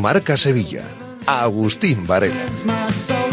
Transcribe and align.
Marca 0.00 0.38
Sevilla. 0.38 0.84
Agustín 1.26 2.06
Varela. 2.06 3.29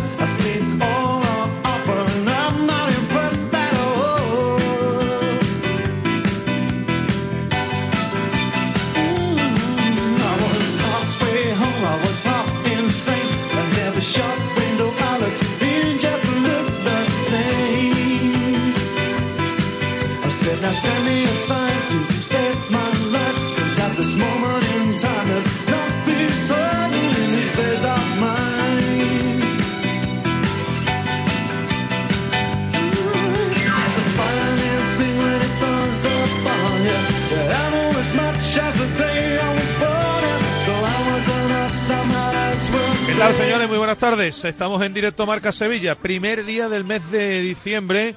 ¿Qué 41.88 43.14
tal, 43.14 43.34
señores? 43.34 43.70
Muy 43.70 43.78
buenas 43.78 43.98
tardes. 43.98 44.44
Estamos 44.44 44.82
en 44.82 44.94
directo 44.94 45.26
Marca 45.26 45.54
Sevilla, 45.54 45.96
primer 45.96 46.44
día 46.44 46.68
del 46.68 46.84
mes 46.84 47.10
de 47.12 47.42
diciembre 47.42 48.16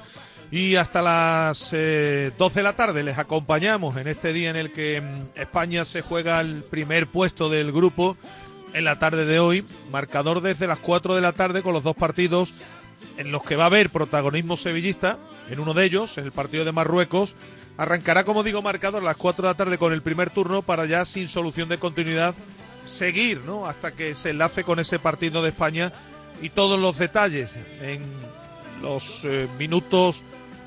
y 0.50 0.74
hasta 0.74 1.00
las 1.02 1.70
eh, 1.72 2.32
12 2.36 2.58
de 2.58 2.64
la 2.64 2.74
tarde 2.74 3.04
les 3.04 3.18
acompañamos 3.18 3.96
en 3.96 4.08
este 4.08 4.32
día 4.32 4.50
en 4.50 4.56
el 4.56 4.72
que 4.72 5.00
mm, 5.00 5.38
España 5.40 5.84
se 5.84 6.02
juega 6.02 6.40
el 6.40 6.64
primer 6.64 7.06
puesto 7.06 7.48
del 7.48 7.70
grupo 7.70 8.16
en 8.72 8.82
la 8.82 8.98
tarde 8.98 9.24
de 9.24 9.38
hoy. 9.38 9.64
Marcador 9.92 10.40
desde 10.40 10.66
las 10.66 10.78
4 10.78 11.14
de 11.14 11.20
la 11.20 11.32
tarde 11.32 11.62
con 11.62 11.72
los 11.72 11.84
dos 11.84 11.94
partidos 11.94 12.52
en 13.18 13.30
los 13.30 13.44
que 13.44 13.54
va 13.54 13.64
a 13.64 13.66
haber 13.66 13.90
protagonismo 13.90 14.56
sevillista. 14.56 15.16
En 15.48 15.60
uno 15.60 15.74
de 15.74 15.84
ellos, 15.84 16.18
en 16.18 16.24
el 16.24 16.32
partido 16.32 16.64
de 16.64 16.72
Marruecos, 16.72 17.36
arrancará, 17.76 18.24
como 18.24 18.42
digo, 18.42 18.62
marcador 18.62 19.02
a 19.02 19.06
las 19.06 19.16
4 19.16 19.42
de 19.42 19.48
la 19.48 19.56
tarde 19.56 19.78
con 19.78 19.92
el 19.92 20.02
primer 20.02 20.30
turno 20.30 20.62
para 20.62 20.86
ya 20.86 21.04
sin 21.04 21.28
solución 21.28 21.68
de 21.68 21.78
continuidad 21.78 22.34
seguir, 22.84 23.40
¿no? 23.44 23.66
Hasta 23.66 23.92
que 23.92 24.14
se 24.14 24.30
enlace 24.30 24.64
con 24.64 24.78
ese 24.78 24.98
partido 24.98 25.42
de 25.42 25.50
España 25.50 25.92
y 26.42 26.50
todos 26.50 26.78
los 26.80 26.98
detalles 26.98 27.56
en 27.80 28.02
los 28.82 29.24
eh, 29.24 29.48
minutos 29.58 30.22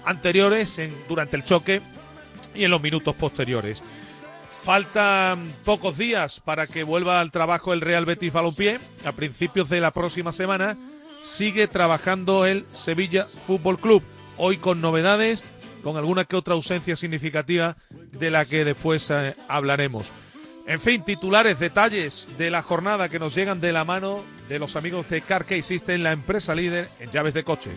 anteriores, 0.05 0.79
en, 0.79 0.95
durante 1.07 1.35
el 1.35 1.43
choque 1.43 1.81
y 2.53 2.63
en 2.63 2.71
los 2.71 2.81
minutos 2.81 3.15
posteriores. 3.15 3.81
Faltan 4.49 5.53
pocos 5.65 5.97
días 5.97 6.39
para 6.39 6.67
que 6.67 6.83
vuelva 6.83 7.19
al 7.19 7.31
trabajo 7.31 7.73
el 7.73 7.81
Real 7.81 8.05
Betis 8.05 8.31
Balompié. 8.31 8.79
A 9.03 9.11
principios 9.11 9.67
de 9.69 9.81
la 9.81 9.91
próxima 9.91 10.31
semana 10.31 10.77
sigue 11.21 11.67
trabajando 11.67 12.45
el 12.45 12.65
Sevilla 12.71 13.25
Fútbol 13.25 13.79
Club. 13.79 14.03
Hoy 14.37 14.57
con 14.57 14.79
novedades, 14.79 15.43
con 15.83 15.97
alguna 15.97 16.25
que 16.25 16.35
otra 16.35 16.53
ausencia 16.53 16.95
significativa 16.95 17.75
de 18.11 18.31
la 18.31 18.45
que 18.45 18.63
después 18.63 19.09
eh, 19.09 19.35
hablaremos. 19.47 20.11
En 20.65 20.79
fin, 20.79 21.03
titulares, 21.03 21.59
detalles 21.59 22.29
de 22.37 22.49
la 22.49 22.61
jornada 22.61 23.09
que 23.09 23.19
nos 23.19 23.35
llegan 23.35 23.59
de 23.59 23.73
la 23.73 23.83
mano 23.83 24.23
de 24.47 24.59
los 24.59 24.75
amigos 24.77 25.09
de 25.09 25.21
Car 25.21 25.45
Key 25.45 25.61
System, 25.61 26.01
la 26.01 26.13
empresa 26.13 26.55
líder 26.55 26.87
en 26.99 27.09
llaves 27.11 27.33
de 27.33 27.43
coches. 27.43 27.73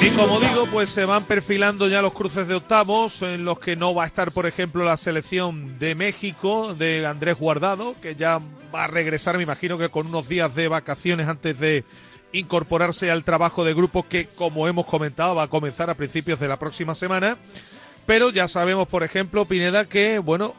Y 0.00 0.10
como 0.10 0.38
digo, 0.38 0.66
pues 0.70 0.90
se 0.90 1.04
van 1.04 1.24
perfilando 1.24 1.88
ya 1.88 2.00
los 2.00 2.12
cruces 2.12 2.46
de 2.46 2.54
octavos, 2.54 3.22
en 3.22 3.44
los 3.44 3.58
que 3.58 3.74
no 3.74 3.92
va 3.92 4.04
a 4.04 4.06
estar, 4.06 4.30
por 4.30 4.46
ejemplo, 4.46 4.84
la 4.84 4.96
selección 4.96 5.78
de 5.80 5.96
México 5.96 6.74
de 6.74 7.04
Andrés 7.06 7.36
Guardado, 7.36 7.96
que 8.00 8.14
ya 8.14 8.40
va 8.72 8.84
a 8.84 8.86
regresar, 8.86 9.36
me 9.36 9.42
imagino 9.42 9.78
que 9.78 9.88
con 9.88 10.06
unos 10.06 10.28
días 10.28 10.54
de 10.54 10.68
vacaciones 10.68 11.26
antes 11.26 11.58
de 11.58 11.84
incorporarse 12.32 13.10
al 13.10 13.24
trabajo 13.24 13.64
de 13.64 13.74
grupo 13.74 14.06
que, 14.06 14.26
como 14.26 14.68
hemos 14.68 14.86
comentado, 14.86 15.34
va 15.34 15.44
a 15.44 15.48
comenzar 15.48 15.90
a 15.90 15.94
principios 15.94 16.38
de 16.40 16.48
la 16.48 16.58
próxima 16.58 16.94
semana. 16.94 17.36
Pero 18.08 18.30
ya 18.30 18.48
sabemos, 18.48 18.88
por 18.88 19.02
ejemplo, 19.02 19.44
Pineda, 19.44 19.84
que, 19.84 20.18
bueno, 20.18 20.54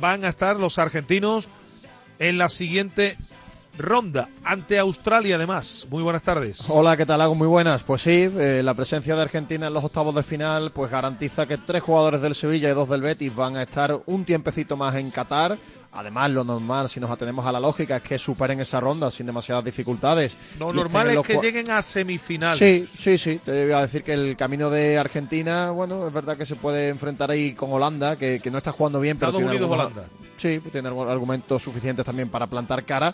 van 0.00 0.22
a 0.22 0.28
estar 0.28 0.56
los 0.56 0.78
argentinos 0.78 1.48
en 2.18 2.36
la 2.36 2.50
siguiente 2.50 3.16
ronda 3.82 4.28
ante 4.44 4.78
Australia 4.78 5.36
además. 5.36 5.86
Muy 5.90 6.02
buenas 6.02 6.22
tardes. 6.22 6.64
Hola, 6.68 6.96
¿qué 6.96 7.06
tal? 7.06 7.20
Hago 7.20 7.34
muy 7.34 7.48
buenas. 7.48 7.82
Pues 7.82 8.02
sí, 8.02 8.30
eh, 8.32 8.60
la 8.64 8.74
presencia 8.74 9.14
de 9.16 9.22
Argentina 9.22 9.66
en 9.66 9.74
los 9.74 9.84
octavos 9.84 10.14
de 10.14 10.22
final 10.22 10.70
pues 10.72 10.90
garantiza 10.90 11.46
que 11.46 11.58
tres 11.58 11.82
jugadores 11.82 12.20
del 12.22 12.34
Sevilla 12.34 12.70
y 12.70 12.74
dos 12.74 12.88
del 12.88 13.02
Betis 13.02 13.34
van 13.34 13.56
a 13.56 13.62
estar 13.62 14.00
un 14.06 14.24
tiempecito 14.24 14.76
más 14.76 14.94
en 14.94 15.10
Qatar. 15.10 15.56
Además, 15.92 16.30
lo 16.30 16.44
normal, 16.44 16.88
si 16.88 17.00
nos 17.00 17.10
atenemos 17.10 17.44
a 17.44 17.50
la 17.50 17.58
lógica, 17.58 17.96
es 17.96 18.02
que 18.04 18.16
superen 18.16 18.60
esa 18.60 18.78
ronda 18.78 19.10
sin 19.10 19.26
demasiadas 19.26 19.64
dificultades. 19.64 20.36
Lo 20.60 20.72
normal 20.72 21.10
es 21.10 21.20
que 21.22 21.38
lleguen 21.40 21.68
a 21.68 21.82
semifinales. 21.82 22.58
Sí, 22.60 22.88
sí, 22.96 23.18
sí. 23.18 23.40
Te 23.44 23.64
voy 23.64 23.72
a 23.72 23.80
decir 23.80 24.04
que 24.04 24.12
el 24.12 24.36
camino 24.36 24.70
de 24.70 24.98
Argentina, 24.98 25.72
bueno, 25.72 26.06
es 26.06 26.12
verdad 26.12 26.36
que 26.36 26.46
se 26.46 26.54
puede 26.54 26.90
enfrentar 26.90 27.32
ahí 27.32 27.54
con 27.54 27.72
Holanda, 27.72 28.14
que, 28.14 28.38
que 28.38 28.52
no 28.52 28.58
está 28.58 28.70
jugando 28.70 29.00
bien, 29.00 29.18
pero 29.18 29.30
Estados 29.32 29.50
tiene 29.50 29.64
Unidos, 29.66 29.80
algunos- 29.80 30.04
Holanda. 30.04 30.20
Sí, 30.36 30.58
tiene 30.72 30.88
argumentos 30.88 31.60
suficientes 31.62 32.04
también 32.06 32.28
para 32.30 32.46
plantar 32.46 32.84
cara. 32.84 33.12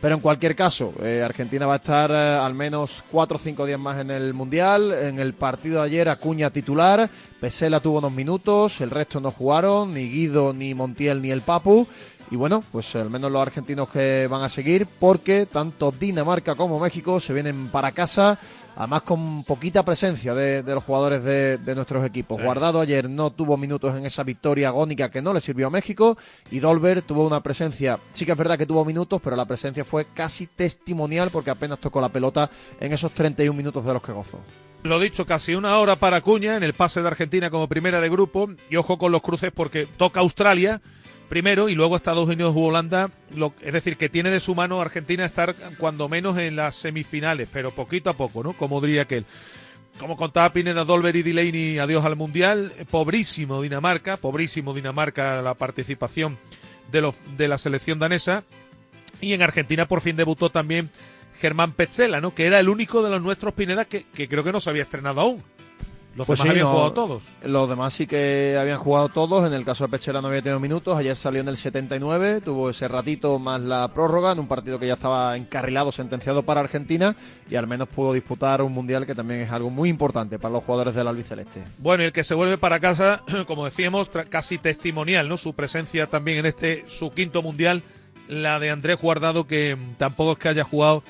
Pero 0.00 0.14
en 0.14 0.20
cualquier 0.20 0.54
caso, 0.54 0.94
eh, 1.02 1.22
Argentina 1.24 1.66
va 1.66 1.74
a 1.74 1.76
estar 1.78 2.10
eh, 2.12 2.14
al 2.14 2.54
menos 2.54 3.02
cuatro 3.10 3.36
o 3.36 3.40
cinco 3.40 3.66
días 3.66 3.80
más 3.80 3.98
en 3.98 4.12
el 4.12 4.32
Mundial. 4.32 4.92
En 4.92 5.18
el 5.18 5.34
partido 5.34 5.80
de 5.80 5.86
ayer, 5.86 6.08
Acuña 6.08 6.50
titular. 6.50 7.10
Pesela 7.40 7.80
tuvo 7.80 7.98
unos 7.98 8.12
minutos, 8.12 8.80
el 8.80 8.90
resto 8.90 9.20
no 9.20 9.32
jugaron, 9.32 9.94
ni 9.94 10.08
Guido, 10.08 10.52
ni 10.52 10.72
Montiel, 10.72 11.20
ni 11.20 11.30
el 11.30 11.42
Papu. 11.42 11.86
Y 12.30 12.36
bueno, 12.36 12.62
pues 12.70 12.94
al 12.94 13.10
menos 13.10 13.32
los 13.32 13.40
argentinos 13.40 13.88
que 13.88 14.26
van 14.30 14.42
a 14.42 14.48
seguir, 14.48 14.86
porque 14.86 15.46
tanto 15.46 15.90
Dinamarca 15.90 16.54
como 16.54 16.78
México 16.78 17.20
se 17.20 17.32
vienen 17.32 17.68
para 17.68 17.92
casa, 17.92 18.38
además 18.78 19.02
con 19.02 19.42
poquita 19.42 19.84
presencia 19.84 20.34
de, 20.34 20.62
de 20.62 20.74
los 20.74 20.84
jugadores 20.84 21.24
de, 21.24 21.58
de 21.58 21.74
nuestros 21.74 22.06
equipos. 22.06 22.40
Guardado 22.40 22.80
ayer 22.80 23.10
no 23.10 23.30
tuvo 23.30 23.56
minutos 23.56 23.96
en 23.96 24.06
esa 24.06 24.22
victoria 24.22 24.68
agónica 24.68 25.10
que 25.10 25.20
no 25.20 25.34
le 25.34 25.40
sirvió 25.40 25.66
a 25.66 25.70
México, 25.70 26.16
y 26.50 26.60
Dolber 26.60 27.02
tuvo 27.02 27.26
una 27.26 27.42
presencia, 27.42 27.98
sí 28.12 28.24
que 28.24 28.32
es 28.32 28.38
verdad 28.38 28.56
que 28.56 28.66
tuvo 28.66 28.84
minutos, 28.84 29.20
pero 29.22 29.34
la 29.34 29.46
presencia 29.46 29.84
fue 29.84 30.06
casi 30.14 30.46
testimonial 30.46 31.30
porque 31.30 31.50
apenas 31.50 31.80
tocó 31.80 32.00
la 32.00 32.08
pelota 32.08 32.48
en 32.78 32.92
esos 32.92 33.12
31 33.12 33.56
minutos 33.56 33.84
de 33.84 33.92
los 33.92 34.02
que 34.02 34.12
gozó. 34.12 34.38
Lo 34.84 35.00
dicho, 35.00 35.26
casi 35.26 35.56
una 35.56 35.76
hora 35.78 35.96
para 35.96 36.18
Acuña 36.18 36.54
en 36.54 36.62
el 36.62 36.72
pase 36.72 37.02
de 37.02 37.08
Argentina 37.08 37.50
como 37.50 37.68
primera 37.68 38.00
de 38.00 38.08
grupo. 38.08 38.48
Y 38.70 38.76
ojo 38.76 38.96
con 38.96 39.10
los 39.10 39.22
cruces 39.22 39.50
porque 39.52 39.86
toca 39.86 40.20
Australia 40.20 40.80
primero 41.28 41.68
y 41.68 41.74
luego 41.74 41.96
Estados 41.96 42.28
Unidos 42.28 42.54
u 42.56 42.64
Holanda. 42.64 43.10
Lo- 43.34 43.54
es 43.62 43.72
decir, 43.72 43.96
que 43.96 44.08
tiene 44.08 44.30
de 44.30 44.40
su 44.40 44.54
mano 44.54 44.80
Argentina 44.80 45.24
estar 45.24 45.54
cuando 45.78 46.08
menos 46.08 46.38
en 46.38 46.56
las 46.56 46.76
semifinales, 46.76 47.48
pero 47.52 47.74
poquito 47.74 48.10
a 48.10 48.14
poco, 48.16 48.42
¿no? 48.42 48.52
Como 48.54 48.80
diría 48.80 49.02
aquel. 49.02 49.24
Como 49.98 50.16
contaba 50.16 50.52
Pineda 50.52 50.84
Dolber 50.84 51.16
y 51.16 51.22
Delaney, 51.22 51.78
adiós 51.78 52.04
al 52.04 52.14
Mundial. 52.16 52.72
Pobrísimo 52.90 53.60
Dinamarca, 53.62 54.16
pobrísimo 54.16 54.72
Dinamarca 54.72 55.42
la 55.42 55.54
participación 55.54 56.38
de, 56.92 57.12
de 57.36 57.48
la 57.48 57.58
selección 57.58 57.98
danesa. 57.98 58.44
Y 59.20 59.32
en 59.32 59.42
Argentina 59.42 59.88
por 59.88 60.00
fin 60.00 60.14
debutó 60.14 60.50
también 60.50 60.90
Germán 61.40 61.72
Petzela, 61.72 62.20
¿no? 62.20 62.32
Que 62.34 62.46
era 62.46 62.60
el 62.60 62.68
único 62.68 63.02
de 63.02 63.10
los 63.10 63.20
nuestros 63.22 63.54
Pineda 63.54 63.84
que 63.86 64.04
creo 64.28 64.44
que 64.44 64.52
no 64.52 64.60
se 64.60 64.70
había 64.70 64.82
estrenado 64.82 65.20
aún. 65.20 65.42
Los 66.18 66.26
Pues 66.26 66.38
demás 66.40 66.42
sí, 66.42 66.48
habían 66.50 66.64
no- 66.66 66.72
jugado 66.72 66.92
todos. 66.92 67.22
Los 67.44 67.68
demás 67.68 67.92
sí 67.94 68.06
que 68.08 68.56
habían 68.60 68.78
jugado 68.78 69.08
todos. 69.08 69.46
En 69.46 69.52
el 69.54 69.64
caso 69.64 69.84
de 69.84 69.90
Pechera 69.90 70.20
no 70.20 70.26
había 70.28 70.42
tenido 70.42 70.58
minutos. 70.60 70.98
Ayer 70.98 71.16
salió 71.16 71.40
en 71.40 71.48
el 71.48 71.56
79. 71.56 72.40
Tuvo 72.40 72.70
ese 72.70 72.88
ratito 72.88 73.38
más 73.38 73.60
la 73.60 73.86
prórroga 73.94 74.32
en 74.32 74.40
un 74.40 74.48
partido 74.48 74.78
que 74.80 74.88
ya 74.88 74.94
estaba 74.94 75.36
encarrilado, 75.36 75.92
sentenciado 75.92 76.42
para 76.42 76.60
Argentina. 76.60 77.14
Y 77.48 77.54
al 77.54 77.66
menos 77.68 77.88
pudo 77.88 78.12
disputar 78.12 78.62
un 78.62 78.72
mundial 78.72 79.06
que 79.06 79.14
también 79.14 79.40
es 79.42 79.50
algo 79.52 79.70
muy 79.70 79.88
importante 79.88 80.38
para 80.40 80.52
los 80.54 80.64
jugadores 80.64 80.94
del 80.94 81.06
albiceleste. 81.06 81.62
Bueno, 81.78 82.02
y 82.02 82.06
el 82.06 82.12
que 82.12 82.24
se 82.24 82.34
vuelve 82.34 82.58
para 82.58 82.80
casa, 82.80 83.22
como 83.46 83.64
decíamos, 83.64 84.10
casi 84.28 84.58
testimonial, 84.58 85.28
¿no? 85.28 85.36
Su 85.36 85.54
presencia 85.54 86.08
también 86.08 86.38
en 86.38 86.46
este, 86.46 86.84
su 86.88 87.12
quinto 87.12 87.42
mundial, 87.42 87.84
la 88.28 88.58
de 88.58 88.70
Andrés 88.70 88.98
Guardado, 89.00 89.46
que 89.46 89.76
mm, 89.76 89.94
tampoco 89.98 90.32
es 90.32 90.38
que 90.38 90.48
haya 90.48 90.64
jugado 90.64 91.04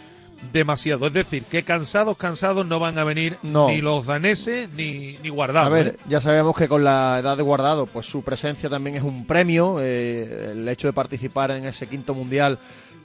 demasiado. 0.52 1.06
Es 1.06 1.12
decir, 1.12 1.42
que 1.44 1.62
cansados, 1.62 2.16
cansados 2.16 2.66
no 2.66 2.78
van 2.80 2.98
a 2.98 3.04
venir 3.04 3.38
No. 3.42 3.68
ni 3.68 3.80
los 3.80 4.06
daneses 4.06 4.68
ni, 4.76 5.16
ni 5.22 5.28
Guardado. 5.28 5.66
A 5.66 5.70
ver, 5.70 5.86
¿eh? 5.88 5.96
ya 6.08 6.20
sabemos 6.20 6.56
que 6.56 6.68
con 6.68 6.84
la 6.84 7.18
edad 7.20 7.36
de 7.36 7.42
guardado, 7.42 7.86
pues 7.86 8.06
su 8.06 8.22
presencia 8.22 8.68
también 8.70 8.96
es 8.96 9.02
un 9.02 9.26
premio. 9.26 9.76
eh, 9.80 10.52
el 10.52 10.68
hecho 10.68 10.86
de 10.88 10.92
participar 10.92 11.50
en 11.50 11.64
ese 11.66 11.86
quinto 11.86 12.14
mundial, 12.14 12.58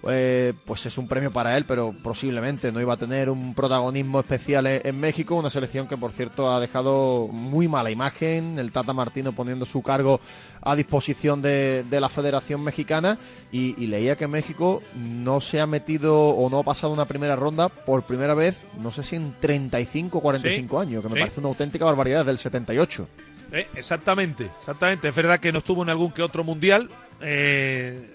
eh, 0.09 0.53
pues 0.65 0.85
es 0.85 0.97
un 0.97 1.07
premio 1.07 1.31
para 1.31 1.57
él, 1.57 1.65
pero 1.65 1.93
posiblemente 2.03 2.71
no 2.71 2.81
iba 2.81 2.93
a 2.93 2.97
tener 2.97 3.29
un 3.29 3.53
protagonismo 3.53 4.19
especial 4.19 4.67
en, 4.67 4.81
en 4.85 4.99
México. 4.99 5.35
Una 5.35 5.49
selección 5.49 5.87
que, 5.87 5.97
por 5.97 6.11
cierto, 6.11 6.51
ha 6.51 6.59
dejado 6.59 7.27
muy 7.27 7.67
mala 7.67 7.91
imagen. 7.91 8.59
El 8.59 8.71
Tata 8.71 8.93
Martino 8.93 9.33
poniendo 9.33 9.65
su 9.65 9.81
cargo 9.81 10.19
a 10.61 10.75
disposición 10.75 11.41
de, 11.41 11.83
de 11.89 11.99
la 11.99 12.09
Federación 12.09 12.63
Mexicana. 12.63 13.17
Y, 13.51 13.81
y 13.81 13.87
leía 13.87 14.15
que 14.15 14.27
México 14.27 14.81
no 14.95 15.39
se 15.39 15.61
ha 15.61 15.67
metido 15.67 16.29
o 16.29 16.49
no 16.49 16.59
ha 16.59 16.63
pasado 16.63 16.93
una 16.93 17.05
primera 17.05 17.35
ronda 17.35 17.69
por 17.69 18.03
primera 18.03 18.33
vez, 18.33 18.63
no 18.79 18.91
sé 18.91 19.03
si 19.03 19.15
en 19.15 19.33
35 19.39 20.17
o 20.17 20.21
45 20.21 20.79
años, 20.79 21.03
que 21.03 21.09
me 21.09 21.15
sí. 21.15 21.21
parece 21.21 21.39
una 21.39 21.49
auténtica 21.49 21.85
barbaridad 21.85 22.19
desde 22.19 22.31
el 22.31 22.37
78. 22.37 23.07
Eh, 23.51 23.67
exactamente, 23.75 24.49
exactamente. 24.59 25.09
Es 25.09 25.15
verdad 25.15 25.39
que 25.39 25.51
no 25.51 25.59
estuvo 25.59 25.83
en 25.83 25.89
algún 25.89 26.11
que 26.11 26.23
otro 26.23 26.43
mundial. 26.43 26.89
Eh, 27.21 28.12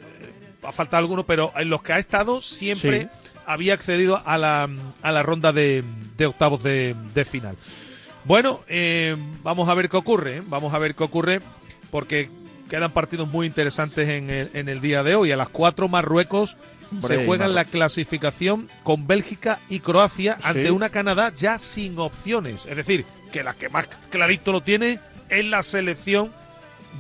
ha 0.63 0.73
faltado 0.73 0.99
alguno, 1.03 1.25
pero 1.27 1.53
en 1.57 1.71
los 1.71 1.83
que 1.83 1.93
ha 1.93 1.99
estado 1.99 2.41
siempre 2.43 3.03
Sí. 3.03 3.09
había 3.47 3.75
accedido 3.75 4.23
a 4.25 4.39
la, 4.39 4.69
a 5.03 5.13
la 5.13 5.23
ronda 5.23 5.53
de, 5.53 5.85
de 6.17 6.27
octavos 6.27 6.63
de, 6.63 6.95
de 7.15 7.25
final. 7.25 7.57
Bueno, 8.25 8.61
eh, 8.69 9.17
vamos 9.43 9.69
a 9.69 9.75
ver 9.75 9.89
qué 9.89 9.97
ocurre. 9.97 10.39
¿eh? 10.39 10.43
Vamos 10.47 10.75
a 10.75 10.79
ver 10.79 10.95
qué 10.95 11.05
ocurre 11.05 11.41
porque 11.91 12.31
quedan 12.69 12.91
partidos 12.93 13.29
muy 13.29 13.47
interesantes 13.47 14.09
en 14.09 14.29
el, 14.29 14.51
en 14.53 14.69
el 14.69 14.81
día 14.81 15.03
de 15.03 15.15
hoy. 15.15 15.33
A 15.33 15.37
las 15.37 15.49
4 15.49 15.89
Marruecos 15.89 16.57
se 17.07 17.27
Marru- 17.27 17.27
la 17.49 17.65
clasificación 17.65 18.69
con 18.83 19.07
Bélgica 19.07 19.61
y 19.69 19.81
Croacia 19.81 20.37
Sí. 20.37 20.43
ante 20.45 20.71
una 20.71 20.91
Canadá 20.91 21.33
ya 21.35 21.59
sin 21.59 21.99
opciones. 21.99 22.67
Es 22.67 22.77
decir, 22.77 23.07
que 23.33 23.43
la 23.45 23.55
que 23.55 23.69
más 23.69 23.89
clarito 24.11 24.53
lo 24.53 24.63
tiene 24.63 24.99
es 25.31 25.45
la 25.47 25.63
selección 25.63 26.33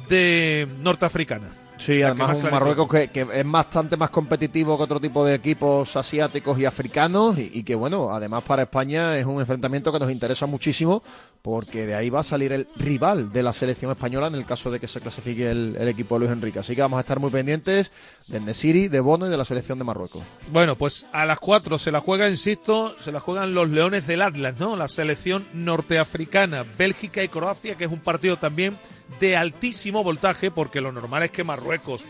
de 0.08 0.66
norteafricana. 0.80 1.48
Sí, 1.78 2.02
además 2.02 2.34
más 2.34 2.44
un. 2.44 2.50
Marruecos 2.50 2.88
que, 2.88 3.08
que 3.08 3.26
es 3.32 3.50
bastante 3.50 3.96
más 3.96 4.10
competitivo 4.10 4.76
que 4.76 4.82
otro 4.82 5.00
tipo 5.00 5.24
de 5.24 5.34
equipos 5.34 5.96
asiáticos 5.96 6.58
y 6.58 6.64
africanos 6.64 7.38
y, 7.38 7.50
y 7.54 7.62
que 7.62 7.74
bueno, 7.74 8.12
además 8.12 8.42
para 8.42 8.62
España 8.62 9.16
es 9.16 9.24
un 9.24 9.40
enfrentamiento 9.40 9.92
que 9.92 9.98
nos 9.98 10.10
interesa 10.10 10.46
muchísimo 10.46 11.02
porque 11.42 11.86
de 11.86 11.94
ahí 11.94 12.10
va 12.10 12.20
a 12.20 12.24
salir 12.24 12.52
el 12.52 12.68
rival 12.76 13.32
de 13.32 13.42
la 13.42 13.52
selección 13.52 13.90
española 13.90 14.26
en 14.26 14.34
el 14.34 14.44
caso 14.44 14.70
de 14.70 14.80
que 14.80 14.88
se 14.88 15.00
clasifique 15.00 15.50
el, 15.50 15.76
equipo 15.88 16.16
de 16.16 16.20
Luis 16.20 16.32
Enrique. 16.32 16.58
Así 16.58 16.74
que 16.74 16.82
vamos 16.82 16.98
a 16.98 17.00
estar 17.00 17.20
muy 17.20 17.30
pendientes 17.30 17.92
del 18.26 18.44
Nesiri, 18.44 18.88
de 18.88 19.00
Bono 19.00 19.26
y 19.26 19.30
de 19.30 19.36
la 19.36 19.44
selección 19.44 19.78
de 19.78 19.84
Marruecos. 19.84 20.22
Bueno, 20.50 20.76
pues 20.76 21.06
a 21.12 21.24
las 21.26 21.38
4 21.38 21.78
se 21.78 21.92
la 21.92 22.00
juega, 22.00 22.28
insisto, 22.28 22.94
se 22.98 23.12
la 23.12 23.20
juegan 23.20 23.54
los 23.54 23.70
Leones 23.70 24.06
del 24.06 24.22
Atlas, 24.22 24.54
¿no? 24.58 24.76
La 24.76 24.88
selección 24.88 25.46
norteafricana, 25.52 26.64
Bélgica 26.76 27.22
y 27.22 27.28
Croacia, 27.28 27.76
que 27.76 27.84
es 27.84 27.92
un 27.92 28.00
partido 28.00 28.36
también 28.36 28.78
de 29.20 29.36
altísimo 29.36 30.02
voltaje, 30.04 30.50
porque 30.50 30.80
lo 30.80 30.92
normal 30.92 31.22
es 31.22 31.30
que 31.30 31.44
Marruecos, 31.44 32.04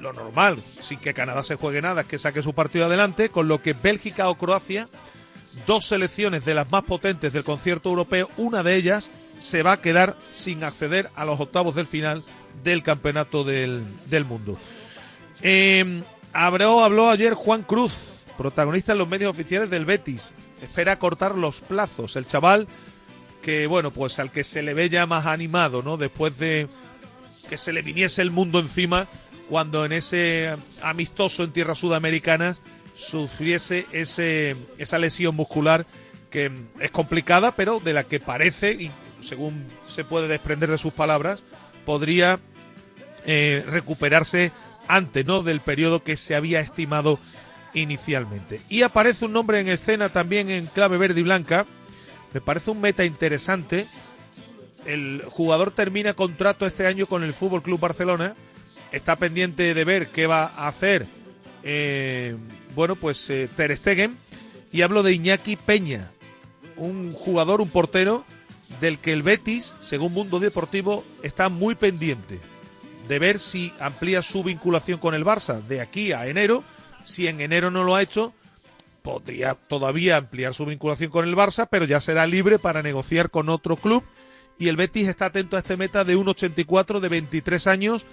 lo 0.00 0.12
normal, 0.12 0.60
sin 0.80 0.98
que 0.98 1.14
Canadá 1.14 1.42
se 1.42 1.56
juegue 1.56 1.80
nada, 1.80 2.02
es 2.02 2.06
que 2.06 2.18
saque 2.18 2.42
su 2.42 2.52
partido 2.52 2.86
adelante, 2.86 3.28
con 3.28 3.48
lo 3.48 3.62
que 3.62 3.72
Bélgica 3.72 4.28
o 4.28 4.36
Croacia, 4.36 4.88
dos 5.66 5.86
selecciones 5.86 6.44
de 6.44 6.54
las 6.54 6.70
más 6.70 6.84
potentes 6.84 7.32
del 7.32 7.44
concierto 7.44 7.88
europeo, 7.88 8.28
una 8.36 8.62
de 8.62 8.76
ellas 8.76 9.10
se 9.38 9.62
va 9.62 9.72
a 9.72 9.80
quedar 9.80 10.16
sin 10.30 10.64
acceder 10.64 11.10
a 11.14 11.24
los 11.24 11.40
octavos 11.40 11.74
del 11.74 11.86
final 11.86 12.22
del 12.64 12.82
campeonato 12.82 13.44
del, 13.44 13.84
del 14.06 14.24
mundo. 14.24 14.58
Eh, 15.42 16.02
habló, 16.32 16.82
habló 16.82 17.10
ayer 17.10 17.34
Juan 17.34 17.62
Cruz, 17.62 18.20
protagonista 18.36 18.92
en 18.92 18.98
los 18.98 19.08
medios 19.08 19.30
oficiales 19.30 19.70
del 19.70 19.84
Betis. 19.84 20.34
Espera 20.62 20.98
cortar 20.98 21.36
los 21.36 21.60
plazos. 21.60 22.16
El 22.16 22.26
chaval 22.26 22.66
que, 23.42 23.66
bueno, 23.66 23.92
pues 23.92 24.18
al 24.18 24.30
que 24.32 24.44
se 24.44 24.62
le 24.62 24.74
ve 24.74 24.88
ya 24.88 25.06
más 25.06 25.26
animado, 25.26 25.82
¿no? 25.82 25.96
Después 25.96 26.38
de 26.38 26.68
que 27.48 27.56
se 27.56 27.72
le 27.72 27.82
viniese 27.82 28.22
el 28.22 28.30
mundo 28.30 28.58
encima 28.58 29.06
cuando 29.48 29.84
en 29.84 29.92
ese 29.92 30.56
amistoso 30.82 31.44
en 31.44 31.52
tierras 31.52 31.78
sudamericanas 31.78 32.60
sufriese 32.96 33.86
ese, 33.92 34.56
esa 34.78 34.98
lesión 34.98 35.36
muscular 35.36 35.86
que 36.30 36.50
es 36.80 36.90
complicada, 36.90 37.54
pero 37.54 37.80
de 37.80 37.92
la 37.92 38.04
que 38.04 38.20
parece, 38.20 38.72
y 38.72 38.90
según 39.20 39.64
se 39.86 40.04
puede 40.04 40.28
desprender 40.28 40.70
de 40.70 40.78
sus 40.78 40.92
palabras, 40.92 41.42
podría 41.84 42.40
eh, 43.24 43.64
recuperarse 43.68 44.52
antes 44.88 45.24
¿no? 45.24 45.42
del 45.42 45.60
periodo 45.60 46.02
que 46.02 46.16
se 46.16 46.34
había 46.34 46.60
estimado 46.60 47.18
inicialmente. 47.74 48.60
Y 48.68 48.82
aparece 48.82 49.24
un 49.24 49.32
nombre 49.32 49.60
en 49.60 49.68
escena 49.68 50.08
también 50.08 50.50
en 50.50 50.66
clave 50.66 50.98
verde 50.98 51.20
y 51.20 51.24
blanca. 51.24 51.66
Me 52.32 52.40
parece 52.40 52.70
un 52.70 52.80
meta 52.80 53.04
interesante. 53.04 53.86
El 54.84 55.22
jugador 55.28 55.70
termina 55.70 56.14
contrato 56.14 56.66
este 56.66 56.86
año 56.86 57.06
con 57.06 57.24
el 57.24 57.34
Fútbol 57.34 57.62
Club 57.62 57.80
Barcelona. 57.80 58.34
Está 58.92 59.16
pendiente 59.16 59.74
de 59.74 59.84
ver 59.84 60.08
qué 60.08 60.26
va 60.26 60.44
a 60.44 60.68
hacer. 60.68 61.06
eh, 61.62 62.36
bueno, 62.76 62.94
pues 62.94 63.28
eh, 63.30 63.48
Ter 63.56 63.76
Stegen. 63.76 64.16
Y 64.70 64.82
hablo 64.82 65.02
de 65.02 65.12
Iñaki 65.12 65.56
Peña, 65.56 66.10
un 66.76 67.12
jugador, 67.12 67.60
un 67.60 67.70
portero 67.70 68.24
del 68.80 68.98
que 68.98 69.12
el 69.12 69.22
Betis, 69.22 69.74
según 69.80 70.12
Mundo 70.12 70.38
Deportivo, 70.38 71.04
está 71.22 71.48
muy 71.48 71.74
pendiente 71.74 72.38
de 73.08 73.18
ver 73.18 73.38
si 73.38 73.72
amplía 73.80 74.22
su 74.22 74.44
vinculación 74.44 74.98
con 74.98 75.14
el 75.14 75.24
Barça 75.24 75.62
de 75.62 75.80
aquí 75.80 76.12
a 76.12 76.26
enero. 76.26 76.62
Si 77.04 77.26
en 77.26 77.40
enero 77.40 77.70
no 77.70 77.84
lo 77.84 77.94
ha 77.94 78.02
hecho, 78.02 78.34
podría 79.02 79.54
todavía 79.54 80.16
ampliar 80.16 80.52
su 80.52 80.66
vinculación 80.66 81.10
con 81.10 81.26
el 81.26 81.36
Barça, 81.36 81.68
pero 81.70 81.86
ya 81.86 82.00
será 82.00 82.26
libre 82.26 82.58
para 82.58 82.82
negociar 82.82 83.30
con 83.30 83.48
otro 83.48 83.76
club. 83.76 84.04
Y 84.58 84.68
el 84.68 84.76
Betis 84.76 85.08
está 85.08 85.26
atento 85.26 85.56
a 85.56 85.60
este 85.60 85.76
meta 85.76 86.04
de 86.04 86.16
1,84 86.16 87.00
de 87.00 87.08
23 87.08 87.66
años. 87.68 88.04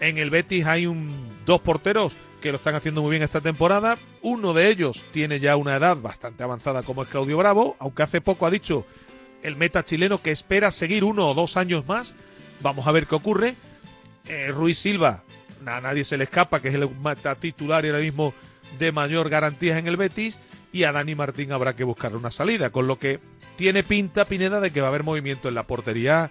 En 0.00 0.18
el 0.18 0.30
Betis 0.30 0.66
hay 0.66 0.86
un, 0.86 1.30
dos 1.44 1.60
porteros 1.60 2.16
que 2.40 2.50
lo 2.50 2.56
están 2.56 2.74
haciendo 2.74 3.02
muy 3.02 3.10
bien 3.10 3.22
esta 3.22 3.40
temporada. 3.40 3.98
Uno 4.22 4.52
de 4.52 4.68
ellos 4.68 5.04
tiene 5.12 5.40
ya 5.40 5.56
una 5.56 5.76
edad 5.76 5.96
bastante 5.96 6.42
avanzada 6.42 6.82
como 6.82 7.02
es 7.02 7.08
Claudio 7.08 7.36
Bravo, 7.38 7.76
aunque 7.78 8.02
hace 8.02 8.20
poco 8.20 8.46
ha 8.46 8.50
dicho 8.50 8.84
el 9.42 9.56
meta 9.56 9.84
chileno 9.84 10.20
que 10.20 10.30
espera 10.30 10.70
seguir 10.70 11.04
uno 11.04 11.28
o 11.28 11.34
dos 11.34 11.56
años 11.56 11.86
más. 11.86 12.14
Vamos 12.62 12.86
a 12.86 12.92
ver 12.92 13.06
qué 13.06 13.14
ocurre. 13.14 13.54
Eh, 14.26 14.48
Ruiz 14.48 14.78
Silva, 14.78 15.22
a 15.66 15.80
nadie 15.80 16.04
se 16.04 16.18
le 16.18 16.24
escapa, 16.24 16.60
que 16.60 16.68
es 16.68 16.74
el 16.74 16.88
meta 16.90 17.34
titular 17.34 17.84
y 17.84 17.88
ahora 17.88 18.00
mismo 18.00 18.34
de 18.78 18.92
mayor 18.92 19.28
garantías 19.28 19.78
en 19.78 19.86
el 19.86 19.96
Betis. 19.96 20.38
Y 20.72 20.84
a 20.84 20.92
Dani 20.92 21.14
Martín 21.14 21.52
habrá 21.52 21.74
que 21.74 21.84
buscar 21.84 22.14
una 22.14 22.30
salida, 22.30 22.70
con 22.70 22.86
lo 22.86 22.98
que 22.98 23.18
tiene 23.56 23.82
pinta 23.82 24.24
Pineda 24.24 24.60
de 24.60 24.70
que 24.70 24.80
va 24.80 24.86
a 24.86 24.90
haber 24.90 25.02
movimiento 25.02 25.48
en 25.48 25.54
la 25.54 25.66
portería 25.66 26.30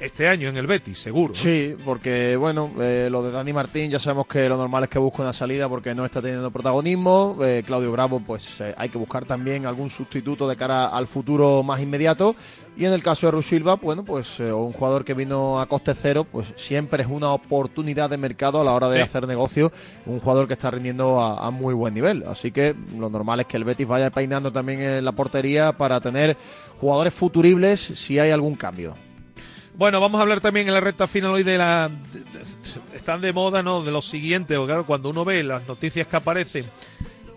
este 0.00 0.28
año 0.28 0.48
en 0.48 0.56
el 0.56 0.66
Betis, 0.66 0.98
seguro. 0.98 1.32
¿no? 1.32 1.40
Sí, 1.40 1.74
porque 1.84 2.36
bueno, 2.36 2.70
eh, 2.80 3.08
lo 3.10 3.22
de 3.22 3.30
Dani 3.30 3.52
Martín 3.52 3.90
ya 3.90 3.98
sabemos 3.98 4.26
que 4.26 4.48
lo 4.48 4.56
normal 4.56 4.84
es 4.84 4.90
que 4.90 4.98
busque 4.98 5.22
una 5.22 5.32
salida 5.32 5.68
porque 5.68 5.94
no 5.94 6.04
está 6.04 6.20
teniendo 6.20 6.50
protagonismo. 6.50 7.38
Eh, 7.42 7.62
Claudio 7.66 7.90
Bravo, 7.92 8.20
pues 8.20 8.60
eh, 8.60 8.74
hay 8.76 8.88
que 8.90 8.98
buscar 8.98 9.24
también 9.24 9.64
algún 9.66 9.88
sustituto 9.90 10.46
de 10.48 10.56
cara 10.56 10.88
al 10.88 11.06
futuro 11.06 11.62
más 11.62 11.80
inmediato. 11.80 12.36
Y 12.76 12.84
en 12.84 12.92
el 12.92 13.02
caso 13.02 13.26
de 13.26 13.30
Ruiz 13.30 13.46
Silva, 13.46 13.76
bueno, 13.76 14.04
pues 14.04 14.38
eh, 14.38 14.52
un 14.52 14.70
jugador 14.72 15.02
que 15.02 15.14
vino 15.14 15.58
a 15.58 15.66
coste 15.66 15.94
cero, 15.94 16.26
pues 16.30 16.46
siempre 16.56 17.02
es 17.02 17.08
una 17.08 17.30
oportunidad 17.32 18.10
de 18.10 18.18
mercado 18.18 18.60
a 18.60 18.64
la 18.64 18.72
hora 18.74 18.90
de 18.90 18.98
Sí. 18.98 19.02
hacer 19.02 19.26
negocio. 19.26 19.72
Un 20.04 20.20
jugador 20.20 20.46
que 20.46 20.52
está 20.52 20.70
rindiendo 20.70 21.20
a, 21.20 21.46
a 21.46 21.50
muy 21.50 21.72
buen 21.72 21.94
nivel. 21.94 22.22
Así 22.28 22.52
que 22.52 22.74
lo 22.98 23.08
normal 23.08 23.40
es 23.40 23.46
que 23.46 23.56
el 23.56 23.64
Betis 23.64 23.86
vaya 23.86 24.10
peinando 24.10 24.52
también 24.52 24.82
en 24.82 25.04
la 25.06 25.12
portería 25.12 25.72
para 25.72 26.00
tener 26.02 26.36
jugadores 26.80 27.14
futuribles 27.14 27.80
si 27.80 28.18
hay 28.18 28.30
algún 28.30 28.56
cambio. 28.56 28.94
Bueno, 29.76 30.00
vamos 30.00 30.18
a 30.18 30.22
hablar 30.22 30.40
también 30.40 30.66
en 30.68 30.74
la 30.74 30.80
recta 30.80 31.06
final 31.06 31.32
hoy 31.32 31.42
de 31.42 31.58
la. 31.58 31.90
están 32.94 33.20
de 33.20 33.32
moda, 33.32 33.62
¿no? 33.62 33.82
De 33.82 33.90
lo 33.92 34.00
siguiente, 34.02 34.54
porque 34.56 34.68
claro, 34.68 34.86
cuando 34.86 35.10
uno 35.10 35.24
ve 35.24 35.42
las 35.42 35.66
noticias 35.68 36.06
que 36.06 36.16
aparecen 36.16 36.64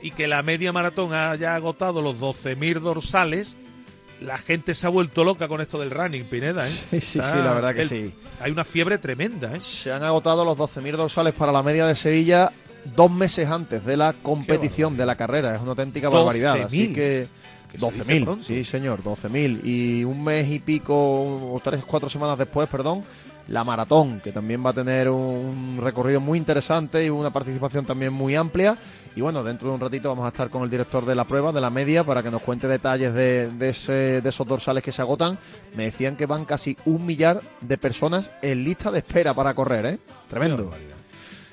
y 0.01 0.12
que 0.12 0.27
la 0.27 0.41
media 0.41 0.72
maratón 0.72 1.13
haya 1.13 1.55
agotado 1.55 2.01
los 2.01 2.15
12.000 2.17 2.79
dorsales, 2.79 3.58
la 4.22 4.38
gente 4.38 4.74
se 4.74 4.86
ha 4.88 4.89
vuelto 4.89 5.25
loca 5.25 5.50
con 5.50 5.60
esto 5.60 5.77
del 5.79 5.89
running, 5.91 6.24
Pineda, 6.25 6.65
¿eh? 6.65 6.69
Sí, 6.72 7.00
sí, 7.01 7.01
sí, 7.01 7.17
la 7.19 7.53
verdad 7.53 7.75
que 7.75 7.81
el- 7.81 7.89
sí. 7.89 8.13
Hay 8.39 8.51
una 8.51 8.63
fiebre 8.63 8.98
tremenda, 8.98 9.53
¿eh? 9.55 9.60
Se 9.60 9.91
han 9.91 10.03
agotado 10.03 10.46
los 10.46 10.58
12.000 10.58 10.96
dorsales 10.96 11.34
para 11.34 11.51
la 11.51 11.62
media 11.62 11.86
de 11.86 11.96
Sevilla 11.96 12.53
dos 12.96 13.12
meses 13.12 13.50
antes 13.50 13.84
de 13.86 13.98
la 13.98 14.13
competición 14.13 14.96
de 14.96 15.05
la 15.05 15.15
carrera. 15.15 15.53
Es 15.53 15.62
una 15.62 15.72
auténtica 15.72 16.08
barbaridad. 16.08 16.62
Así 16.63 16.88
12.000. 16.88 16.96
que. 16.96 17.27
Que 17.71 17.77
se 17.77 17.85
dice 17.91 18.03
12.000, 18.19 18.23
pronto. 18.25 18.43
sí 18.43 18.63
señor, 18.63 19.03
12.000. 19.03 19.61
Y 19.63 20.03
un 20.03 20.23
mes 20.23 20.49
y 20.49 20.59
pico, 20.59 20.93
o 20.95 21.61
tres, 21.63 21.83
cuatro 21.85 22.09
semanas 22.09 22.38
después, 22.38 22.67
perdón, 22.67 23.03
la 23.47 23.63
maratón, 23.63 24.19
que 24.21 24.31
también 24.31 24.63
va 24.63 24.69
a 24.71 24.73
tener 24.73 25.09
un 25.09 25.79
recorrido 25.81 26.19
muy 26.19 26.38
interesante 26.38 27.03
y 27.05 27.09
una 27.09 27.31
participación 27.31 27.85
también 27.85 28.13
muy 28.13 28.35
amplia. 28.35 28.77
Y 29.15 29.21
bueno, 29.21 29.43
dentro 29.43 29.69
de 29.69 29.75
un 29.75 29.81
ratito 29.81 30.09
vamos 30.09 30.25
a 30.25 30.29
estar 30.29 30.49
con 30.49 30.63
el 30.63 30.69
director 30.69 31.03
de 31.05 31.15
la 31.15 31.25
prueba, 31.25 31.51
de 31.51 31.59
la 31.61 31.71
media, 31.71 32.03
para 32.03 32.21
que 32.21 32.29
nos 32.29 32.41
cuente 32.43 32.67
detalles 32.67 33.11
de, 33.13 33.49
de 33.49 33.69
ese- 33.69 34.21
de 34.21 34.29
esos 34.29 34.47
dorsales 34.47 34.83
que 34.83 34.91
se 34.91 35.01
agotan. 35.01 35.38
Me 35.75 35.85
decían 35.85 36.15
que 36.15 36.27
van 36.27 36.45
casi 36.45 36.77
un 36.85 37.05
millar 37.07 37.41
de 37.61 37.77
personas 37.79 38.29
en 38.43 38.63
lista 38.63 38.91
de 38.91 38.99
espera 38.99 39.33
para 39.33 39.53
correr, 39.55 39.85
¿eh? 39.88 39.99
Tremendo. 40.29 40.71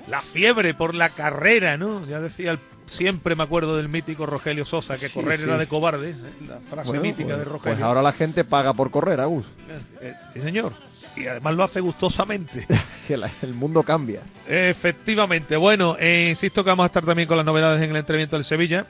La 0.07 0.21
fiebre 0.21 0.73
por 0.75 0.93
la 0.95 1.09
carrera, 1.09 1.77
¿no? 1.77 2.05
Ya 2.05 2.19
decía 2.21 2.51
el- 2.51 2.59
siempre 2.87 3.35
me 3.35 3.43
acuerdo 3.43 3.77
del 3.77 3.87
mítico 3.89 4.25
Rogelio 4.25 4.65
Sosa, 4.65 4.97
que 4.97 5.07
Sí, 5.07 5.13
correr 5.13 5.37
sí. 5.37 5.43
era 5.43 5.57
de 5.57 5.67
cobardes, 5.67 6.15
¿eh? 6.15 6.19
la 6.47 6.57
frase 6.59 6.89
Bueno, 6.89 7.03
mítica 7.03 7.27
pues- 7.29 7.37
de 7.39 7.45
Rogelio. 7.45 7.75
Pues 7.77 7.83
ahora 7.85 8.01
la 8.01 8.13
gente 8.13 8.43
paga 8.43 8.73
por 8.73 8.89
correr, 8.89 9.19
Agus. 9.19 9.45
Eh, 9.69 9.79
eh, 10.01 10.13
sí, 10.33 10.41
señor. 10.41 10.73
Y 11.15 11.27
además 11.27 11.55
lo 11.55 11.63
hace 11.63 11.79
gustosamente. 11.81 12.65
El 13.41 13.53
mundo 13.53 13.83
cambia. 13.83 14.21
Efectivamente. 14.47 15.55
Bueno, 15.57 15.95
eh, 15.99 16.27
insisto 16.29 16.63
que 16.63 16.69
vamos 16.69 16.83
a 16.83 16.87
estar 16.87 17.05
también 17.05 17.27
con 17.27 17.37
las 17.37 17.45
novedades 17.45 17.81
en 17.81 17.89
el 17.91 17.95
entrenamiento 17.95 18.35
del 18.35 18.43
Sevilla. 18.45 18.85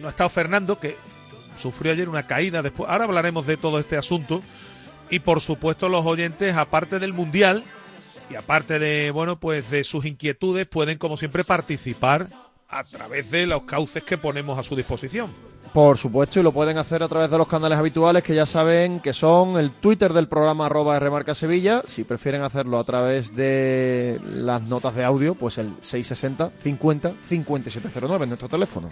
No 0.00 0.08
ha 0.08 0.10
estado 0.10 0.28
Fernando, 0.28 0.78
que 0.78 0.96
sufrió 1.56 1.92
ayer 1.92 2.08
una 2.08 2.26
caída 2.26 2.62
después. 2.62 2.90
Ahora 2.90 3.04
hablaremos 3.04 3.46
de 3.46 3.56
todo 3.56 3.78
este 3.78 3.96
asunto. 3.96 4.42
Y 5.10 5.20
por 5.20 5.40
supuesto 5.40 5.88
los 5.88 6.04
oyentes, 6.04 6.54
aparte 6.56 6.98
del 6.98 7.12
Mundial 7.12 7.62
y 8.30 8.34
aparte 8.36 8.78
de, 8.78 9.10
bueno, 9.10 9.38
pues 9.38 9.70
de 9.70 9.84
sus 9.84 10.04
inquietudes, 10.06 10.66
pueden 10.66 10.98
como 10.98 11.16
siempre 11.16 11.44
participar 11.44 12.26
a 12.68 12.84
través 12.84 13.30
de 13.30 13.46
los 13.46 13.62
cauces 13.62 14.02
que 14.02 14.18
ponemos 14.18 14.58
a 14.58 14.62
su 14.62 14.74
disposición. 14.74 15.30
Por 15.72 15.98
supuesto, 15.98 16.38
y 16.38 16.42
lo 16.42 16.52
pueden 16.52 16.78
hacer 16.78 17.02
a 17.02 17.08
través 17.08 17.30
de 17.30 17.38
los 17.38 17.48
canales 17.48 17.78
habituales 17.78 18.22
que 18.22 18.34
ya 18.34 18.46
saben 18.46 19.00
que 19.00 19.12
son 19.12 19.58
el 19.58 19.72
Twitter 19.72 20.12
del 20.12 20.28
programa 20.28 20.66
arroba 20.66 20.98
Remarca 21.00 21.34
Sevilla. 21.34 21.82
Si 21.86 22.04
prefieren 22.04 22.42
hacerlo 22.42 22.78
a 22.78 22.84
través 22.84 23.34
de 23.34 24.20
las 24.24 24.62
notas 24.62 24.94
de 24.94 25.02
audio, 25.02 25.34
pues 25.34 25.58
el 25.58 25.74
660 25.80 26.52
50 26.62 27.14
5709 27.28 28.22
en 28.22 28.28
nuestro 28.28 28.48
teléfono. 28.48 28.88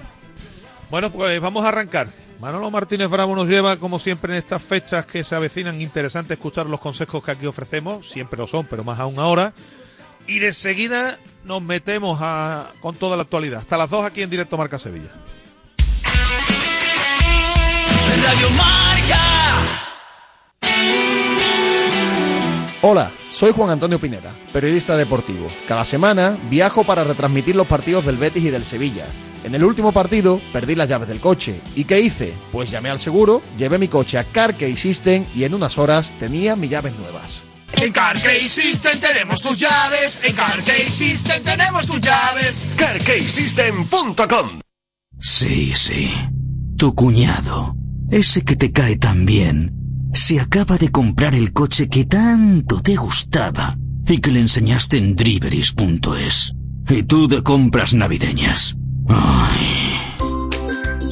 Bueno, 0.91 1.13
pues 1.13 1.41
vamos 1.41 1.65
a 1.65 1.69
arrancar. 1.69 2.09
Manolo 2.41 2.69
Martínez 2.73 3.09
Bravo 3.09 3.37
nos 3.37 3.47
lleva, 3.47 3.77
como 3.77 4.01
siempre, 4.01 4.33
en 4.33 4.39
estas 4.39 4.61
fechas 4.61 5.07
que 5.07 5.23
se 5.23 5.37
avecinan 5.37 5.81
interesante 5.81 6.35
escuchar 6.35 6.67
los 6.67 6.81
consejos 6.81 7.23
que 7.23 7.31
aquí 7.31 7.47
ofrecemos. 7.47 8.11
Siempre 8.11 8.39
lo 8.39 8.49
son, 8.49 8.67
pero 8.67 8.83
más 8.83 8.99
aún 8.99 9.21
ahora. 9.21 9.53
Y 10.27 10.39
de 10.39 10.53
seguida 10.53 11.19
nos 11.45 11.63
metemos 11.63 12.19
a, 12.21 12.73
con 12.81 12.95
toda 12.95 13.17
la 13.17 13.23
actualidad. 13.23 13.61
Hasta 13.61 13.77
las 13.77 13.91
2 13.91 14.05
aquí 14.05 14.23
en 14.23 14.31
directo 14.31 14.57
Marca 14.57 14.79
Sevilla. 14.79 15.11
Radio 18.25 18.51
Marca. 18.51 18.93
Hola, 22.85 23.13
soy 23.31 23.53
Juan 23.53 23.71
Antonio 23.71 24.01
Pineda, 24.01 24.35
periodista 24.53 24.97
deportivo. 24.97 25.49
Cada 25.69 25.85
semana 25.85 26.37
viajo 26.51 26.85
para 26.85 27.05
retransmitir 27.05 27.55
los 27.55 27.67
partidos 27.67 28.05
del 28.05 28.17
Betis 28.17 28.45
y 28.45 28.51
del 28.51 28.65
Sevilla. 28.65 29.07
En 29.45 29.55
el 29.55 29.65
último 29.65 29.93
partido 29.93 30.41
perdí 30.53 30.75
las 30.75 30.89
llaves 30.89 31.09
del 31.09 31.21
coche. 31.21 31.61
¿Y 31.75 31.85
qué 31.85 32.01
hice? 32.01 32.33
Pues 32.51 32.71
llamé 32.71 32.91
al 32.91 32.99
seguro, 32.99 33.43
llevé 33.57 33.79
mi 33.79 33.89
coche 33.89 34.19
a 34.19 34.25
Carkey 34.25 34.77
System 34.77 35.27
y 35.35 35.45
en 35.45 35.55
unas 35.55 35.79
horas 35.79 36.13
tenía 36.19 36.57
mis 36.57 36.71
llaves 36.71 36.95
nuevas. 36.97 37.45
En 37.81 37.93
Carkey 37.93 38.49
System 38.49 38.99
tenemos 39.01 39.41
tus 39.41 39.59
llaves. 39.59 40.19
En 40.23 40.35
Carkey 40.35 40.89
System 40.91 41.43
tenemos 41.43 41.87
tus 41.87 42.01
llaves. 42.01 42.69
CarKeySystem.com 42.77 44.61
Sí, 45.19 45.73
sí. 45.75 46.13
Tu 46.77 46.95
cuñado, 46.95 47.77
ese 48.11 48.43
que 48.43 48.57
te 48.57 48.73
cae 48.73 48.97
tan 48.97 49.25
bien, 49.25 49.73
se 50.13 50.41
acaba 50.41 50.79
de 50.79 50.91
comprar 50.91 51.35
el 51.35 51.53
coche 51.53 51.89
que 51.89 52.05
tanto 52.05 52.83
te 52.83 52.97
gustaba 52.97 53.77
y 54.07 54.19
que 54.19 54.31
le 54.31 54.41
enseñaste 54.41 54.99
en 54.99 55.15
driveris.es. 55.17 56.53
Y 56.89 57.03
tú 57.05 57.29
de 57.29 57.43
compras 57.43 57.95
navideñas. 57.95 58.77
Ay. 59.09 59.72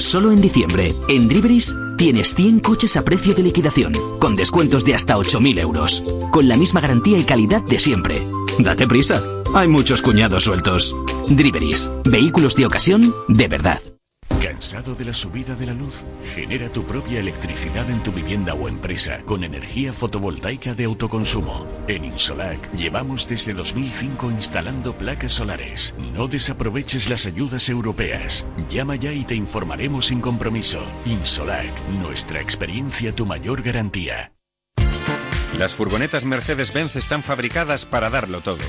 Solo 0.01 0.33
en 0.33 0.41
diciembre, 0.41 0.95
en 1.09 1.29
Driveris, 1.29 1.77
tienes 1.99 2.35
100 2.35 2.61
coches 2.61 2.97
a 2.97 3.05
precio 3.05 3.35
de 3.35 3.43
liquidación, 3.43 3.93
con 4.19 4.35
descuentos 4.35 4.85
de 4.87 4.95
hasta 4.95 5.17
8.000 5.19 5.61
euros, 5.61 6.03
con 6.33 6.49
la 6.49 6.57
misma 6.57 6.81
garantía 6.81 7.19
y 7.19 7.25
calidad 7.25 7.63
de 7.63 7.79
siempre. 7.79 8.17
Date 8.59 8.89
prisa, 8.89 9.23
hay 9.55 9.69
muchos 9.69 10.01
cuñados 10.01 10.45
sueltos. 10.45 10.97
Driveris, 11.29 11.91
vehículos 12.05 12.57
de 12.57 12.65
ocasión 12.65 13.13
de 13.29 13.47
verdad. 13.47 13.90
¿Cansado 14.43 14.95
de 14.95 15.05
la 15.05 15.13
subida 15.13 15.55
de 15.55 15.67
la 15.67 15.75
luz? 15.75 16.05
Genera 16.35 16.73
tu 16.73 16.87
propia 16.87 17.21
electricidad 17.21 17.89
en 17.91 18.03
tu 18.03 18.13
vivienda 18.13 18.55
o 18.55 18.69
empresa 18.69 19.23
con 19.25 19.45
energía 19.45 19.93
fotovoltaica 19.93 20.75
de 20.75 20.85
autoconsumo. 20.85 21.67
En 21.89 22.05
Insolac 22.05 22.73
llevamos 22.73 23.29
desde 23.29 23.53
2005 23.53 24.31
instalando 24.31 24.97
placas 24.97 25.33
solares. 25.33 25.95
No 26.15 26.29
desaproveches 26.29 27.11
las 27.11 27.27
ayudas 27.27 27.69
europeas. 27.69 28.47
Llama 28.69 28.97
ya 28.97 29.13
y 29.13 29.25
te 29.25 29.35
informaremos 29.35 30.07
sin 30.07 30.21
compromiso. 30.21 30.83
Insolac, 31.05 31.87
nuestra 31.89 32.41
experiencia 32.41 33.15
tu 33.15 33.27
mayor 33.27 33.63
garantía. 33.63 34.33
Las 35.59 35.75
furgonetas 35.75 36.25
Mercedes-Benz 36.25 36.97
están 36.97 37.23
fabricadas 37.23 37.85
para 37.85 38.09
darlo 38.09 38.41
todo. 38.41 38.65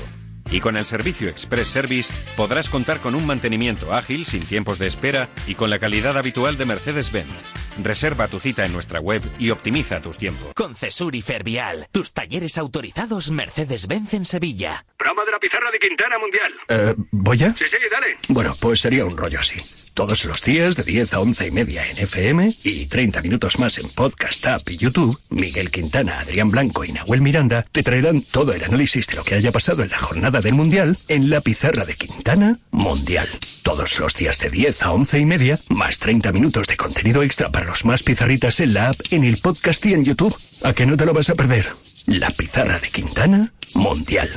Y 0.52 0.60
con 0.60 0.76
el 0.76 0.84
servicio 0.84 1.30
Express 1.30 1.68
Service 1.68 2.12
podrás 2.36 2.68
contar 2.68 3.00
con 3.00 3.14
un 3.14 3.26
mantenimiento 3.26 3.94
ágil, 3.94 4.26
sin 4.26 4.44
tiempos 4.44 4.78
de 4.78 4.86
espera 4.86 5.30
y 5.46 5.54
con 5.54 5.70
la 5.70 5.78
calidad 5.78 6.18
habitual 6.18 6.58
de 6.58 6.66
Mercedes-Benz. 6.66 7.61
Reserva 7.80 8.28
tu 8.28 8.40
cita 8.40 8.64
en 8.64 8.72
nuestra 8.72 9.00
web 9.00 9.22
y 9.38 9.50
optimiza 9.50 10.00
tus 10.00 10.18
tiempos. 10.18 10.52
Con 10.54 10.74
Cesur 10.74 11.14
y 11.14 11.22
Fervial, 11.22 11.86
tus 11.92 12.12
talleres 12.12 12.58
autorizados 12.58 13.30
Mercedes-Benz 13.30 14.14
en 14.14 14.24
Sevilla. 14.24 14.84
Broma 14.98 15.24
de 15.24 15.32
la 15.32 15.38
pizarra 15.38 15.70
de 15.70 15.78
Quintana 15.78 16.18
Mundial. 16.18 16.52
Eh, 16.68 16.94
¿Voy 17.10 17.36
ya? 17.36 17.52
Sí, 17.54 17.64
sí, 17.70 17.76
dale. 17.90 18.18
Bueno, 18.28 18.52
pues 18.60 18.80
sería 18.80 19.04
un 19.04 19.16
rollo 19.16 19.40
así. 19.40 19.60
Todos 19.94 20.24
los 20.24 20.42
días 20.42 20.76
de 20.76 20.84
10 20.84 21.14
a 21.14 21.20
11 21.20 21.48
y 21.48 21.50
media 21.50 21.84
en 21.84 21.98
FM 21.98 22.50
y 22.64 22.86
30 22.86 23.20
minutos 23.22 23.58
más 23.58 23.78
en 23.78 23.88
Podcast 23.94 24.46
App 24.46 24.62
y 24.68 24.76
YouTube, 24.76 25.18
Miguel 25.30 25.70
Quintana, 25.70 26.20
Adrián 26.20 26.50
Blanco 26.50 26.84
y 26.84 26.92
Nahuel 26.92 27.20
Miranda 27.20 27.66
te 27.72 27.82
traerán 27.82 28.22
todo 28.22 28.52
el 28.52 28.62
análisis 28.62 29.06
de 29.06 29.16
lo 29.16 29.24
que 29.24 29.34
haya 29.34 29.50
pasado 29.50 29.82
en 29.82 29.90
la 29.90 29.98
jornada 29.98 30.40
del 30.40 30.54
Mundial 30.54 30.96
en 31.08 31.30
la 31.30 31.40
pizarra 31.40 31.84
de 31.84 31.94
Quintana 31.94 32.58
Mundial. 32.70 33.28
Todos 33.62 33.98
los 34.00 34.14
días 34.14 34.38
de 34.38 34.50
10 34.50 34.82
a 34.82 34.92
11 34.92 35.20
y 35.20 35.24
media, 35.24 35.54
más 35.70 35.98
30 35.98 36.32
minutos 36.32 36.66
de 36.66 36.76
contenido 36.76 37.22
extra 37.22 37.48
para 37.48 37.61
los 37.64 37.84
más 37.84 38.02
pizarritas 38.02 38.60
en 38.60 38.74
la 38.74 38.88
app, 38.88 38.96
en 39.10 39.24
el 39.24 39.38
podcast 39.38 39.84
y 39.86 39.94
en 39.94 40.04
YouTube. 40.04 40.34
¿A 40.64 40.72
que 40.72 40.86
no 40.86 40.96
te 40.96 41.06
lo 41.06 41.12
vas 41.12 41.30
a 41.30 41.34
perder? 41.34 41.66
La 42.06 42.30
pizarra 42.30 42.78
de 42.78 42.88
Quintana 42.88 43.52
Mundial. 43.74 44.28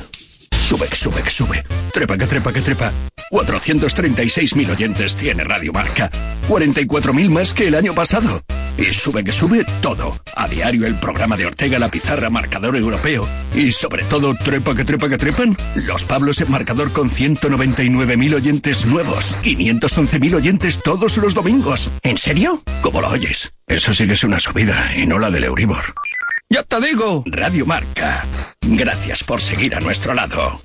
Sube, 0.50 0.86
sube, 0.88 1.30
sube. 1.30 1.64
Trepa, 1.92 2.18
que 2.18 2.26
trepa, 2.26 2.52
que 2.52 2.60
trepa. 2.60 2.92
436.000 3.30 4.70
oyentes 4.70 5.14
tiene 5.14 5.44
Radio 5.44 5.72
Marca. 5.72 6.10
44.000 6.48 7.30
más 7.30 7.54
que 7.54 7.68
el 7.68 7.74
año 7.74 7.92
pasado. 7.92 8.42
Y 8.78 8.92
sube, 8.92 9.24
que 9.24 9.32
sube 9.32 9.64
todo. 9.80 10.14
A 10.34 10.46
diario 10.48 10.86
el 10.86 10.94
programa 10.96 11.36
de 11.36 11.46
Ortega 11.46 11.78
La 11.78 11.88
Pizarra 11.88 12.28
Marcador 12.30 12.76
Europeo. 12.76 13.26
Y 13.54 13.72
sobre 13.72 14.04
todo, 14.04 14.34
trepa, 14.34 14.74
que 14.74 14.84
trepa, 14.84 15.08
que 15.08 15.18
trepan. 15.18 15.56
Los 15.74 16.04
Pablos 16.04 16.40
en 16.40 16.50
marcador 16.50 16.92
con 16.92 17.08
199.000 17.08 18.34
oyentes 18.34 18.84
nuevos. 18.86 19.36
511.000 19.42 20.34
oyentes 20.34 20.80
todos 20.82 21.16
los 21.16 21.34
domingos. 21.34 21.90
¿En 22.02 22.18
serio? 22.18 22.62
¿Cómo 22.82 23.00
lo 23.00 23.08
oyes? 23.08 23.52
Eso 23.66 23.94
sí 23.94 24.06
que 24.06 24.12
es 24.12 24.24
una 24.24 24.38
subida 24.38 24.92
y 24.96 25.06
no 25.06 25.18
la 25.18 25.30
del 25.30 25.44
Euribor. 25.44 25.94
¡Ya 26.48 26.62
te 26.62 26.80
digo! 26.80 27.24
Radio 27.26 27.66
Marca. 27.66 28.24
Gracias 28.60 29.24
por 29.24 29.40
seguir 29.40 29.74
a 29.74 29.80
nuestro 29.80 30.14
lado. 30.14 30.60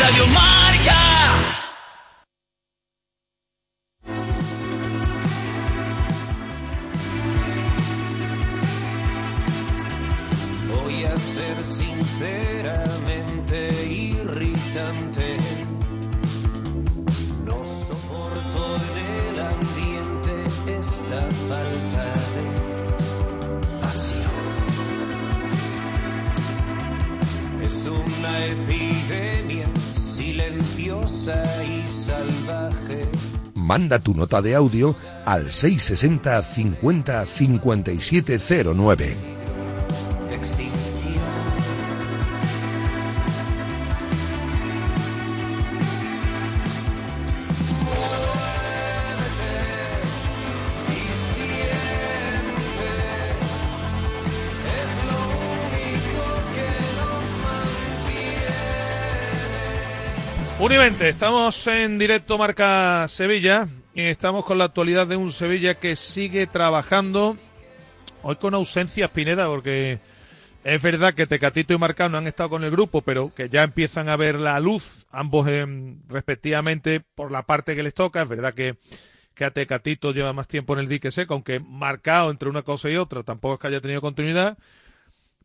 Radio 0.00 0.26
Marca. 0.28 1.17
Manda 33.68 33.98
tu 33.98 34.14
nota 34.14 34.40
de 34.40 34.54
audio 34.54 34.96
al 35.26 35.52
660 35.52 36.42
50 36.42 37.26
5709. 37.26 39.37
Estamos 61.08 61.66
en 61.68 61.98
directo 61.98 62.36
Marca 62.36 63.08
Sevilla 63.08 63.66
y 63.94 64.02
estamos 64.02 64.44
con 64.44 64.58
la 64.58 64.64
actualidad 64.64 65.06
de 65.06 65.16
un 65.16 65.32
Sevilla 65.32 65.78
que 65.78 65.96
sigue 65.96 66.46
trabajando 66.46 67.38
hoy 68.22 68.36
con 68.36 68.52
ausencia 68.52 69.10
Pineda 69.10 69.46
porque 69.46 70.00
es 70.64 70.82
verdad 70.82 71.14
que 71.14 71.26
Tecatito 71.26 71.72
y 71.72 71.78
Marcano 71.78 72.18
han 72.18 72.26
estado 72.26 72.50
con 72.50 72.62
el 72.62 72.70
grupo, 72.70 73.00
pero 73.00 73.32
que 73.34 73.48
ya 73.48 73.62
empiezan 73.62 74.10
a 74.10 74.16
ver 74.16 74.38
la 74.38 74.60
luz, 74.60 75.06
ambos 75.10 75.48
respectivamente 76.08 77.00
por 77.00 77.32
la 77.32 77.44
parte 77.44 77.74
que 77.74 77.82
les 77.82 77.94
toca. 77.94 78.20
Es 78.20 78.28
verdad 78.28 78.52
que, 78.52 78.76
que 79.34 79.46
a 79.46 79.50
Tecatito 79.50 80.12
lleva 80.12 80.34
más 80.34 80.46
tiempo 80.46 80.74
en 80.74 80.80
el 80.80 80.88
dique 80.88 81.10
seco, 81.10 81.32
aunque 81.32 81.58
marcado 81.58 82.30
entre 82.30 82.50
una 82.50 82.62
cosa 82.62 82.90
y 82.90 82.96
otra, 82.96 83.22
tampoco 83.22 83.54
es 83.54 83.60
que 83.60 83.68
haya 83.68 83.80
tenido 83.80 84.02
continuidad. 84.02 84.58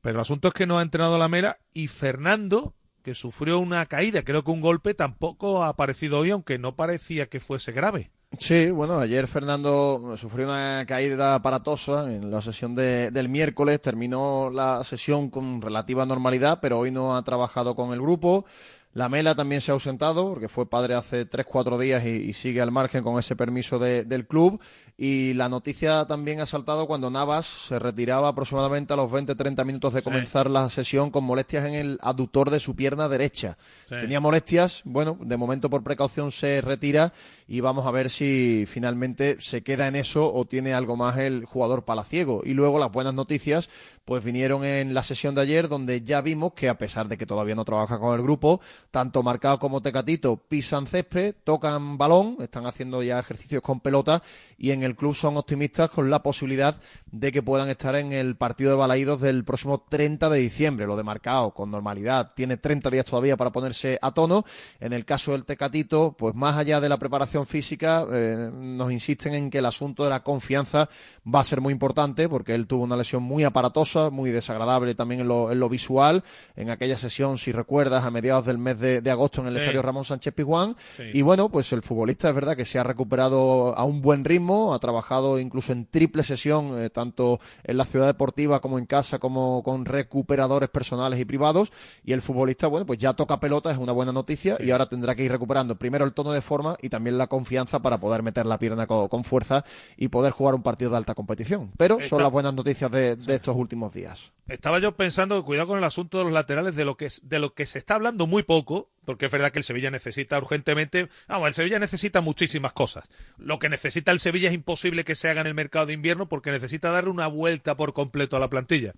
Pero 0.01 0.15
el 0.15 0.22
asunto 0.22 0.50
es 0.50 0.53
que 0.53 0.67
no 0.67 0.77
ha 0.77 0.82
entrenado 0.82 1.17
la 1.17 1.29
mera 1.29 1.60
y 1.74 1.88
Fernando, 1.88 2.75
que 3.04 3.14
sufrió 3.14 3.60
una 3.60 3.86
caída, 3.86 4.24
creo 4.24 4.44
que 4.44 4.52
un 4.52 4.62
golpe, 4.62 4.94
tampoco 4.94 5.64
ha 5.64 5.68
aparecido 5.68 6.20
hoy, 6.20 6.32
aunque 6.32 6.58
no 6.58 6.76
parecía 6.76 7.28
que 7.28 7.40
fuese 7.40 7.72
grave. 7.72 8.10
Sí, 8.40 8.72
bueno, 8.72 8.98
ayer 9.00 9.28
Fernando 9.28 10.16
sufrió 10.18 10.48
una 10.48 10.86
caída 10.88 11.36
aparatosa 11.36 12.12
en 12.12 12.32
la 12.32 12.42
sesión 12.42 12.74
de, 12.74 13.12
del 13.12 13.30
miércoles, 13.30 13.80
terminó 13.80 14.50
la 14.50 14.84
sesión 14.84 15.30
con 15.30 15.62
relativa 15.62 16.06
normalidad, 16.06 16.60
pero 16.60 16.80
hoy 16.80 16.90
no 16.90 17.16
ha 17.16 17.24
trabajado 17.24 17.76
con 17.76 17.94
el 17.94 18.02
grupo. 18.02 18.46
La 18.94 19.10
Mela 19.10 19.34
también 19.34 19.60
se 19.60 19.72
ha 19.72 19.74
ausentado 19.74 20.30
porque 20.30 20.48
fue 20.48 20.70
padre 20.70 20.94
hace 20.94 21.28
3-4 21.28 21.80
días 21.80 22.06
y, 22.06 22.10
y, 22.10 22.34
sigue 22.34 22.62
al 22.62 22.72
margen 22.72 23.04
con 23.04 23.18
ese 23.18 23.36
permiso 23.36 23.80
de, 23.80 24.04
del 24.04 24.28
club. 24.28 24.62
Y 24.98 25.34
la 25.34 25.50
noticia 25.50 26.06
también 26.06 26.40
ha 26.40 26.46
saltado 26.46 26.86
cuando 26.86 27.10
Navas 27.10 27.48
se 27.48 27.80
retiraba 27.80 28.30
aproximadamente 28.30 28.94
a 28.94 28.96
los 28.96 29.12
20-30 29.12 29.66
minutos 29.66 29.94
de 29.94 30.02
sí. 30.02 30.04
comenzar 30.04 30.50
la 30.50 30.70
sesión 30.70 31.10
con 31.10 31.24
molestias 31.24 31.66
en 31.66 31.74
el 31.74 32.00
aductor 32.02 32.52
de 32.52 32.60
su 32.60 32.76
pierna 32.76 33.10
derecha. 33.10 33.58
Sí. 33.90 33.96
Tenía 34.00 34.20
molestias, 34.20 34.82
bueno, 34.86 35.18
de 35.20 35.38
momento 35.38 35.72
por 35.72 35.84
precaución 35.84 36.32
se 36.32 36.62
retira 36.62 37.12
y 37.48 37.62
vamos 37.62 37.88
a 37.88 37.92
ver 37.92 38.12
si 38.12 38.66
finalmente 38.68 39.38
se 39.40 39.64
queda 39.64 39.88
en 39.88 39.96
eso 39.96 40.32
o 40.32 40.46
tiene 40.46 40.74
algo 40.74 40.96
más 40.96 41.18
el 41.18 41.46
jugador 41.46 41.84
palaciego. 41.84 42.44
Y 42.46 42.54
luego 42.54 42.78
las 42.78 42.92
buenas 42.92 43.16
noticias 43.16 43.70
pues 44.06 44.24
vinieron 44.24 44.66
en 44.66 44.94
la 44.94 45.04
sesión 45.04 45.36
de 45.36 45.42
ayer 45.42 45.68
donde 45.68 46.02
ya 46.02 46.22
vimos 46.22 46.54
que 46.54 46.70
a 46.70 46.78
pesar 46.78 47.08
de 47.08 47.18
que 47.18 47.26
todavía 47.26 47.56
no 47.56 47.66
trabaja 47.66 48.00
con 48.00 48.16
el 48.16 48.22
grupo, 48.22 48.62
tanto 48.92 49.24
Marcado 49.24 49.60
como 49.60 49.82
Tecatito 49.82 50.38
pisan 50.38 50.88
césped, 50.88 51.36
tocan 51.44 51.98
balón, 51.98 52.38
están 52.40 52.66
haciendo 52.66 53.02
ya 53.02 53.20
ejercicios 53.20 53.62
con 53.62 53.80
pelota 53.80 54.22
y 54.58 54.72
en 54.72 54.84
el 54.84 54.96
club 54.96 55.16
son 55.16 55.38
optimistas 55.38 55.90
con 55.90 56.10
la 56.10 56.22
posibilidad 56.22 56.76
de 57.12 57.32
que 57.32 57.42
puedan 57.42 57.70
estar 57.70 57.96
en 57.96 58.14
el 58.14 58.36
partido 58.36 58.72
de 58.72 58.78
Balaídos 58.78 59.22
del 59.22 59.44
próximo 59.44 59.86
30 59.90 60.30
de 60.30 60.40
diciembre. 60.40 60.86
Lo 60.86 60.98
de 60.98 61.04
Marcado 61.04 61.54
con 61.54 61.72
normalidad 61.72 62.34
tiene 62.36 62.58
30 62.58 62.90
días 62.90 63.06
todavía 63.06 63.38
para 63.38 63.52
ponerse 63.52 63.98
a 64.02 64.12
tono. 64.14 64.44
En 64.80 64.94
el 64.94 65.06
caso 65.06 65.32
del 65.32 65.46
Tecatito, 65.46 66.16
pues 66.18 66.36
más 66.36 66.58
allá 66.58 66.80
de 66.80 66.90
la 66.90 66.98
preparación 66.98 67.46
física, 67.46 68.06
eh, 68.12 68.50
nos 68.52 68.92
insisten 68.92 69.34
en 69.34 69.50
que 69.50 69.60
el 69.60 69.66
asunto 69.66 70.04
de 70.04 70.10
la 70.10 70.24
confianza 70.24 70.90
va 71.34 71.40
a 71.40 71.44
ser 71.44 71.62
muy 71.62 71.72
importante 71.72 72.28
porque 72.28 72.54
él 72.54 72.68
tuvo 72.68 72.84
una 72.84 72.98
lesión 72.98 73.24
muy 73.24 73.44
aparatosa, 73.44 73.93
muy 74.12 74.32
desagradable 74.32 74.96
también 74.96 75.22
en 75.22 75.28
lo, 75.28 75.52
en 75.52 75.60
lo 75.60 75.70
visual. 75.70 76.24
En 76.56 76.70
aquella 76.70 76.98
sesión, 76.98 77.38
si 77.38 77.52
recuerdas, 77.52 78.06
a 78.06 78.12
mediados 78.12 78.46
del 78.46 78.58
mes 78.58 78.80
de, 78.80 79.02
de 79.02 79.12
agosto 79.12 79.42
en 79.42 79.48
el 79.48 79.56
sí. 79.56 79.62
estadio 79.62 79.82
Ramón 79.82 80.06
Sánchez 80.06 80.34
Pizjuán. 80.34 80.76
Sí. 80.98 81.04
Y 81.14 81.22
bueno, 81.22 81.50
pues 81.50 81.72
el 81.74 81.82
futbolista 81.82 82.30
es 82.30 82.36
verdad 82.36 82.56
que 82.56 82.66
se 82.66 82.80
ha 82.80 82.84
recuperado 82.84 83.78
a 83.78 83.84
un 83.84 84.02
buen 84.02 84.26
ritmo, 84.26 84.74
ha 84.74 84.80
trabajado 84.80 85.40
incluso 85.40 85.72
en 85.72 85.86
triple 85.86 86.24
sesión, 86.24 86.82
eh, 86.82 86.90
tanto 86.90 87.40
en 87.64 87.78
la 87.78 87.86
ciudad 87.86 88.08
deportiva 88.08 88.60
como 88.62 88.80
en 88.80 88.86
casa, 88.86 89.20
como 89.20 89.64
con 89.64 89.86
recuperadores 89.86 90.70
personales 90.70 91.20
y 91.20 91.26
privados. 91.26 91.72
Y 92.04 92.14
el 92.14 92.22
futbolista, 92.22 92.68
bueno, 92.68 92.86
pues 92.86 93.00
ya 93.00 93.14
toca 93.14 93.40
pelota, 93.40 93.72
es 93.72 93.78
una 93.78 93.92
buena 93.92 94.12
noticia, 94.12 94.58
sí. 94.58 94.66
y 94.66 94.72
ahora 94.72 94.88
tendrá 94.88 95.16
que 95.16 95.24
ir 95.24 95.32
recuperando 95.32 95.78
primero 95.78 96.06
el 96.06 96.14
tono 96.14 96.32
de 96.32 96.42
forma 96.42 96.78
y 96.82 96.90
también 96.90 97.18
la 97.18 97.28
confianza 97.28 97.82
para 97.82 98.00
poder 98.00 98.24
meter 98.24 98.46
la 98.46 98.58
pierna 98.58 98.88
con, 98.88 99.08
con 99.08 99.24
fuerza 99.24 99.64
y 99.98 100.08
poder 100.08 100.32
jugar 100.32 100.56
un 100.56 100.64
partido 100.64 100.91
de 100.91 100.98
alta 100.98 101.15
competición. 101.15 101.72
Pero 101.78 102.00
son 102.02 102.22
las 102.22 102.32
buenas 102.32 102.54
noticias 102.54 102.89
de, 102.91 103.15
de 103.15 103.36
estos 103.36 103.56
últimos 103.56 103.83
días. 103.91 104.32
Estaba 104.48 104.80
yo 104.80 104.96
pensando, 104.96 105.43
cuidado 105.43 105.69
con 105.69 105.78
el 105.78 105.84
asunto 105.84 106.19
de 106.19 106.26
los 106.26 106.34
laterales, 106.34 106.76
de 106.76 106.86
lo 106.86 106.96
que, 106.96 107.10
de 107.24 107.39
lo 107.39 107.54
que 107.54 107.65
se 107.65 107.80
está 107.80 107.96
hablando 107.96 108.28
muy 108.28 108.43
poco, 108.43 108.89
porque 109.06 109.26
es 109.26 109.32
verdad 109.32 109.52
que 109.52 109.60
el 109.60 109.65
Sevilla 109.65 109.89
necesita 109.89 110.38
urgentemente, 110.38 111.10
vamos, 111.28 111.48
el 111.48 111.54
Sevilla 111.54 111.80
necesita 111.80 112.22
muchísimas 112.22 112.74
cosas. 112.74 113.10
Lo 113.38 113.58
que 113.58 113.69
necesita 113.69 114.12
el 114.12 114.19
Sevilla 114.19 114.50
es 114.50 114.54
imposible 114.54 115.04
que 115.04 115.15
se 115.15 115.30
haga 115.30 115.41
en 115.41 115.48
el 115.48 115.56
mercado 115.56 115.88
de 115.88 115.93
invierno 115.93 116.28
porque 116.30 116.52
necesita 116.52 116.91
darle 116.91 117.10
una 117.10 117.28
vuelta 117.28 117.76
por 117.76 117.93
completo 117.93 118.38
a 118.38 118.39
la 118.39 118.50
plantilla. 118.50 118.93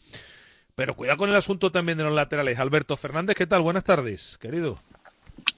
Pero 0.75 0.95
cuidado 0.95 1.17
con 1.17 1.29
el 1.29 1.35
asunto 1.35 1.71
también 1.71 1.97
de 1.97 2.03
los 2.03 2.13
laterales. 2.13 2.59
Alberto 2.59 2.97
Fernández, 2.97 3.35
¿qué 3.35 3.47
tal? 3.47 3.61
Buenas 3.61 3.85
tardes, 3.85 4.37
querido. 4.37 4.79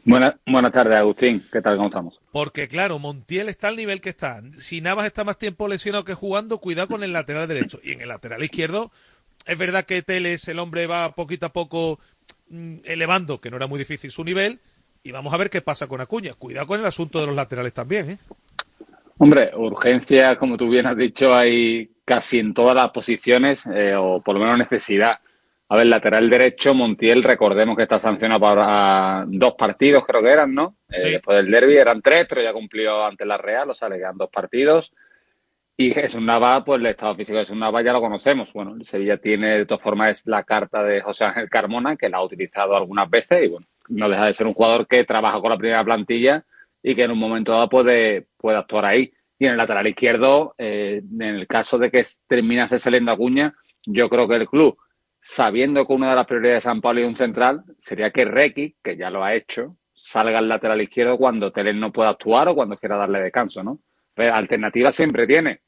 Buenas, 0.03 0.35
buenas 0.45 0.71
tardes, 0.71 0.97
Agustín. 0.97 1.43
¿Qué 1.51 1.61
tal? 1.61 1.75
¿Cómo 1.75 1.89
estamos? 1.89 2.19
Porque, 2.31 2.67
claro, 2.67 2.99
Montiel 2.99 3.49
está 3.49 3.67
al 3.67 3.75
nivel 3.75 3.99
que 3.99 4.09
está. 4.09 4.41
Si 4.53 4.79
Navas 4.79 5.05
está 5.05 5.23
más 5.23 5.37
tiempo 5.37 5.67
lesionado 5.67 6.05
que 6.05 6.13
jugando, 6.13 6.59
cuidado 6.59 6.87
con 6.87 7.03
el 7.03 7.13
lateral 7.13 7.47
derecho. 7.47 7.79
Y 7.83 7.91
en 7.91 8.01
el 8.01 8.09
lateral 8.09 8.43
izquierdo, 8.43 8.91
es 9.47 9.57
verdad 9.57 9.85
que 9.85 10.01
Teles, 10.01 10.47
el 10.47 10.59
hombre 10.59 10.87
va 10.87 11.15
poquito 11.15 11.45
a 11.45 11.53
poco 11.53 11.99
mmm, 12.49 12.77
elevando, 12.83 13.39
que 13.39 13.49
no 13.49 13.57
era 13.57 13.67
muy 13.67 13.79
difícil 13.79 14.11
su 14.11 14.23
nivel, 14.23 14.59
y 15.03 15.11
vamos 15.11 15.33
a 15.33 15.37
ver 15.37 15.49
qué 15.49 15.61
pasa 15.61 15.87
con 15.87 16.01
Acuña. 16.01 16.33
Cuidado 16.33 16.67
con 16.67 16.79
el 16.79 16.85
asunto 16.85 17.19
de 17.19 17.27
los 17.27 17.35
laterales 17.35 17.73
también, 17.73 18.11
¿eh? 18.11 18.17
Hombre, 19.19 19.51
urgencia, 19.55 20.35
como 20.35 20.57
tú 20.57 20.69
bien 20.69 20.85
has 20.85 20.95
dicho, 20.95 21.33
hay 21.33 21.89
casi 22.05 22.39
en 22.39 22.53
todas 22.53 22.75
las 22.75 22.91
posiciones, 22.91 23.65
eh, 23.65 23.95
o 23.95 24.21
por 24.21 24.35
lo 24.35 24.41
menos 24.41 24.59
necesidad. 24.59 25.19
A 25.69 25.75
ver, 25.75 25.87
lateral 25.87 26.29
derecho, 26.29 26.73
Montiel, 26.73 27.23
recordemos 27.23 27.75
que 27.75 27.83
está 27.83 27.99
sancionado 27.99 28.39
para 28.39 29.25
dos 29.27 29.55
partidos, 29.57 30.05
creo 30.05 30.21
que 30.21 30.29
eran, 30.29 30.53
¿no? 30.53 30.77
Eh, 30.89 31.01
sí. 31.01 31.07
Eh, 31.07 31.11
después 31.13 31.37
del 31.37 31.51
derby 31.51 31.77
eran 31.77 32.01
tres, 32.01 32.25
pero 32.29 32.41
ya 32.41 32.53
cumplió 32.53 33.03
ante 33.03 33.25
la 33.25 33.37
Real, 33.37 33.69
o 33.69 33.73
sea, 33.73 33.89
le 33.89 33.97
quedan 33.97 34.17
dos 34.17 34.29
partidos. 34.29 34.93
Y 35.79 35.93
Jesús 35.93 36.23
Nava, 36.23 36.65
pues 36.65 36.79
el 36.79 36.87
estado 36.87 37.13
físico 37.13 37.37
de 37.37 37.43
Jesús 37.43 37.55
Nava 37.55 37.83
ya 37.83 37.93
lo 37.93 38.01
conocemos. 38.01 38.51
Bueno, 38.51 38.83
Sevilla 38.83 39.17
tiene, 39.17 39.59
de 39.59 39.65
todas 39.67 39.83
formas, 39.83 40.17
es 40.17 40.25
la 40.25 40.43
carta 40.43 40.81
de 40.81 41.01
José 41.01 41.25
Ángel 41.25 41.49
Carmona, 41.51 41.95
que 41.95 42.09
la 42.09 42.17
ha 42.17 42.23
utilizado 42.23 42.75
algunas 42.75 43.07
veces 43.07 43.45
y, 43.45 43.47
bueno, 43.47 43.67
no 43.89 44.09
deja 44.09 44.25
de 44.25 44.33
ser 44.33 44.47
un 44.47 44.55
jugador 44.55 44.87
que 44.87 45.03
trabaja 45.03 45.39
con 45.39 45.51
la 45.51 45.57
primera 45.57 45.85
plantilla 45.85 46.43
y 46.81 46.95
que 46.95 47.03
en 47.03 47.11
un 47.11 47.19
momento 47.19 47.51
dado 47.51 47.69
puede, 47.69 48.25
puede 48.37 48.57
actuar 48.57 48.85
ahí. 48.85 49.13
Y 49.37 49.45
en 49.45 49.51
el 49.51 49.57
lateral 49.57 49.85
izquierdo, 49.85 50.55
eh, 50.57 51.03
en 51.03 51.21
el 51.21 51.45
caso 51.45 51.77
de 51.77 51.91
que 51.91 52.03
terminase 52.25 52.79
saliendo 52.79 53.11
Acuña, 53.11 53.53
yo 53.85 54.09
creo 54.09 54.27
que 54.27 54.35
el 54.35 54.47
club, 54.47 54.79
sabiendo 55.21 55.85
que 55.85 55.93
una 55.93 56.09
de 56.09 56.15
las 56.15 56.25
prioridades 56.25 56.63
de 56.63 56.69
San 56.69 56.81
Pablo 56.81 57.01
y 57.01 57.03
un 57.03 57.15
central, 57.15 57.63
sería 57.77 58.09
que 58.09 58.25
Requi, 58.25 58.77
que 58.83 58.97
ya 58.97 59.11
lo 59.11 59.23
ha 59.23 59.35
hecho, 59.35 59.77
salga 59.93 60.39
al 60.39 60.49
lateral 60.49 60.81
izquierdo 60.81 61.19
cuando 61.19 61.51
Teles 61.51 61.75
no 61.75 61.93
pueda 61.93 62.09
actuar 62.09 62.47
o 62.47 62.55
cuando 62.55 62.77
quiera 62.77 62.97
darle 62.97 63.21
descanso, 63.21 63.63
¿no? 63.63 63.79
Alternativa 64.15 64.91
siempre 64.91 65.27
tiene 65.27 65.61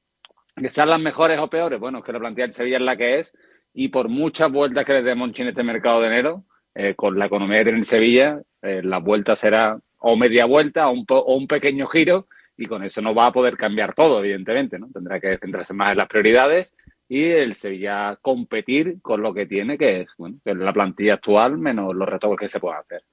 que 0.61 0.69
sean 0.69 0.89
las 0.89 0.99
mejores 0.99 1.39
o 1.39 1.49
peores, 1.49 1.79
bueno, 1.79 1.99
es 1.99 2.03
que 2.03 2.13
la 2.13 2.19
plantilla 2.19 2.45
del 2.45 2.53
Sevilla 2.53 2.77
es 2.77 2.83
la 2.83 2.97
que 2.97 3.19
es 3.19 3.33
y 3.73 3.89
por 3.89 4.09
muchas 4.09 4.51
vueltas 4.51 4.85
que 4.85 5.01
le 5.01 5.15
Monchi 5.15 5.41
en 5.41 5.49
este 5.49 5.63
mercado 5.63 6.01
de 6.01 6.07
enero, 6.07 6.43
eh, 6.75 6.95
con 6.95 7.17
la 7.17 7.25
economía 7.25 7.59
que 7.59 7.65
tiene 7.65 7.79
en 7.79 7.85
Sevilla, 7.85 8.41
eh, 8.61 8.81
la 8.83 8.99
vuelta 8.99 9.35
será 9.35 9.79
o 9.97 10.15
media 10.15 10.45
vuelta 10.45 10.87
o 10.87 10.91
un, 10.91 11.05
o 11.07 11.35
un, 11.35 11.47
pequeño 11.47 11.87
giro 11.87 12.27
y 12.57 12.65
con 12.65 12.83
eso 12.83 13.01
no 13.01 13.13
va 13.13 13.27
a 13.27 13.31
poder 13.31 13.57
cambiar 13.57 13.93
todo, 13.93 14.19
evidentemente, 14.19 14.79
¿no? 14.79 14.87
Tendrá 14.91 15.19
que 15.19 15.37
centrarse 15.37 15.73
más 15.73 15.91
en 15.91 15.97
las 15.97 16.07
prioridades 16.07 16.75
y 17.07 17.23
el 17.23 17.55
Sevilla 17.55 18.17
competir 18.21 19.01
con 19.01 19.21
lo 19.21 19.33
que 19.33 19.45
tiene, 19.45 19.77
que 19.77 20.01
es, 20.01 20.07
bueno, 20.17 20.37
que 20.43 20.51
es 20.51 20.57
la 20.57 20.73
plantilla 20.73 21.15
actual 21.15 21.57
menos 21.57 21.95
los 21.95 22.07
retoques 22.07 22.39
que 22.39 22.47
se 22.47 22.59
puedan 22.59 22.81
hacer. 22.81 23.03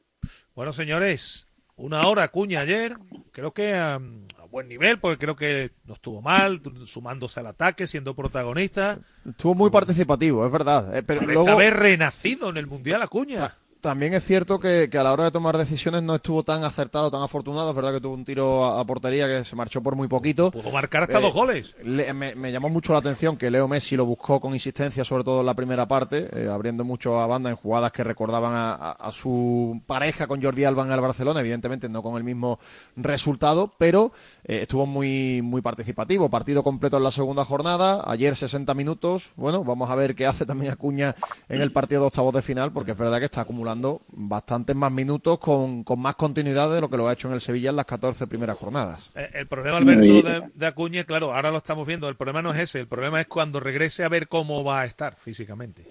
Bueno, 0.55 0.73
señores, 0.73 1.49
una 1.77 2.07
hora 2.07 2.29
cuña 2.29 2.61
ayer, 2.61 2.97
creo 3.33 3.53
que 3.53 3.73
um, 3.73 4.27
buen 4.57 4.69
nivel, 4.69 4.99
porque 4.99 5.19
creo 5.19 5.37
que 5.37 5.71
no 5.85 5.93
estuvo 5.93 6.23
mal, 6.23 6.63
sumándose 6.87 7.41
al 7.41 7.49
ataque, 7.49 7.87
siendo 7.87 8.17
protagonista. 8.17 8.99
Estuvo 9.29 9.55
muy 9.55 9.69
participativo, 9.69 10.47
es 10.47 10.51
verdad. 10.51 10.97
Eh, 10.97 11.03
pero 11.03 11.21
Parece 11.21 11.35
luego... 11.35 11.51
haber 11.51 11.75
renacido 11.75 12.49
en 12.49 12.57
el 12.57 12.67
Mundial 12.67 13.03
Acuña. 13.03 13.55
También 13.87 14.15
es 14.15 14.25
cierto 14.25 14.59
que, 14.59 14.89
que, 14.91 14.99
a 14.99 15.05
la 15.05 15.13
hora 15.13 15.27
de 15.27 15.31
tomar 15.31 15.57
decisiones 15.57 16.03
no 16.03 16.17
estuvo 16.17 16.43
tan 16.43 16.65
acertado, 16.65 17.09
tan 17.09 17.23
afortunado. 17.23 17.71
Es 17.71 17.77
verdad 17.77 17.93
que 17.93 18.01
tuvo 18.01 18.15
un 18.15 18.25
tiro 18.25 18.65
a, 18.65 18.81
a 18.81 18.85
portería 18.85 19.29
que 19.29 19.45
se 19.45 19.55
marchó 19.55 19.81
por 19.81 19.95
muy 19.95 20.09
poquito. 20.09 20.51
Pudo 20.51 20.73
marcar 20.73 21.05
hasta 21.05 21.21
eh, 21.21 21.23
dos 21.23 21.33
goles. 21.33 21.73
Le, 21.85 22.13
me, 22.13 22.35
me, 22.35 22.51
llamó 22.51 22.69
mucho 22.69 22.93
la 22.95 22.99
atención 22.99 23.37
que 23.37 23.49
Leo 23.49 23.69
Messi 23.69 23.95
lo 23.95 24.05
buscó 24.05 24.41
con 24.41 24.55
insistencia, 24.55 25.05
sobre 25.05 25.23
todo 25.23 25.39
en 25.39 25.47
la 25.47 25.55
primera 25.55 25.87
parte, 25.87 26.29
eh, 26.33 26.49
abriendo 26.53 26.83
mucho 26.83 27.21
a 27.21 27.29
banda 27.29 27.49
en 27.49 27.55
jugadas 27.55 27.93
que 27.93 28.03
recordaban 28.03 28.55
a, 28.55 28.73
a, 28.73 28.91
a, 28.91 29.13
su 29.13 29.81
pareja 29.87 30.27
con 30.27 30.43
Jordi 30.43 30.65
Alba 30.65 30.85
en 30.85 30.91
el 30.91 31.01
Barcelona. 31.01 31.39
Evidentemente 31.39 31.89
no 31.89 32.03
con 32.03 32.17
el 32.17 32.25
mismo 32.25 32.59
resultado, 32.97 33.73
pero 33.79 34.11
eh, 34.43 34.63
estuvo 34.63 34.87
muy, 34.87 35.43
muy 35.43 35.63
participativo. 35.63 36.29
Partido 36.29 36.65
completo 36.65 36.97
en 36.97 37.05
la 37.05 37.13
segunda 37.13 37.45
jornada. 37.45 38.03
Ayer 38.05 38.35
60 38.35 38.75
minutos. 38.75 39.31
Bueno, 39.37 39.63
vamos 39.63 39.89
a 39.91 39.95
ver 39.95 40.17
qué 40.17 40.27
hace 40.27 40.45
también 40.45 40.73
Acuña 40.73 41.15
en 41.49 41.61
el 41.61 41.71
partido 41.71 42.01
de 42.01 42.07
octavos 42.09 42.35
de 42.35 42.43
final, 42.43 42.73
porque 42.73 42.91
es 42.91 42.99
verdad 42.99 43.21
que 43.21 43.27
está 43.27 43.43
acumulando 43.43 43.76
bastantes 44.09 44.75
más 44.75 44.93
minutos 44.93 45.39
con, 45.39 45.85
con, 45.85 46.01
más 46.01 46.15
continuidad 46.15 46.73
de 46.73 46.81
lo 46.81 46.89
que 46.89 46.97
lo 46.97 47.09
ha 47.09 47.13
hecho 47.13 47.29
en 47.29 47.35
el 47.35 47.41
Sevilla 47.41 47.71
en 47.71 47.77
las 47.77 47.87
14 47.87 48.27
primeras 48.27 48.57
jornadas. 48.59 49.13
El, 49.15 49.29
el 49.41 49.47
problema, 49.47 49.77
Alberto, 49.79 50.03
de, 50.05 50.43
de, 50.55 50.67
Acuña, 50.67 51.05
claro, 51.05 51.33
ahora 51.33 51.51
lo 51.51 51.59
estamos 51.59 51.87
viendo, 51.87 52.09
el 52.09 52.17
problema 52.17 52.43
no 52.43 52.53
es 52.53 52.61
ese, 52.61 52.81
el 52.81 52.89
problema 52.89 53.21
es 53.21 53.27
cuando 53.27 53.61
regrese 53.61 54.05
a 54.05 54.09
ver 54.09 54.29
cómo 54.29 54.65
va 54.65 54.83
a 54.83 54.85
estar 54.85 55.17
físicamente. 55.17 55.87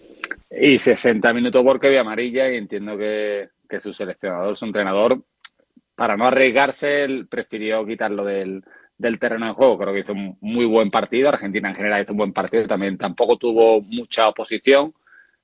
Y 0.49 0.77
60 0.77 1.33
minutos 1.33 1.63
porque 1.63 1.89
vía 1.89 2.01
amarilla 2.01 2.49
y 2.49 2.57
entiendo 2.57 2.97
que, 2.97 3.49
que 3.69 3.81
su 3.81 3.93
seleccionador, 3.93 4.55
su 4.55 4.65
entrenador, 4.65 5.21
para 5.95 6.17
no 6.17 6.27
arriesgarse, 6.27 7.03
él 7.03 7.27
prefirió 7.27 7.85
quitarlo 7.85 8.25
del, 8.25 8.63
del 8.97 9.19
terreno 9.19 9.47
de 9.47 9.53
juego. 9.53 9.77
Creo 9.77 9.93
que 9.93 9.99
hizo 10.01 10.11
un 10.11 10.37
muy 10.41 10.65
buen 10.65 10.91
partido. 10.91 11.29
Argentina 11.29 11.69
en 11.69 11.75
general 11.75 12.03
hizo 12.03 12.11
un 12.11 12.17
buen 12.17 12.33
partido. 12.33 12.67
También 12.67 12.97
tampoco 12.97 13.37
tuvo 13.37 13.81
mucha 13.81 14.27
oposición. 14.27 14.93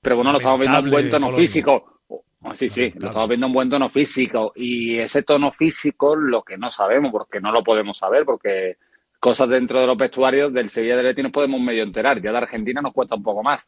Pero 0.01 0.15
bueno, 0.17 0.31
lo 0.31 0.39
estamos 0.39 0.59
viendo 0.59 0.79
en 0.79 0.89
buen 0.89 1.09
tono 1.09 1.31
físico. 1.31 2.00
Oh, 2.43 2.55
sí, 2.55 2.69
sí, 2.69 2.91
lo 2.99 3.07
estamos 3.07 3.27
viendo 3.29 3.45
en 3.47 3.53
buen 3.53 3.69
tono 3.69 3.89
físico. 3.89 4.51
Y 4.55 4.97
ese 4.97 5.21
tono 5.23 5.51
físico, 5.51 6.15
lo 6.15 6.41
que 6.43 6.57
no 6.57 6.69
sabemos, 6.71 7.11
porque 7.11 7.39
no 7.39 7.51
lo 7.51 7.63
podemos 7.63 7.97
saber, 7.97 8.25
porque 8.25 8.77
cosas 9.19 9.47
dentro 9.49 9.79
de 9.79 9.85
los 9.85 9.95
vestuarios 9.95 10.51
del 10.51 10.67
Sevilla 10.71 10.95
del 10.95 11.05
Betis 11.05 11.23
nos 11.25 11.31
podemos 11.31 11.61
medio 11.61 11.83
enterar. 11.83 12.19
Ya 12.19 12.31
de 12.31 12.37
Argentina 12.39 12.81
nos 12.81 12.91
cuesta 12.93 13.13
un 13.13 13.21
poco 13.21 13.43
más. 13.43 13.67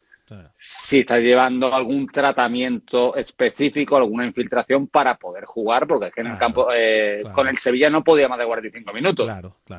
Si 0.56 1.00
está 1.00 1.18
llevando 1.18 1.72
algún 1.72 2.08
tratamiento 2.08 3.14
específico, 3.14 3.96
alguna 3.96 4.26
infiltración 4.26 4.88
para 4.88 5.16
poder 5.16 5.44
jugar, 5.44 5.86
porque 5.86 6.06
es 6.08 6.12
que 6.12 6.22
en 6.22 6.26
el 6.28 6.38
campo 6.38 6.66
eh, 6.74 7.22
con 7.32 7.46
el 7.46 7.56
Sevilla 7.58 7.88
no 7.90 8.02
podía 8.02 8.26
más 8.28 8.38
de 8.40 8.46
45 8.46 8.92
minutos. 8.92 9.26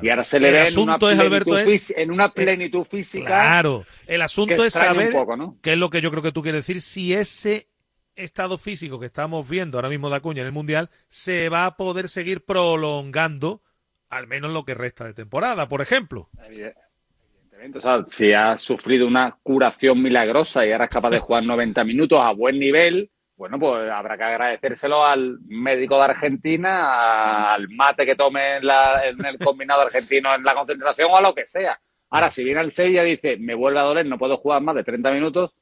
Y 0.00 0.08
ahora 0.08 0.24
se 0.24 0.40
le 0.40 0.48
El 0.48 0.54
ve 0.54 0.68
en 0.68 0.78
una, 0.78 0.94
es, 0.96 1.18
Alberto, 1.18 1.58
es- 1.58 1.90
en 1.94 2.10
una 2.10 2.32
plenitud 2.32 2.84
física. 2.84 3.26
Claro, 3.26 3.84
el 4.06 4.22
asunto 4.22 4.54
que 4.56 4.66
es 4.68 4.72
saber, 4.72 5.12
poco, 5.12 5.36
¿no? 5.36 5.56
qué 5.60 5.72
es 5.74 5.78
lo 5.78 5.90
que 5.90 6.00
yo 6.00 6.10
creo 6.10 6.22
que 6.22 6.32
tú 6.32 6.40
quieres 6.42 6.66
decir, 6.66 6.80
si 6.80 7.12
ese 7.12 7.68
estado 8.16 8.58
físico 8.58 8.98
que 8.98 9.06
estamos 9.06 9.48
viendo 9.48 9.78
ahora 9.78 9.88
mismo 9.88 10.10
de 10.10 10.16
Acuña 10.16 10.40
en 10.40 10.46
el 10.46 10.52
Mundial 10.52 10.90
se 11.08 11.48
va 11.48 11.66
a 11.66 11.76
poder 11.76 12.08
seguir 12.08 12.44
prolongando, 12.44 13.62
al 14.10 14.26
menos 14.26 14.52
lo 14.52 14.64
que 14.64 14.74
resta 14.74 15.04
de 15.04 15.14
temporada, 15.14 15.68
por 15.68 15.80
ejemplo. 15.82 16.28
Evidentemente, 16.44 17.78
o 17.78 17.80
sea, 17.80 18.04
si 18.08 18.32
ha 18.32 18.58
sufrido 18.58 19.06
una 19.06 19.38
curación 19.42 20.02
milagrosa 20.02 20.66
y 20.66 20.72
ahora 20.72 20.84
es 20.86 20.90
capaz 20.90 21.10
de 21.10 21.18
jugar 21.20 21.44
90 21.46 21.84
minutos 21.84 22.18
a 22.20 22.32
buen 22.32 22.58
nivel, 22.58 23.10
bueno, 23.36 23.58
pues 23.58 23.90
habrá 23.90 24.16
que 24.16 24.24
agradecérselo 24.24 25.04
al 25.04 25.38
médico 25.46 25.96
de 25.98 26.04
Argentina, 26.04 27.52
al 27.52 27.68
mate 27.68 28.06
que 28.06 28.16
tome 28.16 28.56
en, 28.58 28.66
la- 28.66 29.06
en 29.06 29.24
el 29.26 29.38
combinado 29.38 29.82
argentino 29.82 30.34
en 30.34 30.42
la 30.42 30.54
concentración 30.54 31.10
o 31.10 31.16
a 31.16 31.20
lo 31.20 31.34
que 31.34 31.44
sea. 31.46 31.78
Ahora, 32.10 32.30
si 32.30 32.44
viene 32.44 32.60
el 32.60 32.70
Sevilla 32.70 33.04
y 33.04 33.10
dice, 33.10 33.36
me 33.36 33.54
vuelve 33.54 33.80
a 33.80 33.82
doler, 33.82 34.06
no 34.06 34.16
puedo 34.18 34.38
jugar 34.38 34.62
más 34.62 34.74
de 34.76 34.84
30 34.84 35.10
minutos, 35.10 35.52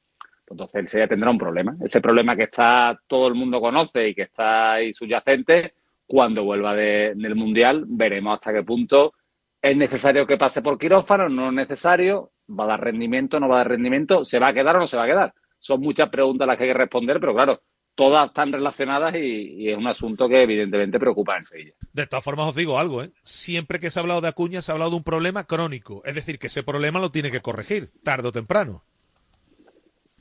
entonces 0.50 0.74
el 0.76 0.88
Sevilla 0.88 1.08
tendrá 1.08 1.30
un 1.30 1.38
problema. 1.38 1.76
Ese 1.82 2.00
problema 2.00 2.36
que 2.36 2.44
está 2.44 2.98
todo 3.06 3.28
el 3.28 3.34
mundo 3.34 3.60
conoce 3.60 4.08
y 4.08 4.14
que 4.14 4.22
está 4.22 4.74
ahí 4.74 4.92
subyacente, 4.92 5.74
cuando 6.06 6.44
vuelva 6.44 6.74
de- 6.74 7.12
del 7.16 7.34
Mundial, 7.34 7.84
veremos 7.86 8.34
hasta 8.34 8.52
qué 8.52 8.62
punto 8.62 9.14
es 9.62 9.76
necesario 9.76 10.26
que 10.26 10.36
pase 10.36 10.60
por 10.60 10.78
quirófano, 10.78 11.28
no 11.30 11.48
es 11.48 11.54
necesario, 11.54 12.32
va 12.50 12.64
a 12.64 12.68
dar 12.68 12.80
rendimiento, 12.84 13.40
no 13.40 13.48
va 13.48 13.54
a 13.56 13.58
dar 13.58 13.68
rendimiento, 13.70 14.22
se 14.24 14.38
va 14.38 14.48
a 14.48 14.52
quedar 14.52 14.76
o 14.76 14.80
no 14.80 14.86
se 14.86 14.98
va 14.98 15.04
a 15.04 15.06
quedar. 15.06 15.34
Son 15.58 15.80
muchas 15.80 16.10
preguntas 16.10 16.46
las 16.46 16.58
que 16.58 16.64
hay 16.64 16.70
que 16.70 16.74
responder, 16.78 17.18
pero 17.18 17.32
claro, 17.34 17.62
todas 17.94 18.26
están 18.26 18.52
relacionadas 18.52 19.14
y, 19.14 19.18
y 19.62 19.70
es 19.70 19.78
un 19.78 19.86
asunto 19.86 20.28
que 20.28 20.42
evidentemente 20.42 20.98
preocupa 20.98 21.38
en 21.38 21.46
Sevilla. 21.46 21.72
De 21.94 22.06
todas 22.06 22.22
formas 22.22 22.48
os 22.50 22.54
digo 22.56 22.78
algo, 22.78 23.02
¿eh? 23.02 23.12
siempre 23.22 23.78
que 23.80 23.88
se 23.88 23.98
ha 23.98 24.02
hablado 24.02 24.20
de 24.20 24.28
Acuña 24.28 24.60
se 24.60 24.70
ha 24.70 24.74
hablado 24.74 24.90
de 24.90 24.96
un 24.98 25.04
problema 25.04 25.44
crónico, 25.44 26.02
es 26.04 26.14
decir, 26.14 26.38
que 26.38 26.48
ese 26.48 26.62
problema 26.62 27.00
lo 27.00 27.10
tiene 27.10 27.30
que 27.30 27.40
corregir, 27.40 27.90
tarde 28.02 28.28
o 28.28 28.32
temprano. 28.32 28.82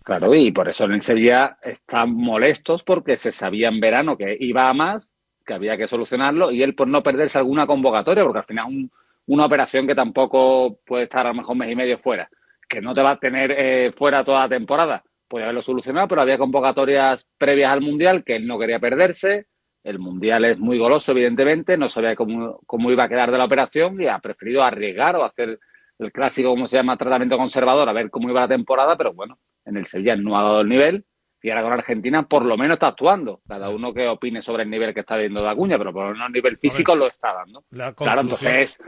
Claro, 0.04 0.34
y 0.36 0.52
por 0.52 0.68
eso 0.68 0.84
en 0.86 1.02
Sevilla 1.02 1.58
están 1.62 2.14
molestos 2.14 2.84
porque 2.84 3.16
se 3.16 3.32
sabía 3.32 3.70
en 3.70 3.80
verano 3.80 4.18
que 4.18 4.36
iba 4.40 4.68
a 4.70 4.74
más, 4.74 5.14
que 5.46 5.54
había 5.54 5.78
que 5.78 5.88
solucionarlo, 5.88 6.52
y 6.52 6.62
él 6.62 6.76
por 6.76 6.88
no 6.90 7.02
perderse 7.04 7.38
alguna 7.38 7.66
convocatoria, 7.66 8.24
porque 8.24 8.40
al 8.40 8.46
final 8.46 8.66
un- 8.68 8.92
una 9.28 9.46
operación 9.46 9.88
que 9.88 9.96
tampoco 9.96 10.80
puede 10.86 11.04
estar 11.04 11.26
a 11.26 11.30
lo 11.30 11.36
mejor 11.36 11.56
mes 11.56 11.72
y 11.72 11.76
medio 11.76 11.98
fuera, 11.98 12.30
que 12.68 12.82
no 12.82 12.94
te 12.94 13.02
va 13.02 13.12
a 13.12 13.20
tener 13.20 13.52
eh, 13.58 13.94
fuera 13.96 14.24
toda 14.26 14.42
la 14.42 14.50
temporada. 14.50 15.04
Puede 15.30 15.46
haberlo 15.46 15.62
solucionado, 15.62 16.08
pero 16.10 16.22
había 16.22 16.38
convocatorias 16.38 17.26
previas 17.38 17.72
al 17.72 17.80
Mundial 17.82 18.24
que 18.26 18.36
él 18.36 18.46
no 18.46 18.60
quería 18.60 18.80
perderse. 18.80 19.48
El 19.84 20.00
Mundial 20.00 20.44
es 20.46 20.60
muy 20.60 20.78
goloso, 20.78 21.12
evidentemente, 21.14 21.78
no 21.78 21.88
sabía 21.88 22.16
cómo, 22.16 22.60
cómo 22.66 22.92
iba 22.92 23.06
a 23.06 23.10
quedar 23.10 23.32
de 23.32 23.38
la 23.38 23.46
operación 23.46 24.02
y 24.02 24.08
ha 24.08 24.20
preferido 24.20 24.64
arriesgar 24.64 25.16
o 25.16 25.24
hacer 25.24 25.60
el 26.00 26.12
clásico, 26.12 26.50
como 26.50 26.68
se 26.68 26.76
llama, 26.78 26.98
tratamiento 26.98 27.38
conservador, 27.38 27.88
a 27.88 27.94
ver 27.94 28.10
cómo 28.10 28.30
iba 28.30 28.42
la 28.42 28.48
temporada, 28.50 28.98
pero 28.98 29.14
bueno, 29.14 29.38
en 29.66 29.78
el 29.78 29.86
Sevilla 29.86 30.16
no 30.16 30.38
ha 30.38 30.44
dado 30.44 30.62
el 30.62 30.70
nivel 30.70 31.06
y 31.42 31.50
ahora 31.50 31.64
con 31.64 31.74
Argentina 31.74 32.28
por 32.28 32.46
lo 32.46 32.58
menos 32.58 32.76
está 32.76 32.88
actuando. 32.88 33.42
Cada 33.48 33.70
uno 33.70 33.94
que 33.94 34.08
opine 34.08 34.42
sobre 34.42 34.64
el 34.64 34.70
nivel 34.70 34.94
que 34.94 35.02
está 35.02 35.18
viendo 35.18 35.42
de 35.42 35.50
Acuña, 35.50 35.78
pero 35.78 35.92
por 35.92 36.06
lo 36.06 36.14
menos 36.14 36.28
el 36.28 36.34
nivel 36.34 36.58
físico 36.58 36.96
lo 36.96 37.08
está 37.08 37.34
dando. 37.34 37.64
La 37.72 37.94
Claro, 37.94 38.22
entonces 38.22 38.80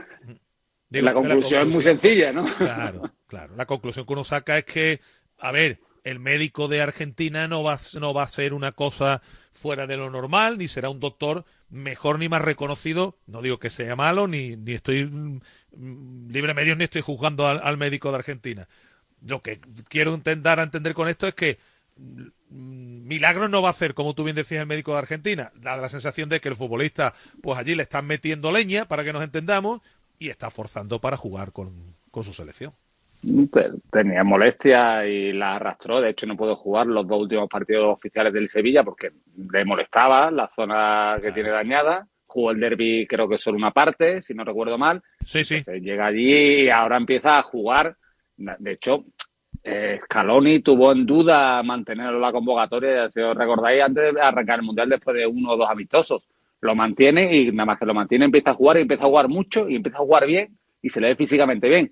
Digo, 0.88 1.04
la 1.04 1.14
conclusión 1.14 1.62
es 1.66 1.74
muy 1.74 1.82
sencilla, 1.82 2.32
¿no? 2.32 2.44
Claro, 2.56 3.02
claro. 3.26 3.56
La 3.56 3.66
conclusión 3.66 4.06
que 4.06 4.12
uno 4.12 4.22
saca 4.24 4.56
es 4.58 4.64
que, 4.64 5.00
a 5.38 5.50
ver, 5.50 5.80
el 6.04 6.20
médico 6.20 6.68
de 6.68 6.80
Argentina 6.80 7.48
no 7.48 7.64
va, 7.64 7.74
a- 7.74 7.98
no 7.98 8.14
va 8.14 8.22
a 8.22 8.28
ser 8.28 8.54
una 8.54 8.70
cosa 8.70 9.20
fuera 9.52 9.88
de 9.88 9.96
lo 9.96 10.10
normal, 10.10 10.58
ni 10.58 10.68
será 10.68 10.88
un 10.88 11.00
doctor 11.00 11.44
mejor 11.68 12.20
ni 12.20 12.28
más 12.28 12.40
reconocido. 12.42 13.18
No 13.26 13.42
digo 13.42 13.58
que 13.58 13.70
sea 13.70 13.96
malo, 13.96 14.28
ni, 14.28 14.54
ni 14.56 14.74
estoy 14.74 15.04
mm, 15.06 15.40
mm, 15.76 16.30
libre 16.30 16.54
medios, 16.54 16.78
ni 16.78 16.84
estoy 16.84 17.02
juzgando 17.02 17.48
al, 17.48 17.60
al 17.62 17.76
médico 17.76 18.10
de 18.10 18.18
Argentina. 18.18 18.68
Lo 19.26 19.40
que 19.40 19.60
quiero 19.88 20.12
a 20.12 20.62
entender 20.62 20.94
con 20.94 21.08
esto 21.08 21.26
es 21.26 21.34
que 21.34 21.58
mm, 21.96 23.06
milagros 23.06 23.50
no 23.50 23.62
va 23.62 23.68
a 23.68 23.70
hacer, 23.72 23.94
como 23.94 24.14
tú 24.14 24.24
bien 24.24 24.36
decías, 24.36 24.60
el 24.62 24.66
médico 24.66 24.92
de 24.92 24.98
Argentina. 24.98 25.52
Da 25.56 25.76
la 25.76 25.88
sensación 25.88 26.28
de 26.28 26.40
que 26.40 26.48
el 26.48 26.56
futbolista, 26.56 27.14
pues 27.42 27.58
allí 27.58 27.74
le 27.74 27.82
están 27.82 28.06
metiendo 28.06 28.52
leña, 28.52 28.86
para 28.86 29.04
que 29.04 29.12
nos 29.12 29.22
entendamos, 29.24 29.80
y 30.18 30.28
está 30.28 30.50
forzando 30.50 31.00
para 31.00 31.16
jugar 31.16 31.52
con, 31.52 31.94
con 32.10 32.24
su 32.24 32.32
selección. 32.32 32.72
Te- 33.52 33.70
Tenía 33.90 34.22
molestia 34.24 35.06
y 35.06 35.32
la 35.32 35.56
arrastró. 35.56 36.00
De 36.00 36.10
hecho, 36.10 36.26
no 36.26 36.36
pudo 36.36 36.54
jugar 36.56 36.86
los 36.86 37.06
dos 37.06 37.20
últimos 37.22 37.48
partidos 37.48 37.96
oficiales 37.96 38.32
del 38.32 38.48
Sevilla 38.48 38.84
porque 38.84 39.12
le 39.50 39.64
molestaba 39.64 40.30
la 40.30 40.48
zona 40.54 41.16
que 41.20 41.32
tiene 41.32 41.48
dañada. 41.50 42.06
Jugó 42.26 42.50
el 42.50 42.60
derby, 42.60 43.06
creo 43.08 43.28
que 43.28 43.38
solo 43.38 43.56
una 43.56 43.70
parte, 43.72 44.20
si 44.20 44.34
no 44.34 44.44
recuerdo 44.44 44.76
mal. 44.78 45.02
Sí, 45.24 45.44
sí. 45.44 45.56
Entonces, 45.56 45.82
llega 45.82 46.06
allí 46.06 46.64
y 46.64 46.68
ahora 46.70 46.98
empieza 46.98 47.38
a 47.38 47.42
jugar. 47.42 47.96
De 48.36 48.72
hecho, 48.72 49.04
eh, 49.62 49.98
Scaloni 50.02 50.60
tuvo 50.60 50.92
en 50.92 51.04
duda 51.04 51.62
mantenerlo 51.62 52.16
en 52.16 52.22
la 52.22 52.32
convocatoria, 52.32 53.10
si 53.10 53.20
os 53.20 53.36
recordáis, 53.36 53.82
antes 53.82 54.14
de 54.14 54.20
arrancar 54.20 54.60
el 54.60 54.64
Mundial 54.64 54.88
después 54.88 55.16
de 55.16 55.26
uno 55.26 55.52
o 55.52 55.56
dos 55.56 55.68
amistosos. 55.68 56.22
Lo 56.60 56.74
mantiene 56.74 57.34
y 57.34 57.52
nada 57.52 57.66
más 57.66 57.78
que 57.78 57.86
lo 57.86 57.94
mantiene 57.94 58.26
empieza 58.26 58.50
a 58.50 58.54
jugar 58.54 58.78
y 58.78 58.82
empieza 58.82 59.04
a 59.04 59.08
jugar 59.08 59.28
mucho 59.28 59.68
y 59.68 59.76
empieza 59.76 59.98
a 59.98 60.02
jugar 60.02 60.26
bien 60.26 60.56
y 60.80 60.88
se 60.88 61.00
le 61.00 61.08
ve 61.08 61.16
físicamente 61.16 61.68
bien. 61.68 61.90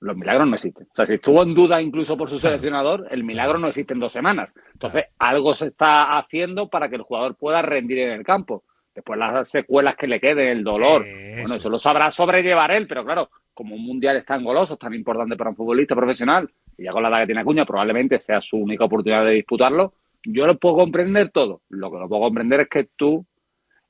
Los 0.00 0.16
milagros 0.16 0.46
no 0.48 0.54
existen. 0.54 0.86
O 0.90 0.94
sea, 0.94 1.06
si 1.06 1.14
estuvo 1.14 1.42
en 1.42 1.54
duda 1.54 1.80
incluso 1.80 2.16
por 2.16 2.28
su 2.28 2.38
seleccionador, 2.38 3.06
el 3.10 3.24
milagro 3.24 3.58
no 3.58 3.68
existe 3.68 3.94
en 3.94 4.00
dos 4.00 4.12
semanas. 4.12 4.54
Entonces, 4.72 5.04
algo 5.18 5.54
se 5.54 5.68
está 5.68 6.18
haciendo 6.18 6.68
para 6.68 6.88
que 6.88 6.96
el 6.96 7.02
jugador 7.02 7.36
pueda 7.36 7.62
rendir 7.62 8.00
en 8.00 8.10
el 8.10 8.24
campo. 8.24 8.64
Después 8.94 9.18
las 9.18 9.48
secuelas 9.48 9.96
que 9.96 10.06
le 10.06 10.20
queden, 10.20 10.48
el 10.48 10.64
dolor. 10.64 11.04
bueno, 11.40 11.54
eso 11.54 11.70
lo 11.70 11.78
sabrá 11.78 12.10
sobrellevar 12.10 12.72
él, 12.72 12.86
pero 12.86 13.04
claro, 13.04 13.30
como 13.56 13.74
un 13.74 13.82
mundial 13.82 14.18
es 14.18 14.26
tan 14.26 14.44
goloso, 14.44 14.76
tan 14.76 14.92
importante 14.92 15.34
para 15.34 15.48
un 15.48 15.56
futbolista 15.56 15.96
profesional, 15.96 16.48
y 16.76 16.84
ya 16.84 16.92
con 16.92 17.02
la 17.02 17.08
edad 17.08 17.20
que 17.20 17.26
tiene 17.26 17.40
Acuña, 17.40 17.64
probablemente 17.64 18.18
sea 18.18 18.38
su 18.38 18.58
única 18.58 18.84
oportunidad 18.84 19.24
de 19.24 19.32
disputarlo. 19.32 19.94
Yo 20.22 20.46
lo 20.46 20.58
puedo 20.58 20.76
comprender 20.76 21.30
todo. 21.30 21.62
Lo 21.70 21.90
que 21.90 21.98
no 21.98 22.06
puedo 22.06 22.22
comprender 22.22 22.60
es 22.60 22.68
que 22.68 22.88
tú 22.94 23.24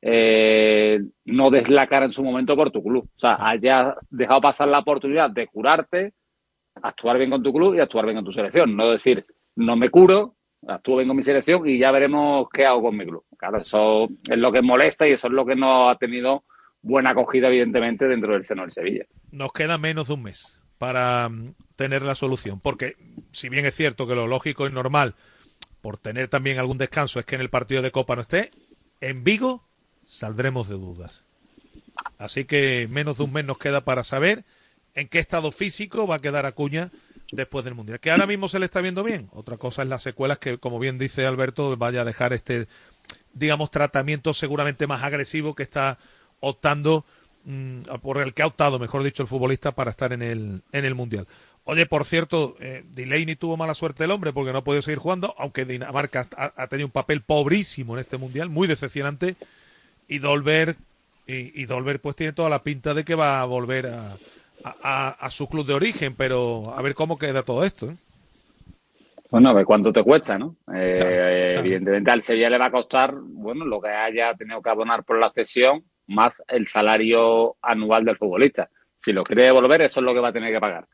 eh, 0.01 1.01
no 1.25 1.51
des 1.51 1.69
la 1.69 1.89
cara 1.89 2.07
en 2.07 2.13
su 2.13 2.23
momento 2.23 2.55
por 2.55 2.71
tu 2.71 2.81
club. 2.81 3.09
O 3.17 3.19
sea, 3.19 3.39
hayas 3.41 3.97
dejado 4.09 4.41
pasar 4.41 4.69
la 4.69 4.79
oportunidad 4.79 5.31
de 5.31 5.49
curarte, 5.49 6.13
actuar 6.81 7.19
bien 7.19 7.31
con 7.31 7.43
tu 7.43 7.53
club 7.53 7.75
y 7.75 7.81
actuar 7.81 8.05
bien 8.05 8.19
con 8.19 8.25
tu 8.25 8.33
selección. 8.33 8.77
No 8.77 8.89
decir, 8.89 9.27
no 9.57 9.75
me 9.75 9.91
curo, 9.91 10.37
actúo 10.69 10.99
bien 10.99 11.09
con 11.09 11.17
mi 11.17 11.25
selección 11.25 11.67
y 11.67 11.79
ya 11.79 11.91
veremos 11.91 12.49
qué 12.51 12.67
hago 12.67 12.83
con 12.83 12.97
mi 12.97 13.05
club. 13.05 13.25
Claro, 13.37 13.59
eso 13.59 14.09
es 14.31 14.39
lo 14.39 14.53
que 14.53 14.63
molesta 14.63 15.09
y 15.09 15.13
eso 15.13 15.27
es 15.27 15.33
lo 15.33 15.45
que 15.45 15.57
no 15.57 15.89
ha 15.89 15.99
tenido 15.99 16.45
buena 16.87 17.11
acogida, 17.11 17.49
evidentemente, 17.49 18.07
dentro 18.07 18.33
del 18.33 18.45
seno 18.45 18.63
del 18.63 18.71
Sevilla. 18.71 19.05
Nos 19.33 19.53
queda 19.53 19.77
menos 19.77 20.07
de 20.07 20.15
un 20.15 20.23
mes 20.23 20.61
para 20.79 21.29
mm, 21.29 21.55
tener 21.75 22.03
la 22.03 22.15
solución, 22.15 22.61
porque 22.61 22.97
si 23.33 23.49
bien 23.49 23.67
es 23.67 23.75
cierto 23.75 24.07
que 24.07 24.15
lo 24.15 24.27
lógico 24.27 24.67
y 24.67 24.73
normal, 24.73 25.15
por 25.81 25.99
tener 25.99 26.29
también 26.29 26.59
algún 26.59 26.79
descanso, 26.79 27.19
es 27.19 27.27
que 27.27 27.35
en 27.35 27.41
el 27.41 27.51
partido 27.51 27.83
de 27.83 27.91
Copa 27.91 28.15
no 28.15 28.23
esté, 28.23 28.51
en 29.01 29.25
Vigo 29.25 29.65
saldremos 30.05 30.69
de 30.69 30.77
dudas. 30.77 31.25
Así 32.19 32.45
que 32.45 32.89
menos 32.91 33.19
de 33.19 33.25
un 33.25 33.33
mes 33.33 33.45
nos 33.45 33.59
queda 33.59 33.85
para 33.85 34.05
saber 34.05 34.45
en 34.95 35.09
qué 35.09 35.19
estado 35.19 35.51
físico 35.51 36.07
va 36.07 36.17
a 36.17 36.21
quedar 36.21 36.47
Acuña 36.47 36.91
después 37.33 37.65
del 37.65 37.75
Mundial. 37.75 37.99
Que 37.99 38.13
ahora 38.13 38.27
mismo 38.27 38.49
se 38.49 38.59
le 38.59 38.67
está 38.67 38.81
viendo 38.81 39.03
bien. 39.03 39.29
Otra 39.33 39.57
cosa 39.57 39.83
es 39.83 39.89
las 39.89 40.03
secuelas 40.03 40.39
que, 40.39 40.59
como 40.59 40.79
bien 40.79 40.99
dice 40.99 41.27
Alberto, 41.27 41.77
vaya 41.77 42.03
a 42.03 42.05
dejar 42.05 42.33
este, 42.33 42.69
digamos, 43.33 43.71
tratamiento 43.71 44.35
seguramente 44.35 44.87
más 44.87 45.03
agresivo 45.03 45.55
que 45.55 45.63
está 45.65 45.99
optando, 46.41 47.05
mm, 47.45 47.83
por 48.03 48.19
el 48.19 48.35
que 48.35 48.43
ha 48.43 48.47
optado, 48.47 48.79
mejor 48.79 49.03
dicho, 49.03 49.23
el 49.23 49.29
futbolista 49.29 49.73
para 49.73 49.91
estar 49.91 50.13
en 50.13 50.23
el, 50.23 50.63
en 50.73 50.85
el 50.85 50.95
Mundial. 50.95 51.27
Oye, 51.65 51.85
por 51.87 52.05
cierto, 52.05 52.57
eh, 52.61 52.85
Delaney 52.95 53.35
tuvo 53.35 53.57
mala 53.57 53.75
suerte 53.75 54.05
el 54.05 54.13
hombre 54.13 54.33
porque 54.33 54.53
no 54.53 54.59
ha 54.59 54.65
podido 54.65 54.83
seguir 54.83 54.99
jugando, 55.01 55.35
aunque 55.37 55.65
Dinamarca 55.65 56.29
ha, 56.37 56.53
ha 56.57 56.67
tenido 56.69 56.87
un 56.87 56.93
papel 56.93 57.23
pobrísimo 57.23 57.95
en 57.95 58.01
este 58.01 58.19
Mundial, 58.19 58.51
muy 58.51 58.69
decepcionante, 58.69 59.35
y 60.09 60.19
Dolber, 60.19 60.77
y, 61.27 61.61
y 61.61 61.67
pues 61.67 62.15
tiene 62.17 62.33
toda 62.33 62.49
la 62.49 62.63
pinta 62.63 62.95
de 62.95 63.05
que 63.05 63.17
va 63.17 63.41
a 63.41 63.45
volver 63.47 63.87
a, 63.87 64.13
a- 64.63 64.77
a- 64.83 65.09
a 65.11 65.31
su 65.31 65.49
club 65.49 65.67
de 65.67 65.75
origen, 65.75 66.15
pero 66.17 66.73
a 66.77 66.81
ver 66.83 66.95
cómo 66.95 67.19
queda 67.19 67.43
todo 67.43 67.65
esto. 67.65 67.91
¿eh? 67.91 67.97
Bueno, 69.29 69.51
a 69.51 69.53
ver 69.53 69.65
cuánto 69.65 69.93
te 69.93 70.05
cuesta, 70.05 70.39
¿no? 70.39 70.55
Eh, 70.77 71.57
Evidentemente 71.59 72.11
al 72.13 72.23
Sevilla 72.23 72.49
le 72.49 72.59
va 72.59 72.67
a 72.67 72.71
costar, 72.71 73.13
bueno, 73.21 73.65
lo 73.65 73.81
que 73.81 73.89
haya 73.89 74.35
tenido 74.35 74.63
que 74.63 74.71
abonar 74.71 75.03
por 75.03 75.19
la 75.19 75.33
cesión, 75.33 75.85
más 76.09 76.43
el 76.49 76.67
salario 76.67 77.57
anual 77.63 78.05
del 78.05 78.17
futbolista. 78.17 78.69
Si 78.99 79.13
lo 79.13 79.25
quiere 79.25 79.45
devolver, 79.45 79.83
eso 79.83 80.01
es 80.01 80.05
lo 80.07 80.15
que 80.15 80.21
va 80.21 80.29
a 80.29 80.33
tener 80.33 80.53
que 80.53 80.61
pagar. 80.61 80.87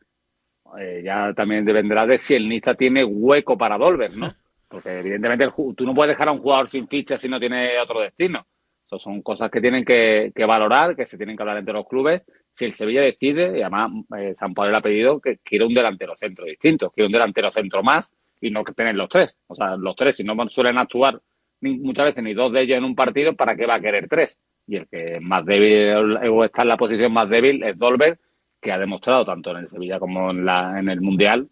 Eh, 0.79 1.03
ya 1.05 1.33
también 1.35 1.65
dependerá 1.65 2.07
de 2.07 2.19
si 2.19 2.35
el 2.35 2.49
Niza 2.49 2.75
tiene 2.75 3.05
hueco 3.05 3.59
para 3.59 3.77
volver, 3.77 4.17
¿no? 4.17 4.27
Porque 4.69 5.01
evidentemente 5.01 5.45
el 5.45 5.53
tú 5.77 5.85
no 5.85 5.95
puedes 5.95 6.13
dejar 6.15 6.29
a 6.29 6.33
un 6.33 6.39
jugador 6.41 6.69
sin 6.71 6.89
ficha 6.89 7.19
si 7.19 7.29
no 7.29 7.39
tiene 7.39 7.79
otro 7.79 8.01
destino. 8.01 8.47
Eso 8.87 8.99
son 8.99 9.21
cosas 9.23 9.51
que 9.51 9.61
tienen 9.61 9.85
que, 9.85 10.33
que 10.35 10.45
valorar, 10.47 10.97
que 10.97 11.07
se 11.07 11.17
tienen 11.19 11.37
que 11.37 11.43
hablar 11.43 11.59
entre 11.59 11.75
los 11.75 11.87
clubes. 11.87 12.23
Si 12.55 12.65
el 12.65 12.73
Sevilla 12.73 13.03
decide, 13.03 13.59
y 13.59 13.63
además 13.63 13.91
eh, 14.19 14.35
San 14.35 14.55
Pablo 14.55 14.71
le 14.73 14.77
ha 14.79 14.83
pedido 14.83 15.21
que 15.21 15.39
quiere 15.39 15.65
un 15.67 15.75
delantero 15.75 16.17
centro 16.17 16.45
distinto, 16.47 16.91
quiere 16.91 17.07
un 17.07 17.13
delantero 17.13 17.51
centro 17.51 17.83
más 17.83 18.15
y 18.41 18.51
no 18.51 18.65
que 18.65 18.73
tener 18.73 18.95
los 18.95 19.09
tres. 19.09 19.37
O 19.47 19.55
sea, 19.55 19.77
los 19.77 19.95
tres, 19.95 20.17
si 20.17 20.25
no 20.25 20.35
suelen 20.49 20.79
actuar 20.79 21.21
ni- 21.61 21.79
muchas 21.79 22.07
veces 22.07 22.23
ni 22.25 22.35
dos 22.35 22.53
de 22.53 22.63
ellos 22.63 22.79
en 22.79 22.85
un 22.85 22.95
partido, 22.95 23.35
¿para 23.37 23.57
qué 23.57 23.67
va 23.67 23.75
a 23.77 23.81
querer 23.81 24.09
tres? 24.09 24.41
Y 24.67 24.77
el 24.77 24.89
que 24.89 25.19
más 25.21 25.45
débil 25.45 26.17
o 26.31 26.45
está 26.45 26.63
en 26.63 26.69
la 26.69 26.77
posición 26.77 27.13
más 27.13 27.29
débil 27.29 27.63
es 27.63 27.77
Dolber, 27.79 28.19
que 28.61 28.73
ha 28.73 28.79
demostrado 28.79 29.25
tanto 29.25 29.51
en 29.51 29.59
el 29.59 29.69
Sevilla 29.69 29.99
como 29.99 30.31
en, 30.31 30.45
la, 30.45 30.79
en 30.79 30.89
el 30.89 31.01
Mundial 31.01 31.49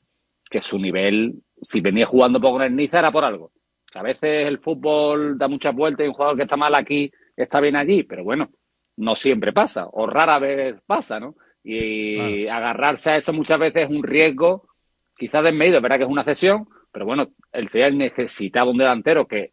que 0.48 0.60
su 0.60 0.78
nivel, 0.78 1.42
si 1.62 1.80
venía 1.80 2.06
jugando 2.06 2.40
poco 2.40 2.56
en 2.60 2.68
el 2.68 2.76
Niza, 2.76 2.98
era 2.98 3.12
por 3.12 3.24
algo. 3.24 3.52
A 3.94 4.02
veces 4.02 4.46
el 4.46 4.58
fútbol 4.58 5.38
da 5.38 5.48
muchas 5.48 5.74
vueltas 5.74 6.04
y 6.04 6.08
un 6.08 6.14
jugador 6.14 6.36
que 6.36 6.44
está 6.44 6.56
mal 6.56 6.74
aquí 6.74 7.10
está 7.36 7.60
bien 7.60 7.76
allí, 7.76 8.02
pero 8.02 8.24
bueno, 8.24 8.50
no 8.96 9.14
siempre 9.14 9.52
pasa, 9.52 9.86
o 9.90 10.06
rara 10.06 10.38
vez 10.38 10.76
pasa, 10.86 11.18
¿no? 11.18 11.36
Y 11.62 12.46
agarrarse 12.46 13.10
a 13.10 13.16
eso 13.16 13.32
muchas 13.32 13.58
veces 13.58 13.84
es 13.84 13.90
un 13.90 14.02
riesgo, 14.02 14.68
quizás 15.16 15.44
desmedido, 15.44 15.76
es 15.76 15.82
verdad 15.82 15.98
que 15.98 16.04
es 16.04 16.10
una 16.10 16.24
cesión, 16.24 16.68
pero 16.92 17.06
bueno, 17.06 17.28
el 17.52 17.68
Sevilla 17.68 17.90
necesitaba 17.90 18.70
un 18.70 18.78
delantero 18.78 19.26
que 19.26 19.52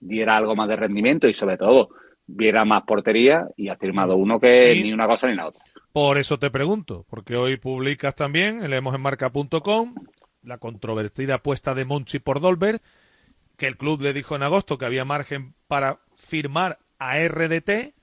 diera 0.00 0.36
algo 0.36 0.56
más 0.56 0.68
de 0.68 0.76
rendimiento 0.76 1.28
y 1.28 1.34
sobre 1.34 1.56
todo 1.56 1.90
viera 2.26 2.64
más 2.64 2.82
portería 2.84 3.46
y 3.56 3.68
ha 3.68 3.76
firmado 3.76 4.16
uno 4.16 4.40
que 4.40 4.74
Y- 4.74 4.82
ni 4.84 4.92
una 4.92 5.06
cosa 5.06 5.28
ni 5.28 5.34
la 5.34 5.48
otra. 5.48 5.62
Por 5.92 6.16
eso 6.16 6.38
te 6.38 6.50
pregunto, 6.50 7.04
porque 7.10 7.36
hoy 7.36 7.58
publicas 7.58 8.14
también, 8.14 8.68
leemos 8.70 8.94
en 8.94 9.02
marca.com, 9.02 9.94
la 10.42 10.56
controvertida 10.58 11.34
apuesta 11.34 11.74
de 11.74 11.84
Monchi 11.84 12.18
por 12.18 12.40
Dolber, 12.40 12.80
que 13.58 13.66
el 13.66 13.76
club 13.76 14.00
le 14.00 14.12
dijo 14.14 14.34
en 14.34 14.42
agosto 14.42 14.78
que 14.78 14.86
había 14.86 15.04
margen 15.04 15.54
para 15.68 16.00
firmar 16.16 16.78
a 16.98 17.18
RDT, 17.18 17.94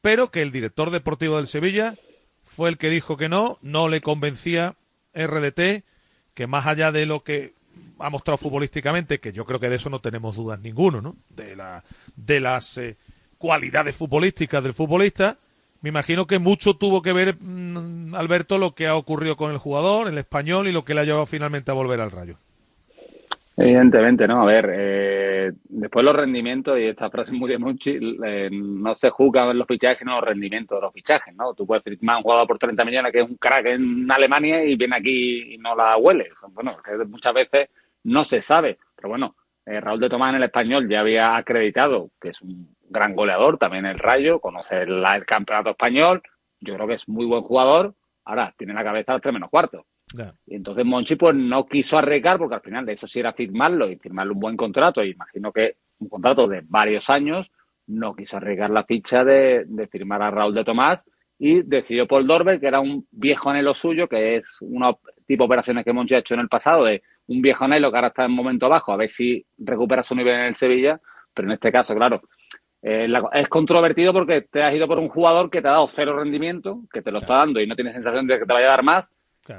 pero 0.00 0.30
que 0.30 0.42
el 0.42 0.50
director 0.50 0.90
deportivo 0.90 1.36
del 1.36 1.46
Sevilla 1.46 1.94
fue 2.42 2.68
el 2.68 2.78
que 2.78 2.90
dijo 2.90 3.16
que 3.16 3.28
no, 3.28 3.58
no 3.62 3.88
le 3.88 4.00
convencía 4.00 4.74
RDT, 5.14 5.84
que 6.34 6.46
más 6.48 6.66
allá 6.66 6.90
de 6.90 7.06
lo 7.06 7.20
que 7.20 7.54
ha 8.00 8.10
mostrado 8.10 8.38
futbolísticamente, 8.38 9.20
que 9.20 9.32
yo 9.32 9.44
creo 9.46 9.60
que 9.60 9.68
de 9.70 9.76
eso 9.76 9.88
no 9.88 10.00
tenemos 10.00 10.34
dudas 10.34 10.58
ninguno, 10.60 11.00
¿no? 11.00 11.16
De, 11.30 11.54
la, 11.54 11.84
de 12.16 12.40
las 12.40 12.76
eh, 12.76 12.96
cualidades 13.44 13.94
futbolísticas 13.94 14.62
del 14.62 14.72
futbolista, 14.72 15.36
me 15.82 15.90
imagino 15.90 16.26
que 16.26 16.38
mucho 16.38 16.78
tuvo 16.78 17.02
que 17.02 17.12
ver, 17.12 17.36
mm, 17.38 18.14
Alberto, 18.14 18.56
lo 18.56 18.74
que 18.74 18.86
ha 18.86 18.96
ocurrido 18.96 19.36
con 19.36 19.52
el 19.52 19.58
jugador, 19.58 20.08
el 20.08 20.16
español, 20.16 20.66
y 20.66 20.72
lo 20.72 20.82
que 20.82 20.94
le 20.94 21.02
ha 21.02 21.04
llevado 21.04 21.26
finalmente 21.26 21.70
a 21.70 21.74
volver 21.74 22.00
al 22.00 22.10
Rayo. 22.10 22.36
Evidentemente, 23.54 24.26
¿no? 24.26 24.40
A 24.40 24.46
ver, 24.46 24.70
eh, 24.72 25.52
después 25.68 26.02
los 26.06 26.16
rendimientos, 26.16 26.78
y 26.78 26.84
esta 26.84 27.10
frase 27.10 27.32
muy 27.32 27.50
de 27.50 27.58
Monchi, 27.58 27.98
eh, 28.24 28.48
no 28.50 28.94
se 28.94 29.10
juzgan 29.10 29.58
los 29.58 29.66
fichajes, 29.66 29.98
sino 29.98 30.12
los 30.12 30.24
rendimientos 30.24 30.78
de 30.78 30.82
los 30.82 30.94
fichajes, 30.94 31.34
¿no? 31.36 31.52
Tú 31.52 31.66
puedes 31.66 31.84
firmar 31.84 32.16
un 32.16 32.22
jugador 32.22 32.46
por 32.46 32.58
30 32.58 32.82
millones 32.82 33.12
que 33.12 33.20
es 33.20 33.28
un 33.28 33.36
crack 33.36 33.66
en 33.66 34.10
Alemania 34.10 34.64
y 34.64 34.74
viene 34.74 34.96
aquí 34.96 35.54
y 35.54 35.58
no 35.58 35.76
la 35.76 35.98
huele. 35.98 36.30
Bueno, 36.48 36.72
que 36.82 36.96
muchas 37.04 37.34
veces 37.34 37.68
no 38.04 38.24
se 38.24 38.40
sabe, 38.40 38.78
pero 38.96 39.10
bueno, 39.10 39.36
eh, 39.66 39.80
Raúl 39.80 40.00
de 40.00 40.08
Tomás 40.08 40.30
en 40.30 40.36
el 40.36 40.44
español 40.44 40.88
ya 40.88 41.00
había 41.00 41.36
acreditado 41.36 42.10
que 42.20 42.30
es 42.30 42.42
un 42.42 42.74
gran 42.88 43.14
goleador, 43.14 43.58
también 43.58 43.86
el 43.86 43.98
Rayo, 43.98 44.40
conoce 44.40 44.82
el, 44.82 45.04
el 45.04 45.24
campeonato 45.24 45.70
español, 45.70 46.22
yo 46.60 46.74
creo 46.74 46.86
que 46.86 46.94
es 46.94 47.08
muy 47.08 47.26
buen 47.26 47.42
jugador, 47.42 47.94
ahora 48.24 48.54
tiene 48.56 48.74
la 48.74 48.84
cabeza 48.84 49.12
a 49.12 49.14
los 49.16 49.22
tres 49.22 49.32
menos 49.32 49.50
cuarto. 49.50 49.86
Y 50.46 50.54
entonces 50.54 50.84
Monchi 50.84 51.16
pues 51.16 51.34
no 51.34 51.66
quiso 51.66 51.98
arriesgar 51.98 52.38
porque 52.38 52.54
al 52.54 52.60
final 52.60 52.86
de 52.86 52.92
eso 52.92 53.06
sí 53.06 53.20
era 53.20 53.32
firmarlo 53.32 53.90
y 53.90 53.96
firmarle 53.96 54.32
un 54.32 54.40
buen 54.40 54.56
contrato. 54.56 55.02
Y 55.02 55.10
imagino 55.10 55.52
que 55.52 55.76
un 55.98 56.08
contrato 56.08 56.46
de 56.46 56.62
varios 56.64 57.10
años 57.10 57.50
no 57.86 58.14
quiso 58.14 58.36
arriesgar 58.36 58.70
la 58.70 58.84
ficha 58.84 59.24
de, 59.24 59.64
de 59.66 59.86
firmar 59.88 60.22
a 60.22 60.30
Raúl 60.30 60.54
de 60.54 60.64
Tomás 60.64 61.10
y 61.38 61.62
decidió 61.62 62.06
Paul 62.06 62.26
Dorber, 62.26 62.60
que 62.60 62.68
era 62.68 62.80
un 62.80 63.06
viejo 63.10 63.50
anhelo 63.50 63.74
suyo, 63.74 64.08
que 64.08 64.36
es 64.36 64.46
una 64.60 64.92
tipo 65.26 65.44
de 65.44 65.46
operaciones 65.46 65.84
que 65.84 65.92
Monchi 65.92 66.14
ha 66.14 66.18
hecho 66.18 66.34
en 66.34 66.40
el 66.40 66.48
pasado, 66.48 66.84
de 66.84 67.02
un 67.26 67.40
viejo 67.42 67.64
anhelo 67.64 67.90
que 67.90 67.96
ahora 67.96 68.08
está 68.08 68.24
en 68.24 68.32
momento 68.32 68.68
bajo, 68.68 68.92
a 68.92 68.96
ver 68.96 69.08
si 69.08 69.44
recupera 69.58 70.02
su 70.02 70.14
nivel 70.14 70.34
en 70.34 70.46
el 70.46 70.54
Sevilla. 70.54 71.00
Pero 71.32 71.48
en 71.48 71.52
este 71.54 71.72
caso, 71.72 71.94
claro, 71.94 72.22
eh, 72.82 73.08
la- 73.08 73.28
es 73.32 73.48
controvertido 73.48 74.12
porque 74.12 74.42
te 74.42 74.62
has 74.62 74.74
ido 74.74 74.86
por 74.86 74.98
un 74.98 75.08
jugador 75.08 75.50
que 75.50 75.62
te 75.62 75.68
ha 75.68 75.72
dado 75.72 75.88
cero 75.88 76.18
rendimiento, 76.18 76.80
que 76.92 77.02
te 77.02 77.10
lo 77.10 77.18
está 77.20 77.34
dando 77.36 77.60
y 77.60 77.66
no 77.66 77.74
tienes 77.74 77.94
sensación 77.94 78.26
de 78.26 78.38
que 78.38 78.46
te 78.46 78.52
vaya 78.52 78.66
a 78.66 78.70
dar 78.70 78.82
más, 78.82 79.10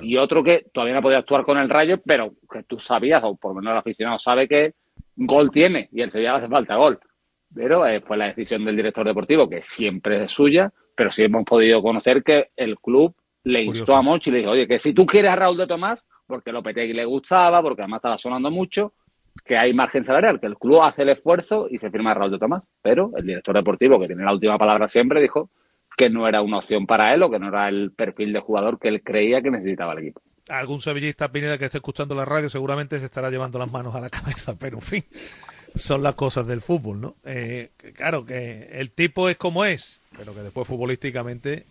y 0.01 0.17
otro 0.17 0.43
que 0.43 0.65
todavía 0.73 0.95
no 0.95 1.01
podía 1.01 1.17
actuar 1.19 1.43
con 1.43 1.58
el 1.58 1.69
Rayo, 1.69 1.99
pero 2.06 2.34
que 2.51 2.63
tú 2.63 2.80
sabías, 2.80 3.23
o 3.23 3.36
por 3.36 3.51
lo 3.51 3.62
menos 3.62 3.71
el 3.73 3.78
aficionado 3.80 4.17
sabe 4.19 4.47
que 4.47 4.73
gol 5.15 5.51
tiene 5.51 5.89
y 5.91 6.01
el 6.01 6.12
Sevilla 6.12 6.32
le 6.34 6.38
hace 6.39 6.47
falta 6.49 6.75
gol. 6.75 6.99
Pero 7.54 7.86
eh, 7.88 8.01
fue 8.01 8.17
la 8.17 8.25
decisión 8.28 8.65
del 8.65 8.75
director 8.75 9.06
deportivo, 9.06 9.49
que 9.49 9.62
siempre 9.62 10.23
es 10.23 10.32
suya, 10.32 10.71
pero 10.95 11.12
sí 11.12 11.23
hemos 11.23 11.43
podido 11.45 11.82
conocer 11.82 12.23
que 12.23 12.49
el 12.56 12.78
club 12.80 13.15
le 13.43 13.62
instó 13.63 13.95
a 13.95 14.01
Monchi 14.01 14.30
y 14.30 14.34
le 14.34 14.39
dijo, 14.39 14.51
oye, 14.51 14.67
que 14.67 14.80
si 14.80 14.93
tú 14.93 15.06
quieres 15.06 15.32
a 15.32 15.36
Raúl 15.36 15.58
de 15.58 15.67
Tomás, 15.67 16.06
porque 16.25 16.51
Lopetegui 16.51 16.93
le 16.93 17.05
gustaba, 17.05 17.61
porque 17.61 17.81
además 17.81 17.99
estaba 17.99 18.17
sonando 18.17 18.51
mucho, 18.51 18.93
que 19.43 19.57
hay 19.57 19.73
margen 19.73 20.03
salarial, 20.03 20.39
que 20.39 20.47
el 20.47 20.57
club 20.57 20.81
hace 20.81 21.01
el 21.03 21.09
esfuerzo 21.09 21.67
y 21.69 21.77
se 21.77 21.91
firma 21.91 22.11
a 22.11 22.13
Raúl 22.13 22.31
de 22.31 22.39
Tomás. 22.39 22.63
Pero 22.81 23.11
el 23.15 23.25
director 23.25 23.55
deportivo, 23.55 23.99
que 23.99 24.07
tiene 24.07 24.23
la 24.23 24.33
última 24.33 24.57
palabra 24.57 24.88
siempre, 24.88 25.21
dijo 25.21 25.49
que 25.97 26.09
no 26.09 26.27
era 26.27 26.41
una 26.41 26.57
opción 26.57 26.85
para 26.85 27.13
él 27.13 27.23
o 27.23 27.29
que 27.29 27.39
no 27.39 27.47
era 27.47 27.69
el 27.69 27.91
perfil 27.91 28.33
de 28.33 28.39
jugador 28.39 28.79
que 28.79 28.89
él 28.89 29.01
creía 29.03 29.41
que 29.41 29.51
necesitaba 29.51 29.93
el 29.93 29.99
equipo. 29.99 30.21
Algún 30.49 30.81
sevillista 30.81 31.31
Pineda 31.31 31.57
que 31.57 31.65
esté 31.65 31.77
escuchando 31.77 32.13
la 32.13 32.25
radio 32.25 32.49
seguramente 32.49 32.99
se 32.99 33.05
estará 33.05 33.29
llevando 33.29 33.57
las 33.57 33.71
manos 33.71 33.95
a 33.95 34.01
la 34.01 34.09
cabeza, 34.09 34.55
pero 34.59 34.77
en 34.77 34.81
fin, 34.81 35.03
son 35.75 36.03
las 36.03 36.15
cosas 36.15 36.47
del 36.47 36.61
fútbol, 36.61 37.01
¿no? 37.01 37.15
Eh, 37.25 37.71
claro, 37.95 38.25
que 38.25 38.69
el 38.73 38.91
tipo 38.91 39.29
es 39.29 39.38
como 39.38 39.65
es, 39.65 40.01
pero 40.17 40.33
que 40.33 40.41
después 40.41 40.67
futbolísticamente 40.67 41.65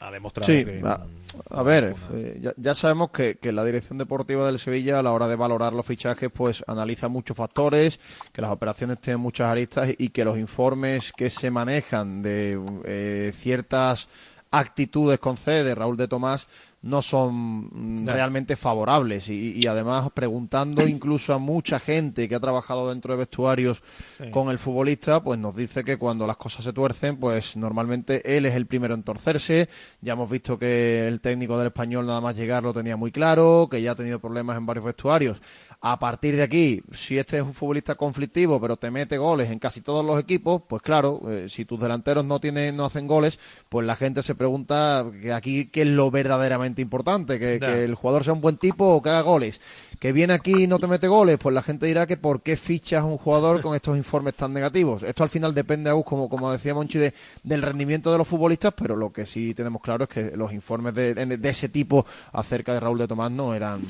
ha 0.00 0.10
demostrado 0.10 0.46
Sí, 0.52 0.64
que... 0.64 0.82
a, 0.84 1.06
a 1.50 1.62
ver, 1.62 1.94
eh, 2.14 2.38
ya, 2.40 2.52
ya 2.56 2.74
sabemos 2.74 3.10
que, 3.10 3.36
que 3.36 3.52
la 3.52 3.64
dirección 3.64 3.98
deportiva 3.98 4.46
del 4.46 4.58
Sevilla 4.58 4.98
a 4.98 5.02
la 5.02 5.12
hora 5.12 5.28
de 5.28 5.36
valorar 5.36 5.72
los 5.72 5.86
fichajes 5.86 6.30
pues 6.32 6.64
analiza 6.66 7.08
muchos 7.08 7.36
factores, 7.36 8.00
que 8.32 8.42
las 8.42 8.50
operaciones 8.50 9.00
tienen 9.00 9.20
muchas 9.20 9.48
aristas 9.48 9.90
y 9.98 10.10
que 10.10 10.24
los 10.24 10.38
informes 10.38 11.12
que 11.12 11.30
se 11.30 11.50
manejan 11.50 12.22
de 12.22 12.60
eh, 12.84 13.32
ciertas 13.34 14.08
actitudes 14.50 15.18
con 15.18 15.36
C 15.36 15.62
de 15.62 15.74
Raúl 15.74 15.96
de 15.96 16.08
Tomás 16.08 16.46
no 16.82 17.02
son 17.02 18.04
No. 18.04 18.12
realmente 18.12 18.54
favorables 18.56 19.28
y, 19.28 19.52
y 19.58 19.66
además 19.66 20.10
preguntando 20.14 20.86
incluso 20.86 21.34
a 21.34 21.38
mucha 21.38 21.80
gente 21.80 22.28
que 22.28 22.34
ha 22.34 22.40
trabajado 22.40 22.88
dentro 22.90 23.12
de 23.14 23.18
vestuarios 23.18 23.82
Sí. 24.18 24.30
con 24.30 24.48
el 24.50 24.58
futbolista, 24.58 25.22
pues 25.22 25.38
nos 25.38 25.56
dice 25.56 25.82
que 25.84 25.96
cuando 25.96 26.26
las 26.26 26.36
cosas 26.36 26.64
se 26.64 26.72
tuercen, 26.72 27.16
pues 27.16 27.56
normalmente 27.56 28.36
él 28.36 28.46
es 28.46 28.54
el 28.54 28.66
primero 28.66 28.94
en 28.94 29.02
torcerse. 29.02 29.68
Ya 30.00 30.12
hemos 30.12 30.30
visto 30.30 30.58
que 30.58 31.06
el 31.08 31.20
técnico 31.20 31.58
del 31.58 31.68
español 31.68 32.06
nada 32.06 32.20
más 32.20 32.36
llegar 32.36 32.62
lo 32.62 32.72
tenía 32.72 32.96
muy 32.96 33.10
claro, 33.12 33.68
que 33.70 33.82
ya 33.82 33.92
ha 33.92 33.94
tenido 33.96 34.18
problemas 34.20 34.56
en 34.56 34.66
varios 34.66 34.84
vestuarios. 34.84 35.40
A 35.80 35.98
partir 35.98 36.34
de 36.36 36.42
aquí, 36.42 36.82
si 36.92 37.18
este 37.18 37.36
es 37.38 37.42
un 37.42 37.54
futbolista 37.54 37.94
conflictivo, 37.94 38.60
pero 38.60 38.76
te 38.76 38.90
mete 38.90 39.16
goles 39.18 39.50
en 39.50 39.58
casi 39.58 39.80
todos 39.80 40.04
los 40.04 40.20
equipos, 40.20 40.62
pues 40.68 40.82
claro, 40.82 41.20
eh, 41.28 41.46
si 41.48 41.64
tus 41.64 41.78
delanteros 41.80 42.24
no 42.24 42.40
tienen, 42.40 42.76
no 42.76 42.84
hacen 42.84 43.06
goles, 43.06 43.38
pues 43.68 43.86
la 43.86 43.94
gente 43.96 44.22
se 44.22 44.34
pregunta 44.34 45.06
que 45.22 45.32
aquí 45.32 45.66
qué 45.66 45.82
es 45.82 45.88
lo 45.88 46.10
verdaderamente 46.10 46.67
importante, 46.76 47.38
que, 47.38 47.54
el 47.84 47.94
jugador 47.94 48.24
sea 48.24 48.32
un 48.32 48.40
buen 48.40 48.56
tipo 48.56 48.84
o 48.86 49.02
que 49.02 49.08
haga 49.10 49.22
goles. 49.22 49.60
Que 49.98 50.12
viene 50.12 50.32
aquí 50.34 50.64
y 50.64 50.66
no 50.66 50.78
te 50.78 50.86
mete 50.86 51.08
goles, 51.08 51.38
pues 51.38 51.54
la 51.54 51.62
gente 51.62 51.86
dirá 51.86 52.06
que 52.06 52.16
por 52.16 52.42
qué 52.42 52.56
fichas 52.56 53.02
a 53.02 53.04
un 53.04 53.16
jugador 53.18 53.60
con 53.62 53.74
estos 53.74 53.96
informes 53.96 54.34
tan 54.34 54.52
negativos. 54.52 55.02
Esto 55.02 55.22
al 55.24 55.28
final 55.28 55.54
depende, 55.54 55.90
Agus, 55.90 56.04
como, 56.04 56.28
como 56.28 56.52
decía 56.52 56.74
Monchi, 56.74 56.98
de- 56.98 57.12
del 57.42 57.62
rendimiento 57.62 58.12
de 58.12 58.18
los 58.18 58.28
futbolistas, 58.28 58.74
pero 58.76 58.94
lo 58.96 59.12
que 59.12 59.26
sí 59.26 59.54
tenemos 59.54 59.82
claro 59.82 60.04
es 60.04 60.10
que 60.10 60.36
los 60.36 60.52
informes 60.52 60.94
de, 60.94 61.14
de 61.14 61.48
ese 61.48 61.68
tipo 61.68 62.06
acerca 62.32 62.74
de 62.74 62.80
Raúl 62.80 62.98
de 62.98 63.08
Tomás 63.08 63.30
no 63.32 63.54
eran 63.54 63.80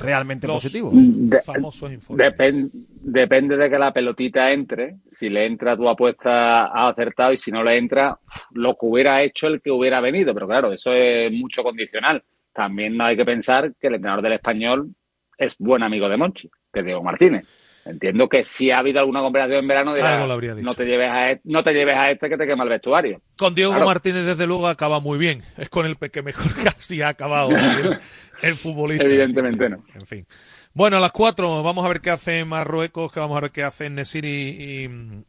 realmente 0.00 0.46
Los 0.46 0.56
positivos. 0.56 0.92
De- 0.94 1.40
famosos 1.40 1.92
informes. 1.92 2.26
Depen- 2.32 2.70
depende 3.02 3.56
de 3.56 3.68
que 3.70 3.78
la 3.78 3.92
pelotita 3.92 4.50
entre. 4.52 4.96
Si 5.10 5.28
le 5.28 5.46
entra 5.46 5.76
tu 5.76 5.88
apuesta, 5.88 6.66
ha 6.66 6.88
acertado 6.88 7.32
y 7.32 7.36
si 7.36 7.50
no 7.50 7.62
le 7.62 7.76
entra, 7.76 8.18
lo 8.52 8.72
que 8.74 8.86
hubiera 8.86 9.22
hecho 9.22 9.46
el 9.46 9.60
que 9.60 9.70
hubiera 9.70 10.00
venido. 10.00 10.32
Pero 10.34 10.46
claro, 10.46 10.72
eso 10.72 10.92
es 10.92 11.30
mucho 11.32 11.62
condicional. 11.62 12.19
También 12.52 12.96
no 12.96 13.04
hay 13.04 13.16
que 13.16 13.24
pensar 13.24 13.72
que 13.80 13.88
el 13.88 13.94
entrenador 13.94 14.22
del 14.22 14.32
español 14.34 14.94
es 15.38 15.54
buen 15.58 15.82
amigo 15.82 16.08
de 16.08 16.16
Monchi, 16.16 16.50
que 16.72 16.80
es 16.80 16.86
Diego 16.86 17.02
Martínez. 17.02 17.46
Entiendo 17.84 18.28
que 18.28 18.44
si 18.44 18.70
ha 18.70 18.78
habido 18.78 19.00
alguna 19.00 19.20
conversación 19.20 19.60
en 19.60 19.68
verano, 19.68 19.94
dirá, 19.94 20.26
no 20.62 20.74
te 20.74 20.84
lleves 20.84 21.08
a 21.10 21.30
este, 21.30 21.42
no 21.50 21.64
te 21.64 21.72
lleves 21.72 21.94
a 21.96 22.10
este 22.10 22.28
que 22.28 22.36
te 22.36 22.46
quema 22.46 22.64
el 22.64 22.68
vestuario. 22.68 23.22
Con 23.38 23.54
Diego 23.54 23.72
Claro. 23.72 23.86
Martínez, 23.86 24.26
desde 24.26 24.46
luego, 24.46 24.68
acaba 24.68 25.00
muy 25.00 25.18
bien. 25.18 25.40
Es 25.56 25.70
con 25.70 25.86
el 25.86 25.96
que 25.96 26.22
mejor 26.22 26.52
casi 26.64 27.00
ha 27.00 27.08
acabado 27.08 27.50
el, 27.50 27.98
el 28.42 28.54
futbolista. 28.56 29.04
Evidentemente 29.04 29.70
no. 29.70 29.82
En 29.94 30.04
fin. 30.06 30.26
Bueno, 30.74 30.98
a 30.98 31.00
las 31.00 31.10
cuatro 31.12 31.62
vamos 31.62 31.84
a 31.84 31.88
ver 31.88 32.00
qué 32.00 32.10
hace 32.10 32.44
Marruecos, 32.44 33.10
que 33.12 33.18
vamos 33.18 33.36
a 33.38 33.40
ver 33.40 33.50
qué 33.50 33.64
hacen 33.64 33.94
Nesiri 33.94 34.28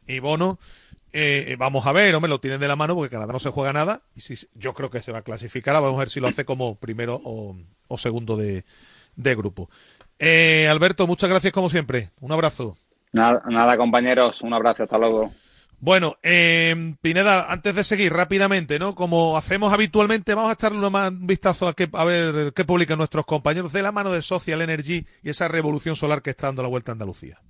y, 0.06 0.14
y 0.14 0.18
Bono. 0.20 0.58
Eh, 1.12 1.56
vamos 1.58 1.86
a 1.86 1.92
ver, 1.92 2.14
hombre, 2.14 2.30
lo 2.30 2.40
tienen 2.40 2.60
de 2.60 2.68
la 2.68 2.76
mano 2.76 2.94
porque 2.94 3.10
Canadá 3.10 3.32
no 3.32 3.38
se 3.38 3.50
juega 3.50 3.72
nada. 3.72 4.02
Y 4.14 4.20
si, 4.22 4.34
yo 4.54 4.74
creo 4.74 4.90
que 4.90 5.02
se 5.02 5.12
va 5.12 5.18
a 5.18 5.22
clasificar. 5.22 5.74
Vamos 5.74 5.94
a 5.94 6.00
ver 6.00 6.10
si 6.10 6.20
lo 6.20 6.28
hace 6.28 6.44
como 6.44 6.76
primero 6.76 7.20
o, 7.22 7.56
o 7.88 7.98
segundo 7.98 8.36
de, 8.36 8.64
de 9.16 9.34
grupo. 9.34 9.70
Eh, 10.18 10.68
Alberto, 10.70 11.06
muchas 11.06 11.28
gracias 11.28 11.52
como 11.52 11.68
siempre. 11.68 12.10
Un 12.20 12.32
abrazo. 12.32 12.76
Nada, 13.12 13.42
nada, 13.46 13.76
compañeros, 13.76 14.40
un 14.42 14.54
abrazo, 14.54 14.84
hasta 14.84 14.96
luego. 14.96 15.32
Bueno, 15.80 16.16
eh, 16.22 16.94
Pineda, 17.00 17.50
antes 17.50 17.74
de 17.74 17.82
seguir 17.82 18.12
rápidamente, 18.12 18.78
¿no? 18.78 18.94
Como 18.94 19.36
hacemos 19.36 19.72
habitualmente, 19.72 20.32
vamos 20.32 20.50
a 20.50 20.54
echarle 20.54 20.86
un 20.86 21.26
vistazo 21.26 21.66
a, 21.66 21.74
qué, 21.74 21.88
a 21.92 22.04
ver 22.04 22.52
qué 22.54 22.64
publican 22.64 22.98
nuestros 22.98 23.26
compañeros 23.26 23.72
de 23.72 23.82
la 23.82 23.90
mano 23.90 24.12
de 24.12 24.22
Social 24.22 24.62
Energy 24.62 25.04
y 25.24 25.30
esa 25.30 25.48
revolución 25.48 25.96
solar 25.96 26.22
que 26.22 26.30
está 26.30 26.46
dando 26.46 26.62
la 26.62 26.68
vuelta 26.68 26.92
a 26.92 26.94
Andalucía. 26.94 27.40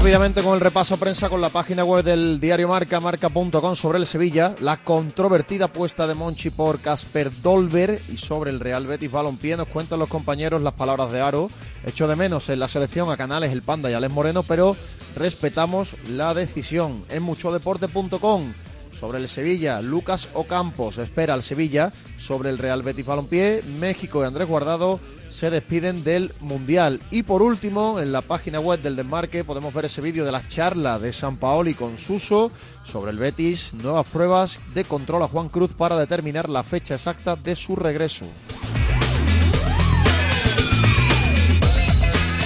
Rápidamente 0.00 0.42
con 0.42 0.54
el 0.54 0.60
repaso 0.60 0.96
prensa 0.96 1.28
con 1.28 1.42
la 1.42 1.50
página 1.50 1.84
web 1.84 2.02
del 2.02 2.40
diario 2.40 2.68
Marca, 2.68 3.00
marca.com 3.00 3.76
sobre 3.76 3.98
el 3.98 4.06
Sevilla, 4.06 4.54
la 4.60 4.78
controvertida 4.78 5.66
apuesta 5.66 6.06
de 6.06 6.14
Monchi 6.14 6.48
por 6.48 6.80
Casper 6.80 7.30
Dolber 7.42 8.00
y 8.10 8.16
sobre 8.16 8.50
el 8.50 8.60
Real 8.60 8.86
Betis 8.86 9.12
Balompié 9.12 9.58
nos 9.58 9.68
cuentan 9.68 9.98
los 9.98 10.08
compañeros 10.08 10.62
las 10.62 10.72
palabras 10.72 11.12
de 11.12 11.20
Aro. 11.20 11.50
Echo 11.84 12.08
de 12.08 12.16
menos 12.16 12.48
en 12.48 12.60
la 12.60 12.68
selección 12.68 13.10
a 13.10 13.18
Canales, 13.18 13.52
el 13.52 13.60
Panda 13.60 13.90
y 13.90 13.92
Alex 13.92 14.10
Moreno, 14.10 14.42
pero 14.42 14.74
respetamos 15.16 15.94
la 16.08 16.32
decisión. 16.32 17.04
En 17.10 17.22
muchodeporte.com 17.22 18.54
sobre 19.00 19.18
el 19.18 19.28
Sevilla, 19.28 19.80
Lucas 19.80 20.28
Ocampos 20.34 20.98
espera 20.98 21.32
al 21.32 21.42
Sevilla 21.42 21.90
sobre 22.18 22.50
el 22.50 22.58
Real 22.58 22.82
Betis 22.82 23.06
Balompié, 23.06 23.62
México 23.78 24.22
y 24.22 24.26
Andrés 24.26 24.46
Guardado 24.46 25.00
se 25.26 25.48
despiden 25.48 26.04
del 26.04 26.30
Mundial. 26.40 27.00
Y 27.10 27.22
por 27.22 27.40
último, 27.40 27.98
en 27.98 28.12
la 28.12 28.20
página 28.20 28.60
web 28.60 28.82
del 28.82 28.96
Desmarque 28.96 29.42
podemos 29.42 29.72
ver 29.72 29.86
ese 29.86 30.02
vídeo 30.02 30.26
de 30.26 30.32
la 30.32 30.46
charla 30.46 30.98
de 30.98 31.14
San 31.14 31.38
Paoli 31.38 31.72
con 31.72 31.96
Suso 31.96 32.52
sobre 32.84 33.12
el 33.12 33.16
Betis, 33.16 33.72
nuevas 33.72 34.06
pruebas 34.06 34.58
de 34.74 34.84
control 34.84 35.22
a 35.22 35.28
Juan 35.28 35.48
Cruz 35.48 35.72
para 35.72 35.96
determinar 35.96 36.50
la 36.50 36.62
fecha 36.62 36.96
exacta 36.96 37.36
de 37.36 37.56
su 37.56 37.76
regreso. 37.76 38.26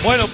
Bueno, 0.05 0.25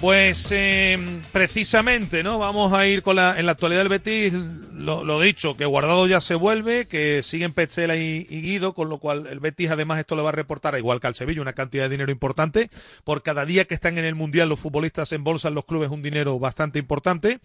pues 0.00 0.48
eh, 0.52 1.20
precisamente, 1.32 2.22
¿no? 2.22 2.38
Vamos 2.38 2.72
a 2.72 2.86
ir 2.86 3.02
con 3.02 3.16
la, 3.16 3.40
en 3.40 3.46
la 3.46 3.52
actualidad 3.52 3.80
del 3.80 3.88
Betis, 3.88 4.34
lo, 4.74 5.20
dicho, 5.20 5.56
que 5.56 5.66
Guardado 5.66 6.06
ya 6.06 6.20
se 6.20 6.34
vuelve, 6.34 6.86
que 6.86 7.22
siguen 7.22 7.52
Petzela 7.52 7.96
y, 7.96 8.24
Guido, 8.24 8.74
con 8.74 8.88
lo 8.88 8.98
cual 8.98 9.26
el 9.28 9.40
Betis 9.40 9.70
además 9.70 9.98
esto 9.98 10.16
le 10.16 10.22
va 10.22 10.30
a 10.30 10.32
reportar, 10.32 10.76
igual 10.76 11.00
que 11.00 11.06
al 11.06 11.14
Sevilla, 11.14 11.40
una 11.40 11.52
cantidad 11.52 11.84
de 11.84 11.90
dinero 11.90 12.10
importante. 12.10 12.70
Por 13.04 13.22
cada 13.22 13.46
día 13.46 13.64
que 13.66 13.74
están 13.74 13.98
en 13.98 14.04
el 14.04 14.14
Mundial 14.14 14.48
los 14.48 14.60
futbolistas 14.60 15.12
en 15.12 15.22
bolsa 15.22 15.48
en 15.48 15.54
los 15.54 15.64
clubes 15.64 15.90
un 15.90 16.02
dinero 16.02 16.38
bastante 16.38 16.78
importante. 16.78 17.40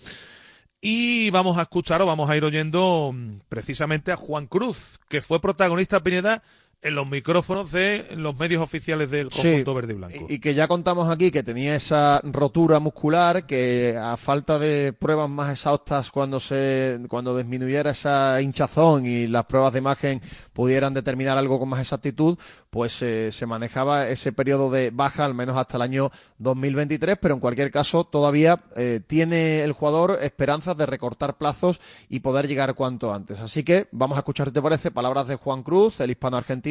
Y 0.82 1.30
vamos 1.30 1.58
a 1.58 1.64
escuchar 1.64 2.02
o 2.02 2.06
vamos 2.06 2.30
a 2.30 2.38
ir 2.38 2.44
oyendo 2.44 3.14
precisamente 3.50 4.12
a 4.12 4.16
Juan 4.16 4.48
Cruz, 4.48 5.00
que 5.10 5.22
fue 5.22 5.42
protagonista, 5.42 6.02
Pineda, 6.02 6.42
en 6.82 6.96
los 6.96 7.08
micrófonos 7.08 7.72
de 7.72 8.08
los 8.16 8.38
medios 8.38 8.64
oficiales 8.64 9.12
del 9.12 9.30
conjunto 9.30 9.72
Sí, 9.72 9.76
verde 9.76 9.94
y 9.94 9.96
blanco. 9.98 10.26
Y 10.30 10.40
que 10.40 10.54
ya 10.54 10.68
contamos 10.68 11.10
aquí 11.10 11.30
que 11.30 11.44
tenía 11.44 11.76
esa 11.76 12.22
rotura 12.24 12.80
muscular, 12.80 13.46
que 13.46 13.98
a 14.02 14.16
falta 14.16 14.58
de 14.58 14.94
pruebas 14.94 15.30
más 15.30 15.52
exhaustas 15.52 16.10
cuando 16.10 16.40
se 16.40 17.00
cuando 17.10 17.38
disminuyera 17.38 17.92
esa 17.92 18.42
hinchazón 18.42 19.06
y 19.06 19.28
las 19.28 19.46
pruebas 19.46 19.74
de 19.74 19.80
imagen 19.80 20.22
pudieran 20.54 20.94
determinar 20.94 21.38
algo 21.38 21.60
con 21.60 21.68
más 21.68 21.82
exactitud, 21.82 22.38
pues 22.70 23.02
eh, 23.02 23.32
se 23.32 23.46
manejaba 23.46 24.08
ese 24.08 24.32
periodo 24.32 24.70
de 24.70 24.92
baja 24.92 25.26
al 25.26 25.34
menos 25.34 25.58
hasta 25.58 25.78
el 25.78 25.82
año 25.82 26.12
2023, 26.38 27.18
pero 27.22 27.34
en 27.34 27.40
cualquier 27.42 27.72
caso 27.72 28.06
todavía 28.06 28.64
eh, 28.78 29.02
tiene 29.06 29.62
el 29.64 29.74
jugador 29.74 30.20
esperanzas 30.22 30.78
de 30.78 30.86
recortar 30.86 31.38
plazos 31.38 31.82
y 32.08 32.22
poder 32.22 32.48
llegar 32.48 32.76
cuanto 32.76 33.14
antes. 33.14 33.40
Así 33.40 33.64
que 33.64 33.88
vamos 33.92 34.18
a 34.18 34.20
escuchar, 34.20 34.48
si 34.48 34.54
te 34.54 34.62
parece, 34.62 34.92
palabras 34.92 35.28
de 35.28 35.36
Juan 35.36 35.64
Cruz, 35.64 36.00
el 36.00 36.12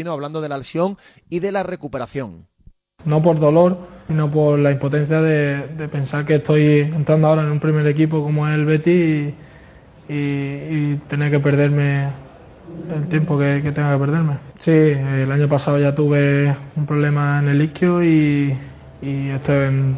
hablando 0.07 0.41
de 0.41 0.49
la 0.49 0.59
lesión 0.59 0.97
y 1.29 1.41
de 1.41 1.53
la 1.53 1.63
recuperación. 1.63 2.47
No 3.05 3.23
por 3.23 3.39
dolor, 3.39 3.79
sino 4.09 4.31
por 4.31 4.59
la 4.59 4.71
impotencia 4.73 5.21
de, 5.21 5.69
de 5.69 5.89
pensar 5.89 6.25
que 6.25 6.37
estoy 6.37 6.81
entrando 6.81 7.29
ahora 7.29 7.43
en 7.43 7.51
un 7.51 7.61
primer 7.61 7.87
equipo 7.87 8.23
como 8.23 8.47
es 8.49 8.55
el 8.55 8.65
Betis 8.67 9.35
y, 10.09 10.13
y- 10.13 10.15
y 10.93 11.01
tener 11.09 11.31
que 11.31 11.39
perderme 11.41 12.09
el 12.93 13.07
tiempo 13.09 13.39
que, 13.39 13.61
que 13.63 13.73
tenga 13.73 13.93
que 13.93 13.99
perderme. 13.99 14.35
Sí, 14.59 14.71
el 14.73 15.31
año 15.31 15.49
pasado 15.49 15.79
ya 15.79 15.95
tuve 15.95 16.55
un 16.77 16.87
problema 16.87 17.39
en 17.39 17.49
el 17.49 17.63
isquio 17.63 18.03
y, 18.03 18.57
y 19.01 19.29
esto 19.29 19.53
en- 19.55 19.97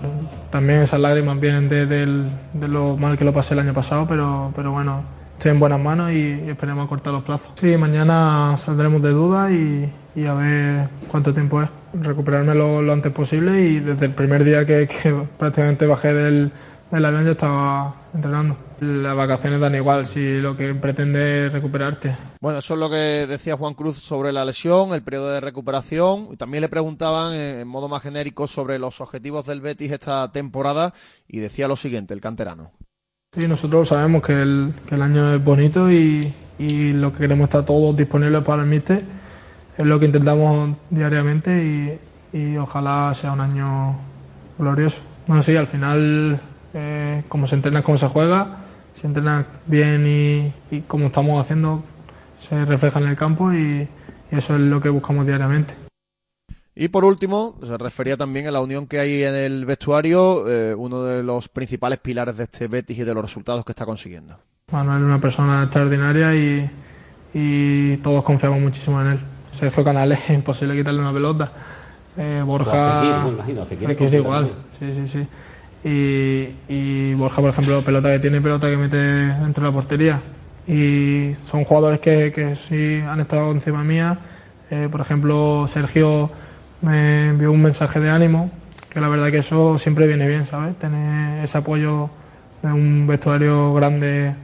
también 0.50 0.80
esas 0.82 1.00
lágrimas 1.00 1.40
vienen 1.40 1.68
de, 1.68 1.86
del- 1.86 2.28
de 2.52 2.68
lo 2.68 2.96
mal 2.96 3.16
que 3.16 3.24
lo 3.24 3.32
pasé 3.32 3.54
el 3.54 3.60
año 3.60 3.72
pasado, 3.72 4.06
pero, 4.06 4.52
pero 4.54 4.72
bueno, 4.72 5.02
estoy 5.40 5.52
en 5.52 5.60
buenas 5.60 5.80
manos 5.80 6.12
y, 6.12 6.32
esperemos 6.50 6.86
cortar 6.86 7.14
los 7.14 7.24
plazos. 7.24 7.52
Sí, 7.54 7.74
mañana 7.78 8.54
saldremos 8.58 9.00
de 9.00 9.08
duda 9.08 9.50
y, 9.50 9.90
a 10.26 10.34
ver 10.34 10.90
cuánto 11.08 11.32
tiempo 11.32 11.62
es. 11.62 11.70
Recuperarme 11.94 12.54
lo, 12.54 12.92
antes 12.92 13.10
posible 13.10 13.58
y 13.58 13.80
desde 13.80 14.04
el 14.06 14.12
primer 14.12 14.44
día 14.44 14.66
que, 14.66 14.86
prácticamente 15.38 15.86
bajé 15.86 16.12
del, 16.12 16.52
del 16.90 17.04
avión 17.06 17.24
ya 17.24 17.30
estaba 17.30 17.94
entrenando. 18.12 18.58
Las 18.80 19.16
vacaciones 19.16 19.60
dan 19.60 19.74
igual 19.74 20.04
si 20.04 20.42
lo 20.42 20.54
que 20.54 20.74
pretende 20.74 21.46
es 21.46 21.52
recuperarte. 21.54 22.14
Bueno, 22.38 22.58
eso 22.58 22.74
es 22.74 22.80
lo 22.80 22.90
que 22.90 23.26
decía 23.26 23.56
Juan 23.56 23.72
Cruz 23.72 23.96
sobre 23.96 24.32
la 24.32 24.44
lesión, 24.44 24.92
el 24.92 25.02
periodo 25.02 25.30
de 25.30 25.40
recuperación. 25.40 26.36
También 26.36 26.60
le 26.60 26.68
preguntaban 26.68 27.32
en 27.32 27.66
modo 27.66 27.88
más 27.88 28.02
genérico 28.02 28.46
sobre 28.46 28.78
los 28.78 29.00
objetivos 29.00 29.46
del 29.46 29.62
Betis 29.62 29.90
esta 29.90 30.30
temporada 30.32 30.92
y 31.26 31.38
decía 31.38 31.66
lo 31.66 31.76
siguiente, 31.76 32.12
el 32.12 32.20
canterano. 32.20 32.72
Sí, 33.32 33.46
nosotros 33.46 33.86
sabemos 33.86 34.24
que 34.24 34.42
el, 34.42 34.74
año 34.90 35.32
es 35.32 35.44
bonito 35.44 35.88
y, 35.88 36.34
lo 36.58 37.12
que 37.12 37.18
queremos 37.18 37.44
estar 37.44 37.64
todos 37.64 37.96
disponibles 37.96 38.42
para 38.42 38.62
el 38.62 38.68
míster. 38.68 39.04
Es 39.78 39.86
lo 39.86 40.00
que 40.00 40.06
intentamos 40.06 40.76
diariamente 40.90 42.00
y, 42.32 42.56
ojalá 42.56 43.14
sea 43.14 43.30
un 43.30 43.40
año 43.40 43.94
glorioso. 44.58 45.02
No, 45.28 45.40
sí, 45.44 45.54
al 45.54 45.68
final, 45.68 46.40
eh, 46.74 47.22
como 47.28 47.46
se 47.46 47.54
entrena, 47.54 47.82
como 47.82 47.98
se 47.98 48.08
juega, 48.08 48.64
se 48.94 49.06
entrena 49.06 49.46
bien 49.64 50.08
y, 50.08 50.80
como 50.88 51.06
estamos 51.06 51.40
haciendo, 51.40 51.84
se 52.40 52.64
refleja 52.64 52.98
en 52.98 53.06
el 53.06 53.16
campo 53.16 53.52
y 53.52 53.88
eso 54.32 54.56
es 54.56 54.60
lo 54.60 54.80
que 54.80 54.88
buscamos 54.88 55.24
diariamente. 55.24 55.89
Y 56.74 56.88
por 56.88 57.04
último, 57.04 57.58
se 57.64 57.76
refería 57.76 58.16
también 58.16 58.46
a 58.46 58.50
la 58.50 58.60
unión 58.60 58.86
que 58.86 59.00
hay 59.00 59.24
en 59.24 59.34
el 59.34 59.66
vestuario, 59.66 60.48
eh, 60.48 60.74
uno 60.74 61.02
de 61.02 61.22
los 61.22 61.48
principales 61.48 61.98
pilares 61.98 62.36
de 62.36 62.44
este 62.44 62.68
Betis 62.68 62.98
y 62.98 63.04
de 63.04 63.12
los 63.12 63.22
resultados 63.22 63.64
que 63.64 63.72
está 63.72 63.84
consiguiendo. 63.84 64.38
Manuel 64.72 64.98
es 65.02 65.04
una 65.04 65.20
persona 65.20 65.62
extraordinaria 65.64 66.34
y, 66.34 66.70
y 67.34 67.96
todos 67.98 68.22
confiamos 68.22 68.60
muchísimo 68.60 69.00
en 69.00 69.06
él. 69.08 69.20
Sergio 69.50 69.82
Canales 69.82 70.20
es 70.24 70.30
imposible 70.36 70.76
quitarle 70.76 71.00
una 71.00 71.12
pelota. 71.12 71.52
Eh, 72.16 72.42
Borja. 72.44 73.24
Me 73.24 73.30
imagino, 73.30 73.64
Fekir 73.64 73.96
confió 73.96 74.18
igual. 74.18 74.50
Sí, 74.78 74.92
sí, 74.94 75.08
sí. 75.08 75.26
Y, 75.82 76.72
y 76.72 77.14
Borja, 77.14 77.40
por 77.40 77.50
ejemplo, 77.50 77.82
pelota 77.82 78.10
que 78.12 78.18
tiene, 78.18 78.40
pelota 78.40 78.68
que 78.68 78.76
mete 78.76 78.96
dentro 78.96 79.64
de 79.64 79.70
la 79.70 79.74
portería. 79.74 80.20
Y 80.66 81.32
son 81.46 81.64
jugadores 81.64 82.00
que, 82.00 82.30
que 82.32 82.54
sí 82.54 83.00
han 83.00 83.20
estado 83.20 83.50
encima 83.50 83.82
mía. 83.82 84.18
Eh, 84.70 84.88
por 84.90 85.00
ejemplo, 85.00 85.66
Sergio 85.66 86.30
me 86.82 87.28
envió 87.28 87.52
un 87.52 87.62
mensaje 87.62 88.00
de 88.00 88.10
ánimo, 88.10 88.50
que 88.88 89.00
la 89.00 89.08
verdad 89.08 89.30
que 89.30 89.38
eso 89.38 89.78
siempre 89.78 90.06
viene 90.06 90.26
bien, 90.26 90.46
¿sabes? 90.46 90.78
Tener 90.78 91.44
ese 91.44 91.58
apoyo 91.58 92.10
de 92.62 92.72
un 92.72 93.06
vestuario 93.06 93.72
grande 93.74 94.34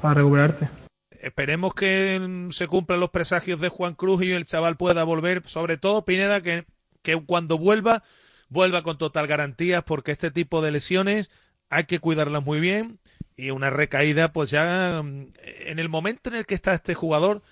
para 0.00 0.14
recuperarte. 0.14 0.68
Esperemos 1.10 1.74
que 1.74 2.48
se 2.50 2.66
cumplan 2.66 3.00
los 3.00 3.10
presagios 3.10 3.60
de 3.60 3.68
Juan 3.68 3.94
Cruz 3.94 4.22
y 4.22 4.32
el 4.32 4.44
chaval 4.44 4.76
pueda 4.76 5.04
volver, 5.04 5.42
sobre 5.46 5.76
todo 5.76 6.04
Pineda, 6.04 6.42
que, 6.42 6.66
que 7.02 7.14
cuando 7.24 7.58
vuelva, 7.58 8.02
vuelva 8.48 8.82
con 8.82 8.98
total 8.98 9.28
garantías, 9.28 9.84
porque 9.84 10.10
este 10.10 10.30
tipo 10.30 10.62
de 10.62 10.72
lesiones 10.72 11.30
hay 11.70 11.84
que 11.84 12.00
cuidarlas 12.00 12.44
muy 12.44 12.58
bien 12.60 12.98
y 13.36 13.50
una 13.50 13.70
recaída, 13.70 14.32
pues 14.32 14.50
ya 14.50 15.00
mm, 15.02 15.32
en 15.66 15.78
el 15.78 15.88
momento 15.88 16.28
en 16.30 16.36
el 16.36 16.46
que 16.46 16.54
está 16.54 16.74
este 16.74 16.94
jugador, 16.94 17.42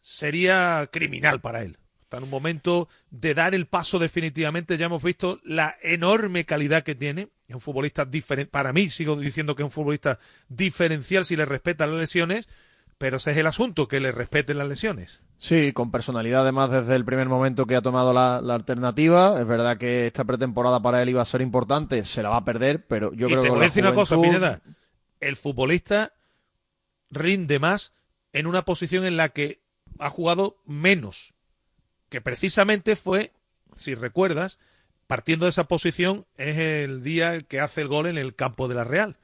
sería 0.00 0.88
criminal 0.90 1.40
para 1.40 1.62
él. 1.62 1.79
Está 2.10 2.16
en 2.16 2.24
un 2.24 2.30
momento 2.30 2.88
de 3.12 3.34
dar 3.34 3.54
el 3.54 3.66
paso 3.66 4.00
definitivamente. 4.00 4.76
Ya 4.76 4.86
hemos 4.86 5.00
visto 5.00 5.38
la 5.44 5.76
enorme 5.80 6.44
calidad 6.44 6.82
que 6.82 6.96
tiene. 6.96 7.28
Es 7.46 7.54
un 7.54 7.60
futbolista 7.60 8.04
diferente. 8.04 8.50
Para 8.50 8.72
mí, 8.72 8.88
sigo 8.90 9.14
diciendo 9.14 9.54
que 9.54 9.62
es 9.62 9.66
un 9.66 9.70
futbolista 9.70 10.18
diferencial 10.48 11.24
si 11.24 11.36
le 11.36 11.44
respetan 11.44 11.92
las 11.92 12.00
lesiones, 12.00 12.48
pero 12.98 13.18
ese 13.18 13.30
es 13.30 13.36
el 13.36 13.46
asunto, 13.46 13.86
que 13.86 14.00
le 14.00 14.10
respeten 14.10 14.58
las 14.58 14.66
lesiones. 14.66 15.20
Sí, 15.38 15.72
con 15.72 15.92
personalidad 15.92 16.40
además 16.40 16.72
desde 16.72 16.96
el 16.96 17.04
primer 17.04 17.28
momento 17.28 17.64
que 17.64 17.76
ha 17.76 17.80
tomado 17.80 18.12
la, 18.12 18.40
la 18.40 18.56
alternativa. 18.56 19.40
Es 19.40 19.46
verdad 19.46 19.78
que 19.78 20.08
esta 20.08 20.24
pretemporada 20.24 20.82
para 20.82 21.00
él 21.02 21.10
iba 21.10 21.22
a 21.22 21.24
ser 21.24 21.42
importante, 21.42 22.04
se 22.04 22.24
la 22.24 22.30
va 22.30 22.38
a 22.38 22.44
perder, 22.44 22.84
pero 22.88 23.12
yo 23.12 23.28
y 23.28 23.30
creo 23.30 23.42
te 23.42 23.46
que 23.46 23.50
voy 23.50 23.60
la 23.60 23.66
a 23.66 23.68
decir 23.68 23.84
una 23.84 23.94
cosa, 23.94 24.20
Pineda. 24.20 24.62
El 25.20 25.36
futbolista 25.36 26.12
rinde 27.08 27.60
más 27.60 27.92
en 28.32 28.48
una 28.48 28.64
posición 28.64 29.04
en 29.04 29.16
la 29.16 29.28
que 29.28 29.60
ha 30.00 30.10
jugado 30.10 30.56
menos, 30.66 31.34
que 32.10 32.20
precisamente 32.20 32.96
fue, 32.96 33.32
si 33.76 33.94
recuerdas, 33.94 34.58
partiendo 35.06 35.46
de 35.46 35.50
esa 35.50 35.64
posición 35.64 36.26
es 36.36 36.58
el 36.58 37.02
día 37.02 37.40
que 37.40 37.60
hace 37.60 37.80
el 37.80 37.88
gol 37.88 38.06
en 38.06 38.18
el 38.18 38.34
campo 38.34 38.68
de 38.68 38.74
la 38.74 38.84
Real. 38.84 39.16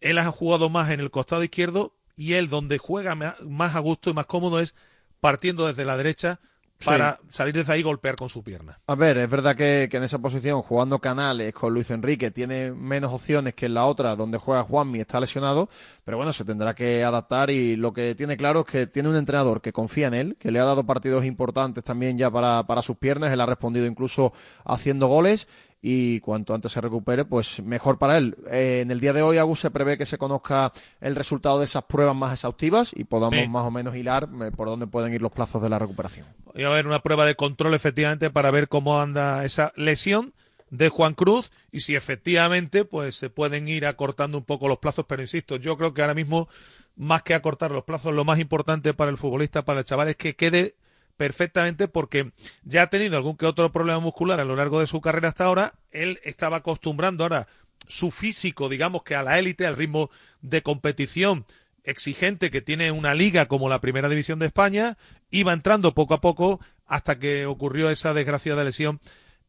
Él 0.00 0.18
ha 0.18 0.30
jugado 0.30 0.70
más 0.70 0.90
en 0.90 1.00
el 1.00 1.10
costado 1.10 1.42
izquierdo 1.42 1.96
y 2.16 2.34
él 2.34 2.48
donde 2.48 2.78
juega 2.78 3.14
más 3.14 3.74
a 3.74 3.78
gusto 3.80 4.10
y 4.10 4.14
más 4.14 4.26
cómodo 4.26 4.60
es 4.60 4.74
partiendo 5.20 5.66
desde 5.66 5.84
la 5.84 5.96
derecha 5.96 6.40
para 6.84 7.18
salir 7.28 7.54
desde 7.54 7.72
ahí 7.72 7.80
y 7.80 7.82
golpear 7.82 8.16
con 8.16 8.28
su 8.28 8.42
pierna. 8.42 8.78
A 8.86 8.94
ver, 8.94 9.18
es 9.18 9.28
verdad 9.28 9.56
que, 9.56 9.88
en 9.90 10.02
esa 10.02 10.18
posición, 10.18 10.62
jugando 10.62 10.98
Canales 10.98 11.52
con 11.52 11.74
Luis 11.74 11.90
Enrique, 11.90 12.30
tiene 12.30 12.70
menos 12.70 13.12
opciones 13.12 13.54
que 13.54 13.66
en 13.66 13.74
la 13.74 13.84
otra, 13.84 14.16
donde 14.16 14.38
juega 14.38 14.62
Juanmi, 14.62 15.00
está 15.00 15.20
lesionado, 15.20 15.68
pero 16.04 16.16
bueno, 16.16 16.32
se 16.32 16.44
tendrá 16.44 16.74
que 16.74 17.04
adaptar 17.04 17.50
y 17.50 17.76
lo 17.76 17.92
que 17.92 18.14
tiene 18.14 18.36
claro 18.36 18.60
es 18.60 18.66
que 18.66 18.86
tiene 18.86 19.08
un 19.08 19.16
entrenador 19.16 19.60
que 19.60 19.72
confía 19.72 20.08
en 20.08 20.14
él, 20.14 20.36
que 20.38 20.50
le 20.50 20.60
ha 20.60 20.64
dado 20.64 20.84
partidos 20.84 21.24
importantes 21.24 21.84
también 21.84 22.16
ya 22.16 22.30
para, 22.30 22.64
para 22.64 22.82
sus 22.82 22.96
piernas, 22.96 23.32
él 23.32 23.40
ha 23.40 23.46
respondido 23.46 23.86
incluso 23.86 24.32
haciendo 24.64 25.08
goles 25.08 25.48
y 25.80 26.20
cuanto 26.20 26.54
antes 26.54 26.72
se 26.72 26.80
recupere, 26.80 27.24
pues 27.24 27.62
mejor 27.62 27.98
para 27.98 28.18
él. 28.18 28.36
Eh, 28.50 28.80
en 28.82 28.90
el 28.90 29.00
día 29.00 29.12
de 29.12 29.22
hoy, 29.22 29.38
Agus, 29.38 29.60
se 29.60 29.70
prevé 29.70 29.96
que 29.96 30.06
se 30.06 30.18
conozca 30.18 30.72
el 31.00 31.14
resultado 31.14 31.58
de 31.58 31.66
esas 31.66 31.84
pruebas 31.84 32.16
más 32.16 32.32
exhaustivas 32.32 32.90
y 32.94 33.04
podamos 33.04 33.48
más 33.48 33.64
o 33.64 33.70
menos 33.70 33.94
hilar 33.94 34.28
eh, 34.42 34.50
por 34.50 34.68
dónde 34.68 34.86
pueden 34.86 35.12
ir 35.14 35.22
los 35.22 35.32
plazos 35.32 35.62
de 35.62 35.68
la 35.68 35.78
recuperación. 35.78 36.26
Voy 36.52 36.64
a 36.64 36.68
ver 36.70 36.86
una 36.86 37.00
prueba 37.00 37.26
de 37.26 37.36
control 37.36 37.74
efectivamente 37.74 38.30
para 38.30 38.50
ver 38.50 38.68
cómo 38.68 39.00
anda 39.00 39.44
esa 39.44 39.72
lesión 39.76 40.32
de 40.70 40.88
Juan 40.88 41.14
Cruz 41.14 41.50
y 41.70 41.80
si 41.80 41.94
efectivamente 41.94 42.84
pues 42.84 43.16
se 43.16 43.30
pueden 43.30 43.68
ir 43.68 43.86
acortando 43.86 44.36
un 44.36 44.44
poco 44.44 44.68
los 44.68 44.78
plazos, 44.78 45.06
pero 45.08 45.22
insisto, 45.22 45.56
yo 45.56 45.76
creo 45.78 45.94
que 45.94 46.02
ahora 46.02 46.14
mismo 46.14 46.48
más 46.96 47.22
que 47.22 47.34
acortar 47.34 47.70
los 47.70 47.84
plazos, 47.84 48.12
lo 48.12 48.24
más 48.24 48.40
importante 48.40 48.92
para 48.92 49.10
el 49.10 49.16
futbolista, 49.16 49.64
para 49.64 49.80
el 49.80 49.86
chaval 49.86 50.08
es 50.08 50.16
que 50.16 50.34
quede 50.34 50.74
perfectamente 51.18 51.88
porque 51.88 52.32
ya 52.62 52.82
ha 52.82 52.86
tenido 52.86 53.18
algún 53.18 53.36
que 53.36 53.44
otro 53.44 53.70
problema 53.70 53.98
muscular 53.98 54.40
a 54.40 54.44
lo 54.44 54.56
largo 54.56 54.80
de 54.80 54.86
su 54.86 55.02
carrera 55.02 55.28
hasta 55.28 55.44
ahora. 55.44 55.74
Él 55.90 56.20
estaba 56.22 56.58
acostumbrando 56.58 57.24
ahora 57.24 57.48
su 57.86 58.10
físico, 58.10 58.70
digamos 58.70 59.02
que 59.02 59.16
a 59.16 59.22
la 59.22 59.38
élite, 59.38 59.66
al 59.66 59.76
ritmo 59.76 60.10
de 60.40 60.62
competición 60.62 61.44
exigente 61.84 62.50
que 62.50 62.62
tiene 62.62 62.92
una 62.92 63.14
liga 63.14 63.46
como 63.46 63.68
la 63.68 63.80
Primera 63.80 64.08
División 64.08 64.38
de 64.38 64.46
España, 64.46 64.96
iba 65.30 65.52
entrando 65.52 65.94
poco 65.94 66.14
a 66.14 66.20
poco 66.20 66.60
hasta 66.86 67.18
que 67.18 67.46
ocurrió 67.46 67.90
esa 67.90 68.14
desgraciada 68.14 68.64
lesión 68.64 69.00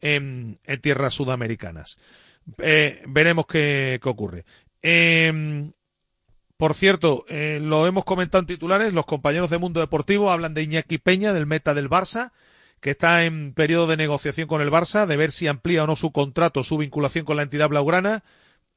en, 0.01 0.59
tierras 0.81 1.13
sudamericanas. 1.13 1.97
Eh, 2.57 3.03
veremos 3.07 3.45
qué, 3.45 3.99
qué 4.01 4.09
ocurre. 4.09 4.45
Eh, 4.81 5.71
por 6.59 6.73
cierto, 6.73 7.23
eh, 7.29 7.61
lo 7.61 7.87
hemos 7.87 8.03
comentado 8.03 8.41
en 8.41 8.45
titulares, 8.45 8.91
los 8.91 9.05
compañeros 9.05 9.49
de 9.49 9.59
Mundo 9.59 9.79
Deportivo 9.79 10.29
hablan 10.29 10.53
de 10.53 10.63
Iñaki 10.63 10.97
Peña, 10.97 11.31
del 11.31 11.45
meta 11.45 11.73
del 11.73 11.89
Barça, 11.89 12.33
que 12.81 12.89
está 12.89 13.23
en 13.23 13.53
periodo 13.53 13.87
de 13.87 13.95
negociación 13.95 14.45
con 14.45 14.61
el 14.61 14.69
Barça, 14.69 15.05
de 15.05 15.15
ver 15.15 15.31
si 15.31 15.47
amplía 15.47 15.85
o 15.85 15.87
no 15.87 15.95
su 15.95 16.11
contrato, 16.11 16.65
su 16.65 16.77
vinculación 16.77 17.23
con 17.23 17.37
la 17.37 17.43
entidad 17.43 17.69
blaugrana. 17.69 18.25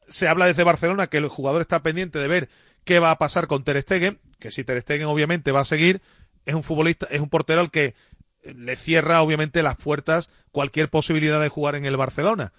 Se 0.09 0.29
habla 0.29 0.47
desde 0.47 0.63
Barcelona 0.63 1.09
que 1.09 1.17
el 1.17 1.27
jugador 1.27 1.61
está 1.61 1.83
pendiente 1.83 2.21
de 2.21 2.29
ver 2.29 2.49
qué 2.85 3.01
va 3.01 3.11
a 3.11 3.19
pasar 3.19 3.49
con 3.49 3.65
Ter 3.65 3.83
Stegen, 3.83 4.21
que 4.39 4.53
si 4.53 4.63
Ter 4.63 4.81
Stegen 4.81 5.09
obviamente 5.09 5.51
va 5.51 5.63
a 5.63 5.65
seguir, 5.65 6.03
es 6.47 6.55
un 6.55 6.63
futbolista, 6.63 7.09
es 7.11 7.21
un 7.21 7.31
portero 7.31 7.63
al 7.63 7.73
que 7.73 7.97
le 8.45 8.77
cierra 8.77 9.23
obviamente 9.23 9.61
las 9.65 9.75
puertas 9.75 10.31
cualquier 10.53 10.89
posibilidad 10.89 11.41
de 11.41 11.49
jugar 11.49 11.75
en 11.75 11.85
el 11.85 11.97
Barcelona. 11.97 12.53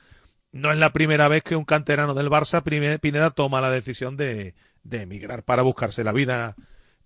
No 0.51 0.69
es 0.69 0.77
la 0.77 0.91
primera 0.91 1.29
vez 1.29 1.43
que 1.43 1.55
un 1.55 1.63
canterano 1.63 2.13
del 2.13 2.29
Barça, 2.29 2.61
Pineda, 2.99 3.29
toma 3.31 3.61
la 3.61 3.71
decisión 3.71 4.17
de, 4.17 4.53
de 4.83 5.01
emigrar 5.01 5.43
para 5.43 5.61
buscarse 5.61 6.03
la 6.03 6.11
vida 6.11 6.55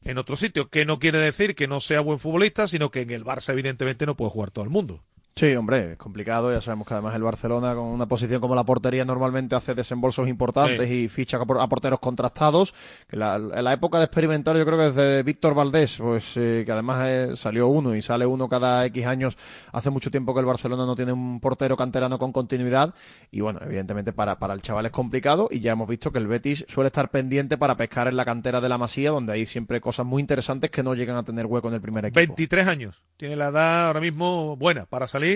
en 0.04 0.18
otro 0.18 0.38
sitio, 0.38 0.70
que 0.70 0.86
no 0.86 1.00
quiere 1.00 1.20
decir 1.20 1.56
que 1.56 1.68
no 1.68 1.80
sea 1.80 2.02
buen 2.02 2.20
futbolista, 2.20 2.68
sino 2.68 2.92
que 2.92 3.02
en 3.02 3.12
el 3.12 3.26
Barça 3.26 3.54
evidentemente 3.54 4.06
no 4.06 4.16
puede 4.16 4.32
jugar 4.32 4.52
todo 4.52 4.64
el 4.64 4.70
mundo. 4.70 5.04
Sí, 5.38 5.54
hombre, 5.56 5.92
es 5.92 5.98
complicado. 6.00 6.52
Ya 6.52 6.62
sabemos 6.62 6.88
que 6.88 6.96
además 6.96 7.14
el 7.14 7.22
Barcelona, 7.22 7.76
con 7.76 7.86
una 7.86 8.08
posición 8.08 8.42
como 8.42 8.56
la 8.56 8.64
portería, 8.64 9.06
normalmente 9.06 9.54
hace 9.54 9.76
desembolsos 9.76 10.28
importantes 10.28 10.90
y 10.90 11.08
ficha 11.10 11.38
a 11.38 11.68
porteros 11.68 12.00
contrastados. 12.00 12.74
Que 13.08 13.18
la, 13.18 13.36
en 13.36 13.64
la 13.64 13.72
época 13.72 14.00
de 14.00 14.06
experimentar, 14.06 14.58
yo 14.58 14.66
creo 14.66 14.80
que 14.80 14.86
desde 14.86 15.22
Víctor 15.22 15.54
Valdés, 15.54 16.00
pues 16.00 16.34
eh, 16.38 16.64
que 16.66 16.72
además 16.72 17.04
eh, 17.06 17.36
salió 17.36 17.68
uno 17.68 17.94
y 17.94 18.02
sale 18.02 18.26
uno 18.26 18.50
cada 18.50 18.84
X 18.88 19.06
años. 19.06 19.38
Hace 19.74 19.92
mucho 19.92 20.10
tiempo 20.10 20.34
que 20.34 20.40
el 20.40 20.48
Barcelona 20.48 20.88
no 20.88 20.96
tiene 20.96 21.14
un 21.14 21.40
portero 21.40 21.78
canterano 21.78 22.18
con 22.18 22.32
continuidad. 22.32 22.96
Y 23.30 23.42
bueno, 23.42 23.60
evidentemente 23.64 24.14
para, 24.14 24.40
para 24.40 24.56
el 24.56 24.64
chaval 24.64 24.88
es 24.88 24.92
complicado. 24.92 25.50
Y 25.52 25.60
ya 25.60 25.74
hemos 25.74 25.88
visto 25.88 26.12
que 26.12 26.18
el 26.18 26.26
Betis 26.26 26.66
suele 26.68 26.88
estar 26.88 27.12
pendiente 27.12 27.60
para 27.60 27.78
pescar 27.78 28.08
en 28.08 28.18
la 28.18 28.26
cantera 28.26 28.60
de 28.60 28.70
la 28.70 28.80
Masía, 28.80 29.12
donde 29.12 29.34
hay 29.34 29.46
siempre 29.46 29.82
cosas 29.82 30.08
muy 30.08 30.20
interesantes 30.20 30.72
que 30.72 30.82
no 30.82 30.96
llegan 30.96 31.16
a 31.16 31.22
tener 31.22 31.46
hueco 31.46 31.68
en 31.68 31.76
el 31.76 31.82
primer 31.82 32.06
equipo. 32.06 32.18
23 32.18 32.66
años. 32.66 33.04
Tiene 33.18 33.36
la 33.36 33.50
edad 33.50 33.88
ahora 33.88 34.02
mismo 34.02 34.56
buena 34.58 34.86
para 34.86 35.08
salir 35.08 35.27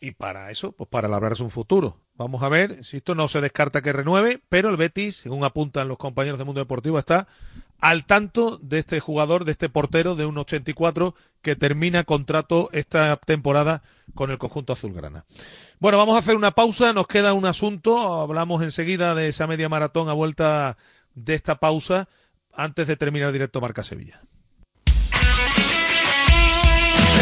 y 0.00 0.10
para 0.12 0.50
eso, 0.50 0.72
pues 0.72 0.88
para 0.88 1.08
labrarse 1.08 1.42
un 1.42 1.50
futuro. 1.50 1.98
Vamos 2.14 2.42
a 2.42 2.48
ver, 2.48 2.82
si 2.84 2.98
esto 2.98 3.14
no 3.14 3.28
se 3.28 3.40
descarta 3.40 3.82
que 3.82 3.92
renueve, 3.92 4.40
pero 4.48 4.70
el 4.70 4.76
Betis, 4.76 5.16
según 5.16 5.44
apuntan 5.44 5.88
los 5.88 5.98
compañeros 5.98 6.38
del 6.38 6.46
mundo 6.46 6.60
deportivo, 6.60 6.98
está 6.98 7.28
al 7.78 8.06
tanto 8.06 8.58
de 8.58 8.78
este 8.78 9.00
jugador, 9.00 9.44
de 9.44 9.52
este 9.52 9.68
portero 9.68 10.16
de 10.16 10.24
un 10.24 10.38
84 10.38 11.14
que 11.42 11.56
termina 11.56 12.04
contrato 12.04 12.70
esta 12.72 13.16
temporada 13.16 13.82
con 14.14 14.30
el 14.30 14.38
conjunto 14.38 14.72
azulgrana. 14.72 15.26
Bueno, 15.78 15.98
vamos 15.98 16.16
a 16.16 16.20
hacer 16.20 16.36
una 16.36 16.52
pausa, 16.52 16.94
nos 16.94 17.06
queda 17.06 17.34
un 17.34 17.44
asunto, 17.44 18.22
hablamos 18.22 18.62
enseguida 18.62 19.14
de 19.14 19.28
esa 19.28 19.46
media 19.46 19.68
maratón 19.68 20.08
a 20.08 20.14
vuelta 20.14 20.78
de 21.14 21.34
esta 21.34 21.56
pausa 21.56 22.08
antes 22.54 22.86
de 22.86 22.96
terminar 22.96 23.32
directo 23.32 23.60
Marca 23.60 23.84
Sevilla. 23.84 24.22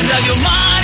Radio 0.09 0.37
Marca. 0.37 0.84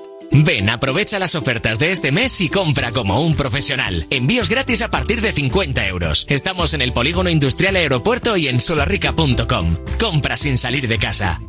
Ven, 0.31 0.69
aprovecha 0.69 1.19
las 1.19 1.35
ofertas 1.35 1.77
de 1.77 1.91
este 1.91 2.11
mes 2.11 2.39
y 2.39 2.47
compra 2.47 2.91
como 2.91 3.21
un 3.21 3.35
profesional. 3.35 4.07
Envíos 4.09 4.49
gratis 4.49 4.81
a 4.81 4.89
partir 4.89 5.21
de 5.21 5.33
50 5.33 5.85
euros. 5.87 6.25
Estamos 6.29 6.73
en 6.73 6.81
el 6.81 6.93
Polígono 6.93 7.29
Industrial 7.29 7.75
Aeropuerto 7.75 8.37
y 8.37 8.47
en 8.47 8.59
solarrica.com. 8.61 9.75
Compra 9.99 10.37
sin 10.37 10.57
salir 10.57 10.87
de 10.87 10.97
casa. 10.97 11.39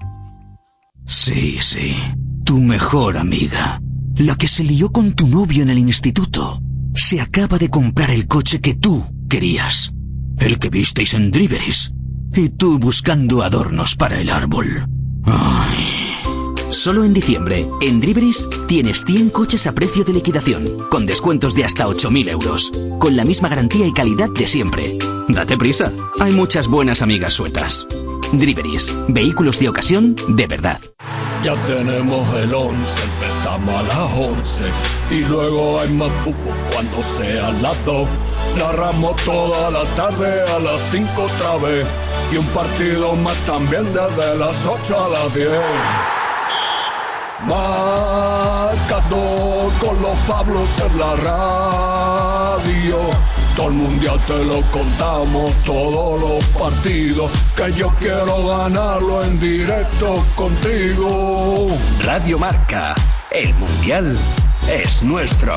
Sí, 1.07 1.59
sí. 1.61 1.97
Tu 2.45 2.59
mejor 2.59 3.17
amiga. 3.17 3.81
La 4.17 4.35
que 4.35 4.49
se 4.49 4.65
lió 4.65 4.91
con 4.91 5.13
tu 5.15 5.29
novio 5.29 5.63
en 5.63 5.71
el 5.71 5.79
instituto. 5.79 6.61
Se 6.95 7.21
acaba 7.21 7.59
de 7.59 7.71
comprar 7.71 8.11
el 8.11 8.27
coche 8.27 8.61
que 8.61 8.75
tú 8.75 9.05
querías. 9.29 9.93
El 10.39 10.59
que 10.59 10.71
visteis 10.71 11.15
en 11.15 11.31
Driveris. 11.31 11.93
Y 12.35 12.49
tú 12.49 12.79
buscando 12.79 13.43
adornos 13.43 13.95
para 13.95 14.19
el 14.19 14.29
árbol. 14.29 14.89
Ay. 15.25 15.92
Solo 16.73 17.05
en 17.05 17.13
diciembre, 17.13 17.67
en 17.83 18.01
Driveris 18.01 18.49
tienes 18.67 19.05
100 19.05 19.29
coches 19.29 19.67
a 19.67 19.73
precio 19.73 20.05
de 20.05 20.15
liquidación, 20.15 20.63
con 20.89 21.05
descuentos 21.05 21.55
de 21.55 21.65
hasta 21.65 21.87
8.000 21.87 22.31
euros, 22.31 22.73
con 22.99 23.15
la 23.15 23.27
misma 23.27 23.51
garantía 23.51 23.87
y 23.87 23.93
calidad 23.93 24.31
de 24.31 24.49
siempre. 24.49 24.97
Date 25.29 25.59
prisa, 25.59 25.93
hay 26.19 26.33
muchas 26.33 26.69
buenas 26.69 27.03
amigas 27.03 27.35
sueltas. 27.35 27.87
Driveris, 28.33 28.91
vehículos 29.09 29.61
de 29.61 29.69
ocasión 29.69 30.17
de 30.29 30.47
verdad. 30.47 30.81
Ya 31.45 31.55
tenemos 31.67 32.27
el 32.37 32.55
11, 32.55 32.75
empezamos 33.05 33.75
a 33.75 33.83
las 33.83 34.19
11 34.19 34.65
y 35.11 35.19
luego 35.27 35.79
hay 35.79 35.91
más 35.91 36.11
fútbol 36.25 36.57
cuando 36.73 37.03
sea 37.03 37.51
las 37.51 37.85
2. 37.85 38.09
Narramos 38.57 39.23
toda 39.25 39.71
la 39.71 39.95
tarde 39.95 40.41
a 40.49 40.59
las 40.59 40.81
5 40.91 41.23
otra 41.23 41.57
vez 41.57 41.87
y 42.33 42.39
un 42.39 42.47
partido 42.47 43.15
más 43.15 43.37
también 43.45 43.85
desde 43.93 44.39
las 44.39 44.57
8 44.67 45.05
a 45.05 45.09
las 45.11 45.35
10. 45.35 46.22
Marcador 47.49 49.23
con 49.81 50.01
los 50.01 50.17
Pablos 50.29 50.69
en 50.87 50.99
la 50.99 51.17
radio. 51.17 52.99
Todo 53.57 53.69
el 53.69 53.75
mundial 53.75 54.19
te 54.27 54.45
lo 54.45 54.63
contamos, 54.71 55.53
todos 55.65 56.21
los 56.21 56.45
partidos. 56.47 57.31
Que 57.57 57.73
yo 57.73 57.89
quiero 57.99 58.47
ganarlo 58.47 59.25
en 59.25 59.41
directo 59.41 60.25
contigo. 60.35 61.69
Radio 62.05 62.39
Marca, 62.39 62.95
el 63.31 63.53
mundial 63.55 64.17
es 64.69 65.03
nuestro. 65.03 65.55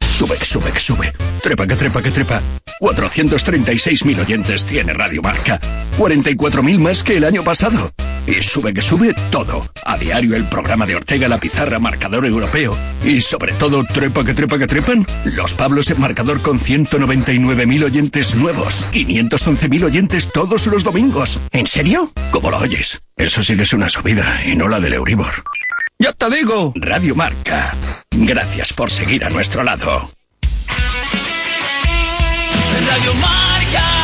Sube, 0.00 0.36
sube, 0.36 0.78
sube. 0.78 1.12
Trepa, 1.42 1.66
que 1.66 1.76
trepa, 1.76 2.02
que 2.02 2.10
trepa. 2.10 2.40
436.000 2.80 4.20
oyentes 4.20 4.64
tiene 4.64 4.92
Radio 4.92 5.22
Marca. 5.22 5.60
44.000 5.98 6.78
más 6.78 7.02
que 7.02 7.16
el 7.16 7.24
año 7.24 7.42
pasado. 7.42 7.90
Y 8.26 8.42
sube 8.42 8.72
que 8.72 8.80
sube 8.80 9.14
todo. 9.30 9.64
A 9.84 9.96
diario 9.96 10.36
el 10.36 10.44
programa 10.44 10.86
de 10.86 10.96
Ortega 10.96 11.28
La 11.28 11.38
Pizarra 11.38 11.78
Marcador 11.78 12.24
Europeo. 12.24 12.76
Y 13.04 13.20
sobre 13.20 13.52
todo, 13.54 13.84
trepa 13.84 14.24
que 14.24 14.34
trepa 14.34 14.58
que 14.58 14.66
trepan. 14.66 15.04
Los 15.24 15.52
Pablos 15.54 15.90
en 15.90 16.00
marcador 16.00 16.40
con 16.40 16.58
199.000 16.58 17.84
oyentes 17.84 18.34
nuevos. 18.34 18.86
511.000 18.92 19.84
oyentes 19.84 20.30
todos 20.32 20.66
los 20.66 20.84
domingos. 20.84 21.40
¿En 21.50 21.66
serio? 21.66 22.12
¿Cómo 22.30 22.50
lo 22.50 22.58
oyes? 22.58 23.02
Eso 23.16 23.42
sí 23.42 23.56
que 23.56 23.62
es 23.62 23.72
una 23.72 23.88
subida 23.88 24.40
y 24.44 24.54
no 24.54 24.68
la 24.68 24.80
del 24.80 24.94
Euribor. 24.94 25.32
¡Ya 25.98 26.12
te 26.12 26.28
digo! 26.30 26.72
Radio 26.76 27.14
Marca. 27.14 27.76
Gracias 28.10 28.72
por 28.72 28.90
seguir 28.90 29.24
a 29.24 29.30
nuestro 29.30 29.62
lado. 29.62 30.10
Radio 32.88 33.14
Marca. 33.14 34.01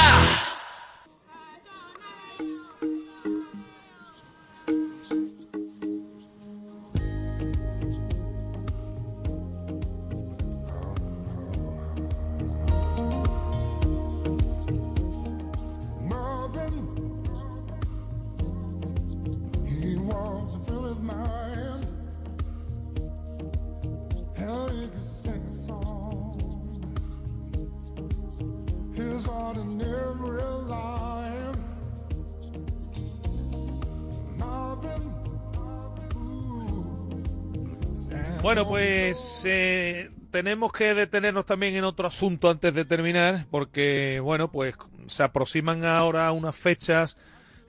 Bueno, 38.49 38.66
pues 38.66 39.42
eh, 39.46 40.11
tenemos 40.30 40.72
que 40.72 40.94
detenernos 40.94 41.44
también 41.44 41.76
en 41.76 41.84
otro 41.84 42.09
asunto 42.09 42.49
antes 42.49 42.72
de 42.72 42.86
terminar, 42.86 43.44
porque, 43.51 44.20
bueno, 44.22 44.51
pues 44.51 44.74
se 45.07 45.22
aproximan 45.22 45.84
ahora 45.84 46.32
unas 46.32 46.57
fechas 46.57 47.18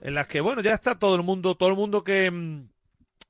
en 0.00 0.14
las 0.14 0.26
que, 0.26 0.40
bueno, 0.40 0.62
ya 0.62 0.72
está 0.72 0.98
todo 0.98 1.16
el 1.16 1.22
mundo, 1.22 1.54
todo 1.54 1.68
el 1.68 1.76
mundo 1.76 2.02
que, 2.02 2.30
mm, 2.30 2.68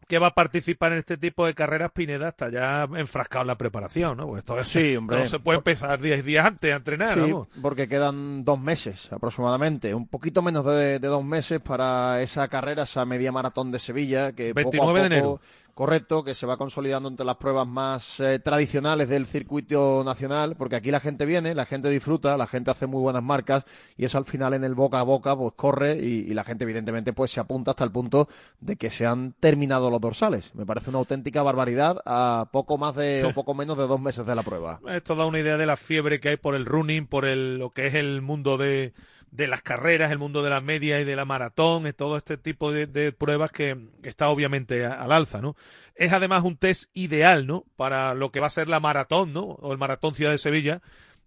que 0.07 0.19
va 0.21 0.29
a 0.29 0.35
participar 0.35 0.93
en 0.93 0.99
este 0.99 1.17
tipo 1.17 1.45
de 1.45 1.55
carreras, 1.55 1.91
Pineda, 1.91 2.29
está 2.29 2.51
ya 2.51 2.85
enfrascado 2.97 3.43
en 3.43 3.49
la 3.49 3.59
preparación, 3.59 4.17
¿no? 4.19 4.27
Porque 4.27 4.39
esto 4.41 4.61
es- 4.61 4.69
Sí, 4.69 4.95
hombre. 4.95 5.19
no 5.19 5.27
se 5.27 5.41
puede 5.41 5.59
empezar 5.59 6.01
10 6.01 6.25
días 6.25 6.47
antes 6.47 6.73
a 6.73 6.77
entrenar, 6.77 7.15
Sí, 7.15 7.21
vamos. 7.33 7.49
porque 7.61 7.89
quedan 7.89 8.45
dos 8.45 8.61
meses 8.61 9.13
aproximadamente, 9.13 9.93
un 9.93 10.07
poquito 10.07 10.41
menos 10.41 10.65
de, 10.67 11.01
de 11.01 11.09
dos 11.09 11.25
meses 11.25 11.61
para 11.61 12.23
esa 12.23 12.47
carrera, 12.47 12.85
esa 12.85 13.05
media 13.05 13.33
maratón 13.33 13.73
de 13.73 13.81
Sevilla, 13.81 14.31
que 14.33 14.55
poco 14.55 14.61
a 14.61 14.93
29 14.93 15.01
de 15.01 15.09
poco- 15.09 15.15
enero. 15.15 15.41
Correcto, 15.81 16.23
que 16.23 16.35
se 16.35 16.45
va 16.45 16.59
consolidando 16.59 17.09
entre 17.09 17.25
las 17.25 17.39
pruebas 17.39 17.67
más 17.67 18.21
eh, 18.21 18.39
tradicionales 18.39 19.09
del 19.09 19.25
circuito 19.25 20.03
nacional, 20.05 20.55
porque 20.55 20.77
aquí 20.77 20.91
la 20.91 21.01
gente 21.01 21.25
viene, 21.25 21.55
la 21.55 21.65
gente 21.65 21.89
disfruta, 21.89 22.37
la 22.37 22.47
gente 22.47 22.71
hace 22.71 22.87
muy 22.87 23.01
buenas 23.01 23.23
marcas 23.23 23.65
y 23.97 24.05
eso 24.05 24.19
al 24.19 24.27
final 24.27 24.53
en 24.53 24.63
el 24.63 24.75
boca 24.75 25.01
a 25.01 25.05
boca 25.05 25.35
pues 25.35 25.55
corre 25.57 25.97
y, 25.97 26.31
y 26.31 26.35
la 26.35 26.45
gente 26.45 26.65
evidentemente 26.65 27.15
pues 27.15 27.31
se 27.31 27.41
apunta 27.41 27.71
hasta 27.71 27.85
el 27.85 27.93
punto 27.93 28.29
de 28.61 28.77
que 28.77 28.91
se 28.91 29.07
han 29.07 29.33
terminado 29.41 29.89
los 29.89 30.03
dorsales. 30.03 30.55
Me 30.55 30.67
parece 30.67 30.91
una 30.91 30.99
auténtica 30.99 31.43
barbaridad 31.43 31.97
a 32.05 32.51
poco 32.53 32.77
más 32.77 32.95
de 32.95 33.25
o 33.25 33.33
poco 33.33 33.55
menos 33.55 33.79
de 33.79 33.87
dos 33.87 34.03
meses 34.03 34.27
de 34.27 34.35
la 34.35 34.43
prueba. 34.43 34.81
Esto 34.87 35.15
da 35.15 35.25
una 35.25 35.39
idea 35.39 35.57
de 35.57 35.65
la 35.65 35.79
fiebre 35.79 36.21
que 36.21 36.29
hay 36.29 36.37
por 36.37 36.57
el 36.57 36.67
running, 36.67 37.07
por 37.07 37.25
el, 37.25 37.57
lo 37.57 37.71
que 37.71 37.87
es 37.87 37.95
el 37.95 38.21
mundo 38.21 38.59
de, 38.59 38.93
de 39.31 39.47
las 39.47 39.63
carreras, 39.63 40.11
el 40.11 40.19
mundo 40.19 40.43
de 40.43 40.51
la 40.51 40.61
media 40.61 41.01
y 41.01 41.05
de 41.05 41.17
la 41.17 41.25
maratón, 41.25 41.87
y 41.87 41.93
todo 41.93 42.17
este 42.17 42.37
tipo 42.37 42.73
de, 42.73 43.13
pruebas 43.13 43.53
que 43.53 43.77
está 44.03 44.29
obviamente 44.29 44.85
al 44.85 45.13
alza, 45.13 45.41
¿no? 45.41 45.57
Es 45.95 46.13
además 46.13 46.45
un 46.45 46.57
test 46.57 46.91
ideal, 46.95 47.47
¿no? 47.47 47.65
Para 47.77 48.15
lo 48.15 48.33
que 48.33 48.41
va 48.41 48.49
a 48.49 48.51
ser 48.51 48.69
la 48.69 48.81
maratón, 48.81 49.33
¿no? 49.33 49.43
O 49.43 49.73
el 49.73 49.79
maratón 49.79 50.15
Ciudad 50.15 50.33
de 50.33 50.39
Sevilla. 50.39 50.81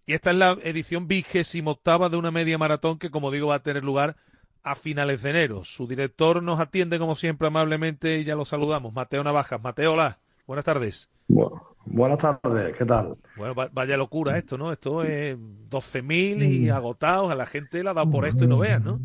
Y 0.06 0.14
esta 0.14 0.32
es 0.32 0.38
la 0.38 0.58
edición 0.64 1.08
vigésima 1.08 1.72
octava 1.72 2.10
de 2.10 2.18
una 2.18 2.32
media 2.32 2.58
maratón 2.58 2.99
que, 2.99 3.10
como 3.10 3.32
digo, 3.32 3.47
va 3.47 3.56
a 3.56 3.64
tener 3.64 3.84
lugar 3.84 4.18
a 4.64 4.76
finales 4.76 5.22
de 5.22 5.30
enero. 5.30 5.64
Su 5.64 5.88
director 5.88 6.41
nos 6.41 6.60
atiende, 6.60 6.99
como 6.99 7.16
siempre, 7.16 7.47
amablemente 7.47 8.20
y 8.20 8.24
ya 8.24 8.36
lo 8.36 8.45
saludamos. 8.45 8.93
Mateo 8.93 9.24
Navajas. 9.24 9.62
Mateo, 9.62 9.93
hola. 9.93 10.20
Buenas 10.45 10.66
tardes. 10.66 11.10
Bueno, 11.28 11.72
buenas 11.94 12.18
tardes, 12.20 12.78
¿qué 12.78 12.86
tal? 12.86 13.18
Bueno, 13.36 13.56
va- 13.56 13.70
vaya 13.72 13.98
locura 13.98 14.38
esto, 14.38 14.58
¿no? 14.58 14.72
Esto 14.72 15.04
es 15.04 15.36
12.000 15.39 16.44
y 16.44 16.70
agotados, 16.70 17.32
a 17.32 17.36
la 17.36 17.46
gente 17.48 17.84
le 17.84 17.89
ha 17.89 17.94
dado 17.94 18.10
por 18.10 18.26
esto 18.26 18.46
y 18.46 18.48
no 18.48 18.58
vean, 18.60 18.84
¿no? 18.84 19.02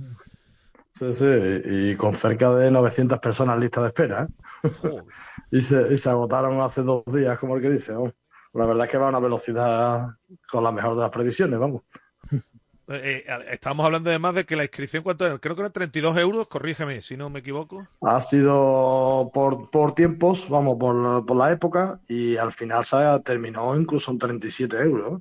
Sí, 0.93 1.13
sí, 1.15 1.25
y 1.65 1.97
con 1.97 2.15
cerca 2.17 2.53
de 2.55 2.71
900 2.73 3.21
personas 3.21 3.55
en 3.55 3.61
lista 3.63 3.81
de 3.81 3.89
espera, 3.89 4.25
¿eh? 4.25 4.29
Y 5.51 5.63
se, 5.63 5.95
y 5.95 5.97
se 5.99 6.11
agotaron 6.11 6.61
hace 6.61 6.83
dos 6.83 7.05
días, 7.07 7.39
como 7.39 7.57
el 7.57 7.63
que 7.63 7.71
dice, 7.71 7.93
vamos. 7.93 8.13
La 8.53 8.67
verdad 8.67 8.85
es 8.87 8.91
que 8.93 8.99
va 8.99 9.07
a 9.07 9.11
una 9.11 9.19
velocidad 9.21 10.09
con 10.51 10.65
la 10.65 10.73
mejor 10.73 10.95
de 10.97 11.03
las 11.03 11.11
previsiones, 11.11 11.59
vamos. 11.59 11.83
Eh, 12.91 13.25
eh, 13.27 13.39
estamos 13.51 13.85
hablando 13.85 14.09
además 14.09 14.35
de 14.35 14.45
que 14.45 14.57
la 14.57 14.63
inscripción, 14.65 15.03
¿cuánto 15.03 15.27
era? 15.27 15.39
Creo 15.39 15.55
que 15.55 15.61
eran 15.61 15.73
32 15.73 16.17
euros, 16.17 16.49
corrígeme 16.49 17.03
si 17.03 17.17
no 17.17 17.29
me 17.29 17.41
equivoco. 17.41 17.87
Ha 18.01 18.21
sido 18.21 19.31
por, 19.35 19.71
por 19.71 19.95
tiempos, 19.95 20.49
vamos, 20.49 20.79
por, 20.79 21.27
por 21.27 21.37
la 21.37 21.53
época, 21.53 21.99
y 22.09 22.37
al 22.37 22.53
final 22.53 22.85
se 22.85 22.97
terminó 23.25 23.77
incluso 23.77 24.11
en 24.11 24.19
37 24.19 24.79
euros. 24.79 25.21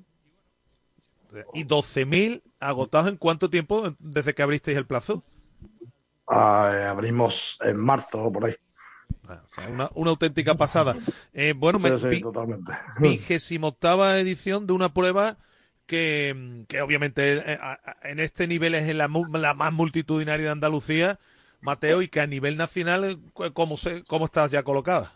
Y 1.53 1.65
12.000 1.65 2.41
agotados 2.59 3.09
en 3.09 3.18
cuánto 3.18 3.49
tiempo 3.49 3.93
desde 3.99 4.34
que 4.34 4.43
abristeis 4.43 4.78
el 4.78 4.86
plazo? 4.86 5.24
Ah, 6.28 6.72
eh, 6.74 6.86
abrimos 6.86 7.57
en 7.61 7.78
marzo 7.78 8.24
o 8.24 8.32
por 8.32 8.45
ahí. 8.45 8.55
O 9.24 9.28
sea, 9.28 9.70
una, 9.70 9.89
una 9.93 10.11
auténtica 10.11 10.55
pasada. 10.55 10.95
Eh, 11.34 11.53
bueno, 11.55 11.80
Sí, 11.80 11.89
me- 11.89 11.97
sí, 11.97 12.07
vi- 12.07 12.22
totalmente. 12.22 12.72
vigésima 12.99 13.68
octava 13.68 14.18
edición 14.20 14.68
de 14.68 14.74
una 14.74 14.93
prueba 14.93 15.38
que, 15.88 16.65
que 16.67 16.81
obviamente 16.81 17.38
eh, 17.38 17.59
a- 17.61 17.97
en 18.03 18.19
este 18.19 18.47
nivel 18.47 18.75
es 18.75 18.93
la, 18.95 19.07
más 19.09 19.73
multitudinaria 19.73 20.45
de 20.47 20.51
Andalucía, 20.51 21.19
Mateo, 21.61 22.01
y 22.03 22.09
que 22.09 22.21
a 22.21 22.27
nivel 22.27 22.57
nacional, 22.57 23.03
eh, 23.05 23.17
¿cómo, 23.53 23.77
cómo 24.07 24.25
estás 24.25 24.51
ya 24.51 24.63
colocada? 24.63 25.13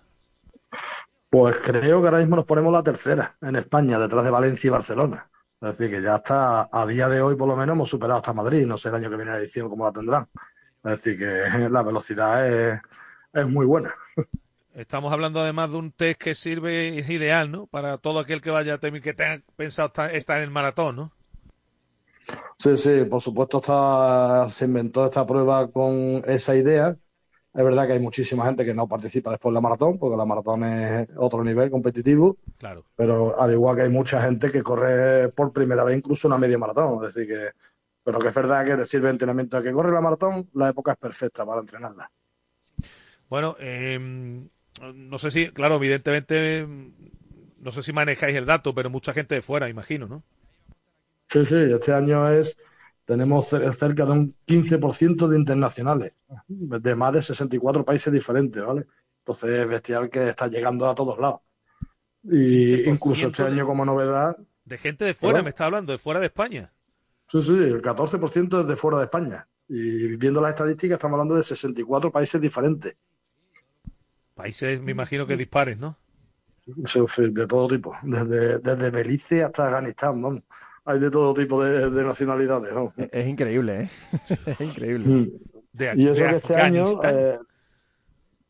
Pues 1.30 1.55
creo 1.63 2.01
que 2.01 2.07
ahora 2.07 2.19
mismo 2.19 2.36
nos 2.36 2.45
ponemos 2.45 2.74
la 2.74 2.84
tercera 2.84 3.38
en 3.41 3.55
España, 3.55 3.97
detrás 3.99 4.24
de 4.26 4.30
Valencia 4.32 4.67
y 4.67 4.72
Barcelona. 4.72 5.30
Es 5.61 5.78
decir, 5.78 5.95
que 5.95 6.01
ya 6.03 6.15
está, 6.17 6.67
a 6.72 6.86
día 6.88 7.07
de 7.07 7.22
hoy 7.22 7.36
por 7.36 7.47
lo 7.47 7.55
menos 7.55 7.74
hemos 7.76 7.89
superado 7.89 8.17
hasta 8.19 8.34
Madrid, 8.34 8.65
no 8.67 8.78
sé 8.78 8.89
el 8.89 8.95
año 8.95 9.09
que 9.09 9.15
viene 9.15 9.32
la 9.32 9.38
edición 9.39 9.69
cómo 9.69 9.86
la 9.86 9.93
tendrán. 9.93 10.28
Es 10.84 11.03
decir, 11.03 11.17
que 11.19 11.69
la 11.69 11.84
velocidad 11.84 12.47
es, 12.74 12.82
es 13.34 13.47
muy 13.47 13.65
buena. 13.65 13.93
Estamos 14.74 15.11
hablando 15.13 15.39
además 15.41 15.72
de 15.72 15.78
un 15.78 15.91
test 15.91 16.19
que 16.19 16.36
sirve, 16.36 16.97
es 16.99 17.09
ideal, 17.09 17.51
¿no? 17.51 17.67
Para 17.67 17.97
todo 17.97 18.19
aquel 18.19 18.41
que 18.41 18.51
vaya 18.51 18.76
a 18.76 18.78
terminar, 18.80 19.03
que 19.03 19.13
tenga 19.13 19.43
pensado 19.55 19.88
estar, 19.88 20.15
estar 20.15 20.38
en 20.38 20.43
el 20.45 20.51
maratón, 20.51 20.95
¿no? 20.95 21.11
Sí, 22.57 22.78
sí, 22.78 23.05
por 23.05 23.22
supuesto 23.22 23.57
está, 23.57 24.47
se 24.49 24.65
inventó 24.65 25.05
esta 25.05 25.26
prueba 25.26 25.69
con 25.72 25.93
esa 26.28 26.55
idea. 26.55 26.95
Es 27.53 27.63
verdad 27.63 27.88
que 27.88 27.93
hay 27.93 27.99
muchísima 27.99 28.45
gente 28.45 28.65
que 28.65 28.74
no 28.74 28.88
participa 28.88 29.32
después 29.32 29.51
de 29.51 29.55
la 29.55 29.61
maratón, 29.61 29.99
porque 29.99 30.17
la 30.17 30.26
maratón 30.26 30.63
es 30.63 31.09
otro 31.17 31.43
nivel 31.43 31.72
competitivo, 31.72 32.38
Claro. 32.57 32.86
pero 32.95 33.39
al 33.41 33.51
igual 33.53 33.76
que 33.78 33.84
hay 33.84 33.89
mucha 33.89 34.22
gente 34.24 34.51
que 34.51 34.63
corre 34.63 35.30
por 35.32 35.53
primera 35.53 35.84
vez 35.84 35.97
incluso 35.97 36.28
una 36.28 36.38
media 36.39 36.57
maratón. 36.59 37.05
Es 37.05 37.15
decir, 37.15 37.28
que, 37.36 37.51
pero 38.03 38.19
que 38.19 38.30
es 38.30 38.36
verdad 38.36 38.65
que 38.65 38.78
te 38.78 38.86
sirve 38.88 39.07
de 39.07 39.11
entrenamiento. 39.13 39.57
El 39.57 39.63
que 39.63 39.72
corre 39.74 39.91
la 39.93 40.01
maratón, 40.01 40.49
la 40.53 40.69
época 40.69 40.93
es 40.93 40.97
perfecta 40.99 41.45
para 41.45 41.61
entrenarla. 41.61 42.11
Bueno, 43.30 43.55
eh, 43.59 43.97
no 44.93 45.19
sé 45.19 45.32
si, 45.32 45.49
claro, 45.51 45.75
evidentemente, 45.75 46.67
no 47.59 47.71
sé 47.71 47.84
si 47.84 47.93
manejáis 47.93 48.36
el 48.36 48.45
dato, 48.45 48.73
pero 48.75 48.89
mucha 48.89 49.13
gente 49.13 49.36
de 49.36 49.41
fuera, 49.41 49.69
imagino, 49.69 50.07
¿no? 50.07 50.23
Sí, 51.29 51.45
sí, 51.45 51.55
este 51.55 51.93
año 51.93 52.29
es, 52.29 52.57
tenemos 53.05 53.51
cer- 53.51 53.71
cerca 53.73 54.05
de 54.05 54.11
un 54.11 54.36
15% 54.45 55.27
de 55.29 55.38
internacionales, 55.38 56.15
de 56.47 56.95
más 56.95 57.13
de 57.13 57.23
64 57.23 57.86
países 57.86 58.11
diferentes, 58.11 58.63
¿vale? 58.63 58.86
Entonces 59.19 59.49
es 59.61 59.67
bestial 59.69 60.09
que 60.09 60.29
está 60.29 60.47
llegando 60.47 60.89
a 60.89 60.95
todos 60.95 61.17
lados. 61.19 61.41
Y 62.23 62.88
15% 62.88 62.88
incluso 62.89 63.27
este 63.27 63.43
año 63.43 63.65
como 63.65 63.86
novedad, 63.86 64.38
De 64.65 64.79
gente 64.79 65.05
de 65.05 65.13
fuera, 65.13 65.43
¿Perdón? 65.43 65.43
me 65.43 65.49
está 65.49 65.65
hablando, 65.65 65.91
de 65.91 65.99
fuera 65.99 66.19
de 66.19 66.25
España. 66.25 66.73
sí, 67.27 67.41
sí, 67.41 67.51
el 67.51 67.82
14% 67.82 68.61
es 68.61 68.67
de 68.67 68.75
fuera 68.75 68.97
de 68.99 69.05
España. 69.05 69.47
Y 69.67 70.17
viendo 70.17 70.41
las 70.41 70.51
estadísticas 70.51 70.95
estamos 70.97 71.15
hablando 71.15 71.36
de 71.36 71.43
64 71.43 72.11
países 72.11 72.41
diferentes, 72.41 72.95
Países, 74.42 74.82
me 74.82 74.92
imagino 74.92 75.28
que 75.28 75.38
dispares, 75.38 75.78
¿no? 75.78 75.96
De 76.66 77.46
todo 77.48 77.68
tipo, 77.68 77.96
desde, 78.02 78.58
desde 78.58 78.89
Belice 78.89 79.44
hasta 79.44 79.68
Afganistán, 79.68 80.20
vamos. 80.20 80.42
Hay 80.84 81.00
de 81.00 81.12
todo 81.12 81.32
tipo 81.36 81.64
de, 81.64 81.92
de 81.92 82.04
nacionalidades, 82.04 82.74
vamos. 82.74 82.94
Es, 82.98 83.10
es 83.12 83.28
increíble, 83.28 83.82
¿eh? 83.82 83.89
es 84.48 84.62
increíble. 84.62 85.06
Mm. 85.06 85.32
De, 85.74 85.94
Y 85.96 86.08
eso 86.08 86.24
de 86.24 86.30
que 86.30 86.36
este 86.38 86.56
año, 86.56 86.86
eh, 87.04 87.38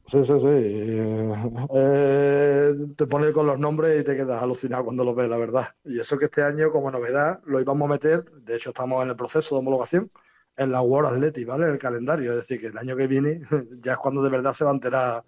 sí, 0.05 0.23
sí, 0.23 0.39
sí, 0.39 0.47
eh, 0.47 1.51
eh, 1.75 2.73
te 2.95 3.07
pones 3.07 3.33
con 3.33 3.47
los 3.47 3.59
nombres 3.59 3.99
y 3.99 4.05
te 4.05 4.15
quedas 4.15 4.41
alucinado 4.41 4.85
cuando 4.85 5.03
los 5.03 5.13
ves, 5.13 5.29
la 5.29 5.37
verdad. 5.37 5.67
Y 5.83 5.99
eso 5.99 6.17
que 6.17 6.25
este 6.25 6.41
año, 6.41 6.69
como 6.71 6.89
novedad, 6.89 7.41
lo 7.45 7.59
íbamos 7.59 7.89
a 7.89 7.93
meter, 7.93 8.23
de 8.31 8.55
hecho 8.55 8.69
estamos 8.69 9.03
en 9.03 9.09
el 9.09 9.17
proceso 9.17 9.55
de 9.55 9.59
homologación, 9.59 10.09
en 10.55 10.71
la 10.71 10.81
World 10.81 11.15
Athletic, 11.15 11.45
¿vale? 11.45 11.65
En 11.65 11.71
el 11.71 11.79
calendario. 11.79 12.31
Es 12.31 12.37
decir, 12.37 12.61
que 12.61 12.67
el 12.67 12.77
año 12.77 12.95
que 12.95 13.07
viene 13.07 13.41
ya 13.81 13.93
es 13.93 13.97
cuando 13.97 14.23
de 14.23 14.29
verdad 14.29 14.53
se 14.53 14.63
va 14.63 14.71
a 14.71 14.73
enterar 14.73 15.23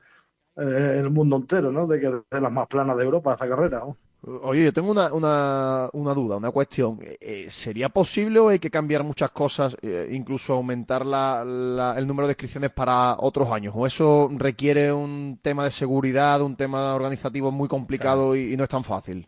eh, 0.58 0.98
el 1.00 1.10
mundo 1.10 1.38
entero, 1.38 1.72
¿no? 1.72 1.88
De 1.88 2.00
que 2.00 2.08
de 2.10 2.42
las 2.42 2.52
más 2.52 2.68
planas 2.68 2.98
de 2.98 3.04
Europa 3.04 3.34
esta 3.34 3.48
carrera, 3.50 3.80
¿no? 3.80 3.98
Oye, 4.26 4.64
yo 4.64 4.72
tengo 4.74 4.90
una, 4.92 5.14
una, 5.14 5.90
una 5.92 6.14
duda, 6.14 6.38
una 6.38 6.50
cuestión. 6.52 6.98
Eh, 7.20 7.48
¿Sería 7.50 7.90
posible 7.90 8.40
o 8.40 8.48
hay 8.48 8.58
que 8.60 8.72
cambiar 8.72 9.04
muchas 9.04 9.32
cosas, 9.32 9.76
eh, 9.82 10.08
incluso 10.14 10.54
aumentar 10.54 11.06
la, 11.06 11.44
la- 11.44 11.98
el 11.98 12.08
número 12.08 12.28
de 12.28 12.32
inscripciones 12.32 12.72
para 12.72 13.18
otros 13.20 13.52
años? 13.52 13.74
¿O 13.76 13.86
eso 13.86 14.30
requiere 14.38 14.94
un 14.94 15.40
tema 15.42 15.66
de 15.66 15.72
seguridad, 15.72 16.42
un 16.42 16.56
tema 16.56 16.96
organizativo 16.96 17.52
muy 17.52 17.68
complicado 17.68 18.34
y, 18.36 18.54
y 18.54 18.58
no 18.58 18.64
es 18.64 18.70
tan 18.70 18.86
fácil? 18.86 19.28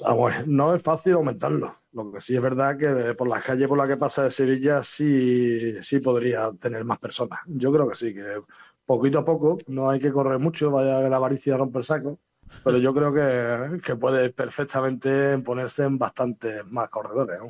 Vamos, 0.00 0.46
no 0.46 0.74
es 0.74 0.82
fácil 0.82 1.14
aumentarlo. 1.14 1.74
Lo 1.92 2.12
que 2.12 2.20
sí 2.20 2.34
es 2.36 2.42
verdad 2.42 2.76
que 2.76 3.14
por 3.14 3.28
las 3.28 3.42
calles 3.44 3.68
por 3.68 3.78
las 3.78 3.88
que 3.88 3.96
pasa 3.96 4.24
de 4.24 4.30
Sevilla 4.30 4.82
sí, 4.82 5.80
sí 5.82 6.00
podría 6.00 6.50
tener 6.60 6.84
más 6.84 6.98
personas. 6.98 7.40
Yo 7.46 7.72
creo 7.72 7.88
que 7.88 7.94
sí, 7.94 8.12
que 8.14 8.42
poquito 8.86 9.18
a 9.18 9.24
poco, 9.24 9.58
no 9.66 9.90
hay 9.90 10.00
que 10.00 10.10
correr 10.10 10.38
mucho, 10.38 10.70
vaya 10.70 11.02
que 11.02 11.10
la 11.10 11.16
avaricia 11.16 11.56
rompe 11.56 11.78
el 11.78 11.84
saco, 11.84 12.18
pero 12.64 12.78
yo 12.78 12.94
creo 12.94 13.12
que, 13.12 13.80
que 13.80 13.96
puede 13.96 14.30
perfectamente 14.30 15.38
ponerse 15.38 15.84
en 15.84 15.98
bastantes 15.98 16.64
más 16.66 16.88
corredores. 16.90 17.38
¿no? 17.40 17.48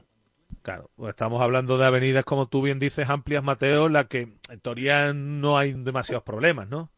Claro, 0.62 0.90
pues 0.96 1.10
estamos 1.10 1.40
hablando 1.42 1.78
de 1.78 1.86
avenidas, 1.86 2.24
como 2.24 2.48
tú 2.48 2.62
bien 2.62 2.78
dices, 2.78 3.08
amplias, 3.08 3.44
Mateo, 3.44 3.88
la 3.88 4.08
que 4.08 4.36
en 4.48 4.60
teoría 4.60 5.12
no 5.12 5.56
hay 5.56 5.74
demasiados 5.74 6.24
problemas, 6.24 6.68
¿no? 6.68 6.90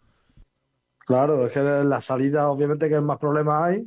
Claro, 1.01 1.47
es 1.47 1.53
que 1.53 1.61
la 1.61 2.01
salida 2.01 2.49
obviamente 2.49 2.89
que 2.89 3.01
más 3.01 3.19
problemas 3.19 3.63
hay 3.65 3.87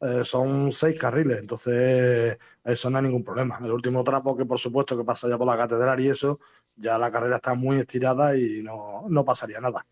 eh, 0.00 0.24
son 0.24 0.72
seis 0.72 0.98
carriles, 0.98 1.38
entonces 1.38 2.38
eso 2.64 2.90
no 2.90 2.98
hay 2.98 3.04
ningún 3.04 3.24
problema. 3.24 3.58
El 3.62 3.70
último 3.70 4.04
trapo 4.04 4.36
que 4.36 4.44
por 4.44 4.58
supuesto 4.58 4.96
que 4.96 5.04
pasa 5.04 5.28
ya 5.28 5.38
por 5.38 5.46
la 5.46 5.56
catedral 5.56 6.00
y 6.00 6.08
eso, 6.08 6.40
ya 6.76 6.98
la 6.98 7.10
carrera 7.10 7.36
está 7.36 7.54
muy 7.54 7.78
estirada 7.78 8.36
y 8.36 8.62
no, 8.62 9.04
no 9.08 9.24
pasaría 9.24 9.60
nada. 9.60 9.84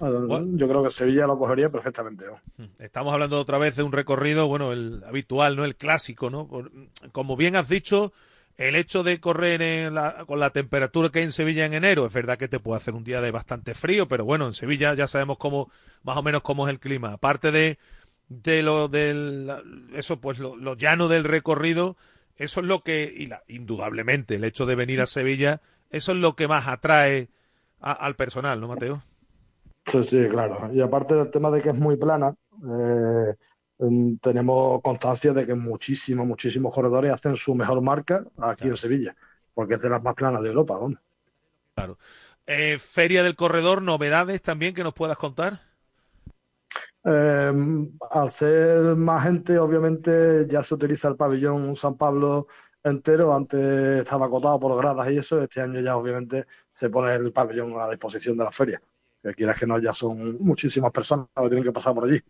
Bueno, 0.00 0.46
Yo 0.56 0.68
creo 0.68 0.84
que 0.84 0.90
Sevilla 0.92 1.26
lo 1.26 1.36
cogería 1.36 1.70
perfectamente. 1.70 2.24
¿no? 2.26 2.68
Estamos 2.78 3.12
hablando 3.12 3.40
otra 3.40 3.58
vez 3.58 3.74
de 3.74 3.82
un 3.82 3.90
recorrido, 3.90 4.46
bueno, 4.46 4.72
el 4.72 5.02
habitual, 5.04 5.56
¿no? 5.56 5.64
El 5.64 5.74
clásico, 5.74 6.30
¿no? 6.30 6.46
Por- 6.46 6.70
como 7.10 7.36
bien 7.36 7.56
has 7.56 7.68
dicho, 7.68 8.12
el 8.56 8.76
hecho 8.76 9.02
de 9.02 9.18
correr 9.20 9.60
en 9.60 9.94
la- 9.94 10.24
con 10.26 10.38
la 10.38 10.50
temperatura 10.50 11.08
que 11.08 11.18
hay 11.18 11.24
en 11.24 11.32
Sevilla 11.32 11.66
en 11.66 11.74
enero, 11.74 12.06
es 12.06 12.12
verdad 12.14 12.38
que 12.38 12.46
te 12.46 12.60
puede 12.60 12.76
hacer 12.76 12.94
un 12.94 13.02
día 13.02 13.20
de 13.20 13.32
bastante 13.32 13.74
frío, 13.74 14.06
pero 14.06 14.24
bueno, 14.24 14.46
en 14.46 14.54
Sevilla 14.54 14.94
ya 14.94 15.08
sabemos 15.08 15.36
cómo, 15.38 15.68
más 16.04 16.16
o 16.16 16.22
menos 16.22 16.42
cómo 16.42 16.68
es 16.68 16.72
el 16.72 16.78
clima. 16.78 17.12
Aparte 17.14 17.50
de, 17.50 17.78
de 18.28 18.62
lo 18.62 18.86
del, 18.86 19.50
eso 19.94 20.20
pues 20.20 20.38
lo, 20.38 20.54
lo 20.56 20.76
llano 20.76 21.08
del 21.08 21.24
recorrido, 21.24 21.96
eso 22.36 22.60
es 22.60 22.66
lo 22.66 22.82
que, 22.84 23.12
y 23.16 23.26
la, 23.26 23.42
indudablemente, 23.48 24.36
el 24.36 24.44
hecho 24.44 24.64
de 24.64 24.76
venir 24.76 25.00
a 25.00 25.06
Sevilla, 25.06 25.60
eso 25.90 26.12
es 26.12 26.18
lo 26.18 26.36
que 26.36 26.48
más 26.48 26.68
atrae 26.68 27.28
a- 27.80 27.92
al 27.92 28.16
personal, 28.16 28.60
¿no, 28.60 28.68
Mateo? 28.68 29.02
Sí, 29.86 30.04
sí, 30.04 30.28
claro. 30.28 30.70
Y 30.72 30.80
aparte 30.82 31.14
del 31.14 31.30
tema 31.30 31.50
de 31.50 31.62
que 31.62 31.70
es 31.70 31.74
muy 31.74 31.96
plana, 31.96 32.34
eh, 32.62 33.34
em, 33.78 34.18
tenemos 34.18 34.82
constancia 34.82 35.32
de 35.32 35.46
que 35.46 35.54
muchísimos, 35.54 36.26
muchísimos 36.26 36.74
corredores 36.74 37.12
hacen 37.12 37.36
su 37.36 37.54
mejor 37.54 37.80
marca 37.80 38.24
aquí 38.38 38.68
en 38.68 38.76
Sevilla, 38.76 39.16
porque 39.54 39.74
es 39.74 39.80
de 39.80 39.88
las 39.90 40.02
más 40.02 40.14
planas 40.14 40.42
de 40.42 40.48
Europa. 40.50 40.78
¿no? 40.80 40.94
Claro. 41.74 41.98
Eh, 42.46 42.78
Feria 42.78 43.22
del 43.22 43.36
Corredor, 43.36 43.82
novedades 43.82 44.42
también 44.42 44.74
que 44.74 44.82
nos 44.84 44.94
puedas 44.94 45.16
contar. 45.16 45.60
Eh, 47.04 47.52
al 48.10 48.30
ser 48.30 48.96
más 48.96 49.22
gente, 49.24 49.58
obviamente 49.58 50.46
ya 50.48 50.62
se 50.62 50.74
utiliza 50.74 51.08
el 51.08 51.16
pabellón 51.16 51.74
San 51.76 51.96
Pablo 51.96 52.48
entero. 52.88 53.34
Antes 53.34 53.60
estaba 54.00 54.26
acotado 54.26 54.58
por 54.58 54.76
gradas 54.76 55.10
y 55.10 55.18
eso. 55.18 55.42
Este 55.42 55.60
año 55.60 55.80
ya 55.80 55.96
obviamente 55.96 56.46
se 56.72 56.90
pone 56.90 57.14
el 57.14 57.32
pabellón 57.32 57.78
a 57.80 57.88
disposición 57.90 58.36
de 58.36 58.44
la 58.44 58.50
feria. 58.50 58.80
Que 59.22 59.34
quieras 59.34 59.58
que 59.58 59.66
no, 59.66 59.78
ya 59.78 59.92
son 59.92 60.38
muchísimas 60.40 60.92
personas 60.92 61.26
que 61.34 61.48
tienen 61.48 61.64
que 61.64 61.72
pasar 61.72 61.94
por 61.94 62.04
allí. 62.04 62.20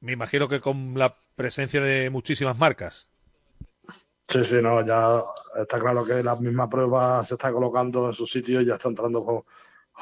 Me 0.00 0.12
imagino 0.12 0.48
que 0.48 0.60
con 0.60 0.94
la 0.96 1.14
presencia 1.34 1.80
de 1.80 2.10
muchísimas 2.10 2.56
marcas. 2.58 3.10
Sí, 4.28 4.44
sí, 4.44 4.62
no, 4.62 4.86
ya 4.86 5.20
está 5.60 5.80
claro 5.80 6.04
que 6.04 6.22
la 6.22 6.36
misma 6.36 6.70
prueba 6.70 7.24
se 7.24 7.34
está 7.34 7.52
colocando 7.52 8.06
en 8.06 8.14
su 8.14 8.26
sitio, 8.26 8.60
ya 8.60 8.74
está 8.76 8.88
entrando 8.88 9.24
con 9.24 9.42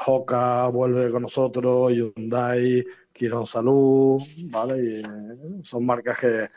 Hoka, 0.06 0.68
vuelve 0.68 1.10
con 1.10 1.22
nosotros, 1.22 1.92
Hyundai, 1.92 2.84
Quirón 3.10 3.46
Salud, 3.46 4.20
¿vale? 4.50 4.82
Y 4.82 5.00
eh, 5.00 5.62
son 5.62 5.86
marcas 5.86 6.18
que, 6.18 6.48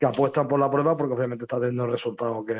que 0.00 0.06
apuestan 0.06 0.48
por 0.48 0.58
la 0.58 0.70
prueba 0.70 0.96
porque 0.96 1.12
obviamente 1.12 1.44
está 1.44 1.58
teniendo 1.58 1.84
el 1.84 1.92
resultado 1.92 2.42
que, 2.42 2.56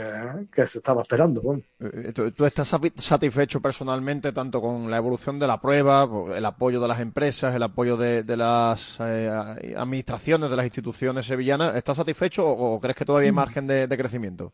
que 0.52 0.66
se 0.66 0.76
estaba 0.76 1.00
esperando. 1.00 1.40
¿no? 1.42 1.88
Eh, 1.88 2.12
¿Tú, 2.12 2.30
tú 2.32 2.44
estás 2.44 2.68
satisfecho 2.96 3.62
personalmente 3.62 4.30
tanto 4.32 4.60
con 4.60 4.90
la 4.90 4.98
evolución 4.98 5.38
de 5.38 5.46
la 5.46 5.58
prueba, 5.58 6.06
por 6.06 6.32
el 6.36 6.44
apoyo 6.44 6.82
de 6.82 6.88
las 6.88 7.00
empresas, 7.00 7.54
el 7.54 7.62
apoyo 7.62 7.96
de, 7.96 8.24
de 8.24 8.36
las 8.36 8.98
eh, 9.00 9.30
administraciones, 9.74 10.50
de 10.50 10.56
las 10.56 10.66
instituciones 10.66 11.24
sevillanas? 11.24 11.74
¿Estás 11.76 11.96
satisfecho 11.96 12.44
o, 12.46 12.74
o 12.74 12.78
crees 12.78 12.94
que 12.94 13.06
todavía 13.06 13.30
hay 13.30 13.34
margen 13.34 13.66
de, 13.66 13.86
de 13.86 13.96
crecimiento? 13.96 14.52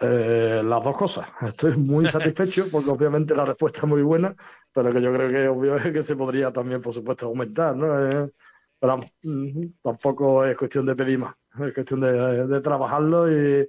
Eh, 0.00 0.62
las 0.64 0.84
dos 0.84 0.96
cosas. 0.96 1.26
Estoy 1.42 1.76
muy 1.76 2.06
satisfecho 2.06 2.66
porque 2.70 2.90
obviamente 2.90 3.34
la 3.34 3.46
respuesta 3.46 3.78
es 3.78 3.84
muy 3.84 4.02
buena, 4.02 4.32
pero 4.72 4.92
que 4.92 5.02
yo 5.02 5.12
creo 5.12 5.28
que 5.28 5.48
obvio 5.48 5.74
es 5.74 5.82
que 5.92 6.04
se 6.04 6.14
podría 6.14 6.52
también, 6.52 6.80
por 6.80 6.94
supuesto, 6.94 7.26
aumentar, 7.26 7.74
¿no? 7.74 8.08
Eh, 8.08 8.30
pero 8.78 9.00
mm, 9.22 9.66
tampoco 9.82 10.44
es 10.44 10.56
cuestión 10.56 10.86
de 10.86 10.94
pedir 10.94 11.18
más, 11.18 11.34
es 11.58 11.74
cuestión 11.74 12.00
de, 12.00 12.46
de 12.46 12.60
trabajarlo 12.60 13.30
y, 13.30 13.66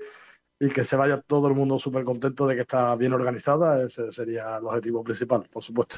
y 0.59 0.69
que 0.69 0.83
se 0.83 0.95
vaya 0.95 1.21
todo 1.21 1.47
el 1.47 1.53
mundo 1.55 1.79
súper 1.79 2.03
contento 2.03 2.47
de 2.47 2.55
que 2.55 2.61
está 2.61 2.95
bien 2.95 3.13
organizada. 3.13 3.83
Ese 3.85 4.11
sería 4.11 4.57
el 4.57 4.65
objetivo 4.65 5.03
principal, 5.03 5.43
por 5.51 5.63
supuesto. 5.63 5.97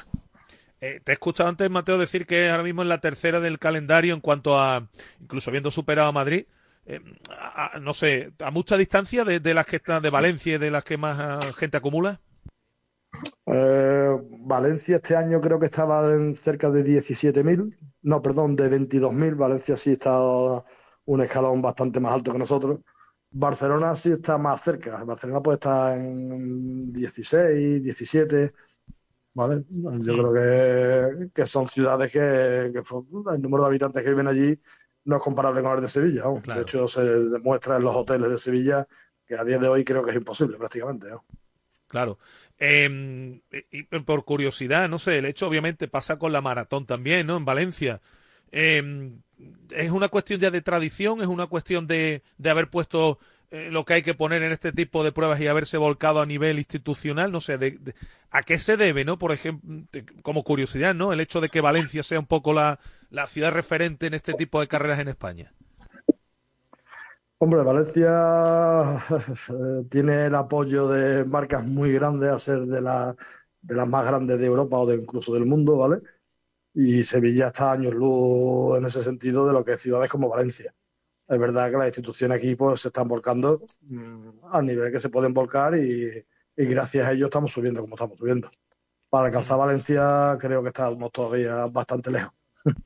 Eh, 0.80 1.00
te 1.02 1.12
he 1.12 1.14
escuchado 1.14 1.48
antes, 1.48 1.68
Mateo, 1.70 1.98
decir 1.98 2.26
que 2.26 2.50
ahora 2.50 2.62
mismo 2.62 2.82
es 2.82 2.88
la 2.88 3.00
tercera 3.00 3.40
del 3.40 3.58
calendario 3.58 4.14
en 4.14 4.20
cuanto 4.20 4.56
a, 4.58 4.88
incluso 5.20 5.50
habiendo 5.50 5.70
superado 5.72 6.08
a 6.08 6.12
Madrid, 6.12 6.44
eh, 6.86 7.00
a- 7.30 7.78
no 7.80 7.94
sé, 7.94 8.32
a 8.38 8.50
mucha 8.52 8.76
distancia 8.76 9.24
de, 9.24 9.40
de 9.40 9.54
las 9.54 9.66
que 9.66 9.76
están 9.76 10.02
de 10.02 10.10
Valencia 10.10 10.54
y 10.54 10.58
de 10.58 10.70
las 10.70 10.84
que 10.84 10.96
más 10.96 11.18
ah, 11.18 11.40
gente 11.56 11.76
acumula. 11.76 12.20
Eh, 13.46 14.10
Valencia 14.46 14.96
este 14.96 15.16
año 15.16 15.40
creo 15.40 15.58
que 15.58 15.66
estaba 15.66 16.14
en 16.14 16.36
cerca 16.36 16.70
de 16.70 16.82
17.000, 16.84 17.76
no, 18.02 18.22
perdón, 18.22 18.54
de 18.56 18.68
22.000. 18.68 19.34
Valencia 19.34 19.76
sí 19.76 19.92
está 19.92 20.16
un 21.08 21.20
escalón 21.22 21.62
bastante 21.62 22.00
más 22.00 22.12
alto 22.14 22.32
que 22.32 22.38
nosotros. 22.38 22.80
Barcelona 23.30 23.94
sí 23.96 24.12
está 24.12 24.38
más 24.38 24.62
cerca. 24.62 25.02
Barcelona 25.04 25.42
puede 25.42 25.56
estar 25.56 25.96
en 25.98 26.90
16, 26.92 27.82
17. 27.82 28.52
¿Vale? 29.34 29.64
Yo 29.70 30.14
creo 30.14 30.32
que, 30.34 31.30
que 31.32 31.46
son 31.46 31.68
ciudades 31.68 32.10
que, 32.10 32.70
que 32.72 32.82
fue- 32.82 33.02
el 33.34 33.40
número 33.42 33.62
de 33.64 33.68
habitantes 33.68 34.02
que 34.02 34.10
viven 34.10 34.26
allí 34.26 34.58
no 35.04 35.16
es 35.16 35.22
comparable 35.22 35.62
con 35.62 35.76
el 35.76 35.80
de 35.82 35.88
Sevilla. 35.88 36.22
¿no? 36.24 36.42
De 36.54 36.62
hecho, 36.62 36.88
se 36.88 37.02
demuestra 37.02 37.76
en 37.76 37.84
los 37.84 37.94
hoteles 37.96 38.30
de 38.30 38.38
Sevilla 38.38 38.86
que 39.26 39.36
a 39.36 39.44
día 39.44 39.58
de 39.58 39.68
hoy 39.68 39.84
creo 39.84 40.04
que 40.04 40.10
es 40.10 40.16
imposible 40.16 40.56
prácticamente. 40.56 41.08
¿no? 41.08 41.24
Claro. 41.86 42.18
Eh, 42.58 43.40
y 43.70 43.82
por 43.84 44.24
curiosidad, 44.24 44.88
no 44.88 44.98
sé, 44.98 45.18
el 45.18 45.24
hecho 45.26 45.46
obviamente 45.46 45.88
pasa 45.88 46.18
con 46.18 46.32
la 46.32 46.40
maratón 46.42 46.84
también, 46.84 47.26
¿no? 47.26 47.36
En 47.36 47.44
Valencia. 47.44 48.00
Eh, 48.50 49.12
¿Es 49.70 49.90
una 49.90 50.08
cuestión 50.08 50.40
ya 50.40 50.50
de 50.50 50.62
tradición? 50.62 51.20
¿Es 51.20 51.26
una 51.28 51.46
cuestión 51.46 51.86
de, 51.86 52.22
de 52.38 52.50
haber 52.50 52.68
puesto 52.70 53.18
eh, 53.50 53.68
lo 53.70 53.84
que 53.84 53.94
hay 53.94 54.02
que 54.02 54.14
poner 54.14 54.42
en 54.42 54.52
este 54.52 54.72
tipo 54.72 55.04
de 55.04 55.12
pruebas 55.12 55.40
y 55.40 55.46
haberse 55.46 55.76
volcado 55.78 56.20
a 56.20 56.26
nivel 56.26 56.58
institucional? 56.58 57.30
No 57.32 57.40
sé, 57.40 57.58
de, 57.58 57.78
¿a 58.30 58.42
qué 58.42 58.58
se 58.58 58.76
debe, 58.76 59.04
no? 59.04 59.18
Por 59.18 59.32
ejemplo, 59.32 59.84
como 60.22 60.42
curiosidad, 60.44 60.94
¿no? 60.94 61.12
El 61.12 61.20
hecho 61.20 61.40
de 61.40 61.50
que 61.50 61.60
Valencia 61.60 62.02
sea 62.02 62.18
un 62.18 62.26
poco 62.26 62.52
la, 62.52 62.80
la 63.10 63.26
ciudad 63.26 63.52
referente 63.52 64.06
en 64.06 64.14
este 64.14 64.34
tipo 64.34 64.60
de 64.60 64.68
carreras 64.68 64.98
en 65.00 65.08
España. 65.08 65.52
Hombre, 67.40 67.62
Valencia 67.62 68.96
eh, 69.50 69.84
tiene 69.90 70.26
el 70.26 70.34
apoyo 70.34 70.88
de 70.88 71.24
marcas 71.24 71.64
muy 71.64 71.92
grandes 71.92 72.30
a 72.30 72.38
ser 72.38 72.60
de, 72.66 72.80
la- 72.80 73.14
de 73.60 73.74
las 73.76 73.88
más 73.88 74.04
grandes 74.06 74.38
de 74.38 74.46
Europa 74.46 74.78
o 74.78 74.86
de 74.86 74.96
incluso 74.96 75.32
del 75.34 75.46
mundo, 75.46 75.76
¿vale? 75.76 76.00
Y 76.80 77.02
Sevilla 77.02 77.48
está 77.48 77.70
a 77.70 77.72
años 77.72 77.92
luz 77.92 78.78
en 78.78 78.86
ese 78.86 79.02
sentido 79.02 79.44
de 79.44 79.52
lo 79.52 79.64
que 79.64 79.72
es 79.72 79.80
ciudades 79.80 80.08
como 80.08 80.28
Valencia. 80.28 80.72
Es 81.26 81.36
verdad 81.36 81.72
que 81.72 81.76
las 81.76 81.88
instituciones 81.88 82.38
aquí 82.38 82.54
pues, 82.54 82.82
se 82.82 82.88
están 82.88 83.08
volcando 83.08 83.60
mm, 83.80 84.44
al 84.52 84.64
nivel 84.64 84.92
que 84.92 85.00
se 85.00 85.08
pueden 85.08 85.34
volcar 85.34 85.74
y, 85.74 86.24
y 86.56 86.64
gracias 86.66 87.08
a 87.08 87.12
ello 87.12 87.26
estamos 87.26 87.52
subiendo 87.52 87.80
como 87.80 87.96
estamos 87.96 88.16
subiendo. 88.16 88.48
Para 89.10 89.26
alcanzar 89.26 89.58
Valencia 89.58 90.38
creo 90.38 90.62
que 90.62 90.68
estamos 90.68 91.10
todavía 91.10 91.66
bastante 91.66 92.12
lejos. 92.12 92.32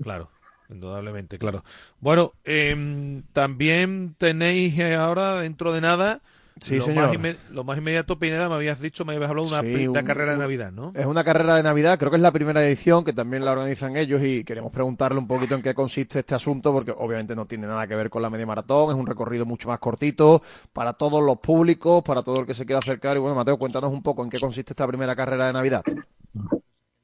Claro, 0.03 0.31
indudablemente, 0.71 1.37
claro. 1.37 1.63
Bueno, 2.01 2.33
em, 2.45 3.25
también 3.35 4.15
tenéis 4.17 4.79
eh, 4.79 4.95
ahora, 4.95 5.43
dentro 5.43 5.71
de 5.71 5.83
nada, 5.83 6.23
Sí, 6.63 6.77
lo 6.77 6.83
señor. 6.85 7.09
Más 7.09 7.17
inme- 7.19 7.37
lo 7.51 7.65
más 7.65 7.79
inmediato, 7.79 8.19
Pineda, 8.19 8.49
me 8.49 8.55
habías 8.55 8.81
dicho, 8.81 9.05
me 9.05 9.15
habías 9.15 9.31
hablado 9.31 9.49
de 9.49 9.55
una, 9.55 9.61
Sí, 9.63 9.87
un- 9.89 10.05
carrera 10.05 10.33
de 10.33 10.39
Navidad, 10.39 10.73
¿no? 10.73 10.93
Es 10.95 11.07
una 11.07 11.25
carrera 11.25 11.57
de 11.57 11.63
Navidad, 11.63 11.99
creo 11.99 12.11
que 12.11 12.17
es 12.17 12.23
la 12.23 12.33
primera 12.33 12.65
edición, 12.65 13.03
que 13.05 13.13
también 13.13 13.45
la 13.45 13.53
organizan 13.53 13.97
ellos 13.97 14.23
y 14.23 14.45
queremos 14.45 14.71
preguntarle 14.71 15.19
un 15.19 15.27
poquito 15.27 15.55
en 15.55 15.63
qué 15.63 15.75
consiste 15.75 16.21
este 16.21 16.35
asunto, 16.35 16.73
porque 16.73 16.93
obviamente 16.93 17.35
no 17.35 17.47
tiene 17.47 17.67
nada 17.67 17.87
que 17.87 17.95
ver 17.97 18.11
con 18.11 18.23
la 18.23 18.31
media 18.31 18.47
maratón, 18.47 18.91
es 18.91 18.97
un 18.97 19.07
recorrido 19.07 19.45
mucho 19.47 19.69
más 19.69 19.79
cortito 19.79 20.43
para 20.73 20.93
todos 20.93 21.23
los 21.23 21.39
públicos, 21.39 22.03
para 22.03 22.23
todo 22.23 22.41
el 22.41 22.47
que 22.47 22.55
se 22.55 22.65
quiera 22.67 22.79
acercar. 22.81 23.17
Y 23.17 23.21
bueno, 23.21 23.35
Mateo, 23.37 23.59
cuéntanos 23.59 23.91
un 23.93 24.03
poco 24.03 24.23
en 24.23 24.31
qué 24.31 24.39
consiste 24.39 24.73
esta 24.73 24.87
primera 24.87 25.17
carrera 25.17 25.47
de 25.47 25.53
Navidad. 25.55 25.85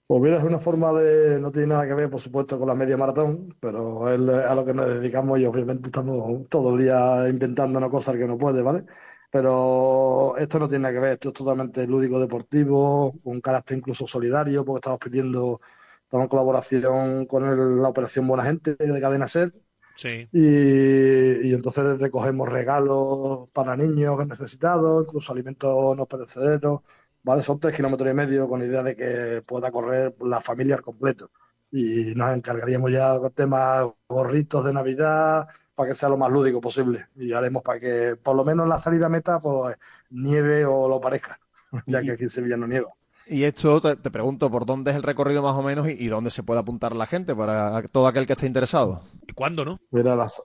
Pues 0.07 0.23
mira, 0.23 0.39
es 0.39 0.45
una 0.45 0.59
forma 0.59 0.91
de, 0.95 1.39
no 1.39 1.53
tiene 1.53 1.69
nada 1.69 1.87
que 1.87 1.93
ver, 1.93 2.09
por 2.09 2.19
supuesto, 2.21 2.59
con 2.59 2.67
la 2.67 2.75
media 2.75 2.97
maratón, 2.97 3.55
pero 3.61 4.11
es 4.11 4.19
a 4.47 4.55
lo 4.55 4.65
que 4.65 4.73
nos 4.73 4.89
dedicamos 4.89 5.39
y 5.39 5.45
obviamente 5.45 5.89
estamos 5.89 6.49
todo 6.49 6.75
el 6.77 6.83
día 6.85 7.29
inventándonos 7.29 7.91
cosas 7.91 8.17
que 8.17 8.27
no 8.27 8.39
puede, 8.39 8.63
¿vale? 8.63 8.87
Pero 9.31 10.37
esto 10.39 10.59
no 10.59 10.69
tiene 10.69 10.83
nada 10.85 10.95
que 10.95 11.01
ver, 11.01 11.13
esto 11.15 11.29
es 11.31 11.35
totalmente 11.35 11.87
lúdico 11.87 12.19
deportivo, 12.21 13.13
con 13.23 13.41
carácter 13.41 13.79
incluso 13.79 14.07
solidario, 14.07 14.65
porque 14.65 14.79
estamos 14.79 14.99
pidiendo, 15.01 15.61
estamos 16.03 16.25
en 16.25 16.29
colaboración 16.31 17.27
con 17.27 17.45
el- 17.45 17.83
la 17.83 17.89
Operación 17.91 18.27
Buena 18.27 18.45
Gente 18.45 18.75
de 18.77 19.01
Cadena 19.01 19.29
Ser, 19.29 19.53
Sí. 19.97 20.31
y, 20.33 21.49
y 21.51 21.55
entonces 21.55 22.01
recogemos 22.01 22.49
regalos 22.49 23.51
para 23.53 23.77
niños 23.77 24.27
necesitados, 24.27 25.05
incluso 25.07 25.33
alimentos 25.33 25.97
no 25.97 26.07
perecederos, 26.07 26.81
¿vale? 27.23 27.43
Son 27.43 27.59
tres 27.61 27.75
kilómetros 27.77 28.11
y 28.11 28.15
medio 28.15 28.49
con 28.49 28.63
idea 28.63 28.83
de 28.83 28.97
que 28.97 29.43
pueda 29.47 29.71
correr 29.71 30.15
la 30.21 30.41
familia 30.41 30.77
al 30.77 30.83
completo. 30.83 31.31
Y 31.71 32.15
nos 32.15 32.35
encargaríamos 32.37 32.91
ya 32.93 33.19
con 33.19 33.33
temas 33.33 33.87
gorritos 34.09 34.65
de 34.65 34.73
Navidad 34.73 35.49
para 35.79 35.91
que 35.91 35.97
sea 35.97 36.11
lo 36.11 36.19
más 36.19 36.33
lúdico 36.33 36.61
posible. 36.61 37.09
Y 37.17 37.33
haremos 37.35 37.65
para 37.65 37.81
que 37.81 38.17
por 38.23 38.37
lo 38.37 38.45
menos 38.45 38.69
la 38.69 38.81
salida 38.81 39.09
meta 39.11 39.41
pues 39.41 39.79
nieve 40.11 40.67
o 40.67 40.89
lo 40.89 41.01
parezca, 41.01 41.41
ya 41.87 42.05
que 42.05 42.13
aquí 42.13 42.25
en 42.25 42.31
Sevilla 42.31 42.59
no 42.59 42.69
nieva. 42.69 42.91
Y 43.27 43.45
esto 43.45 43.81
te, 43.81 43.97
te 43.97 44.11
pregunto, 44.11 44.51
¿por 44.51 44.65
dónde 44.67 44.91
es 44.91 44.97
el 44.97 45.03
recorrido 45.03 45.43
más 45.43 45.55
o 45.57 45.63
menos 45.63 45.89
y, 45.89 45.93
y 45.93 46.07
dónde 46.09 46.31
se 46.31 46.43
puede 46.43 46.61
apuntar 46.61 46.97
la 46.97 47.07
gente 47.07 47.35
para 47.37 47.83
todo 47.93 48.07
aquel 48.07 48.27
que 48.27 48.33
esté 48.33 48.47
interesado? 48.47 49.03
¿Y 49.27 49.33
cuándo, 49.35 49.65
no? 49.65 49.77
Mira, 49.91 50.15
las- 50.17 50.43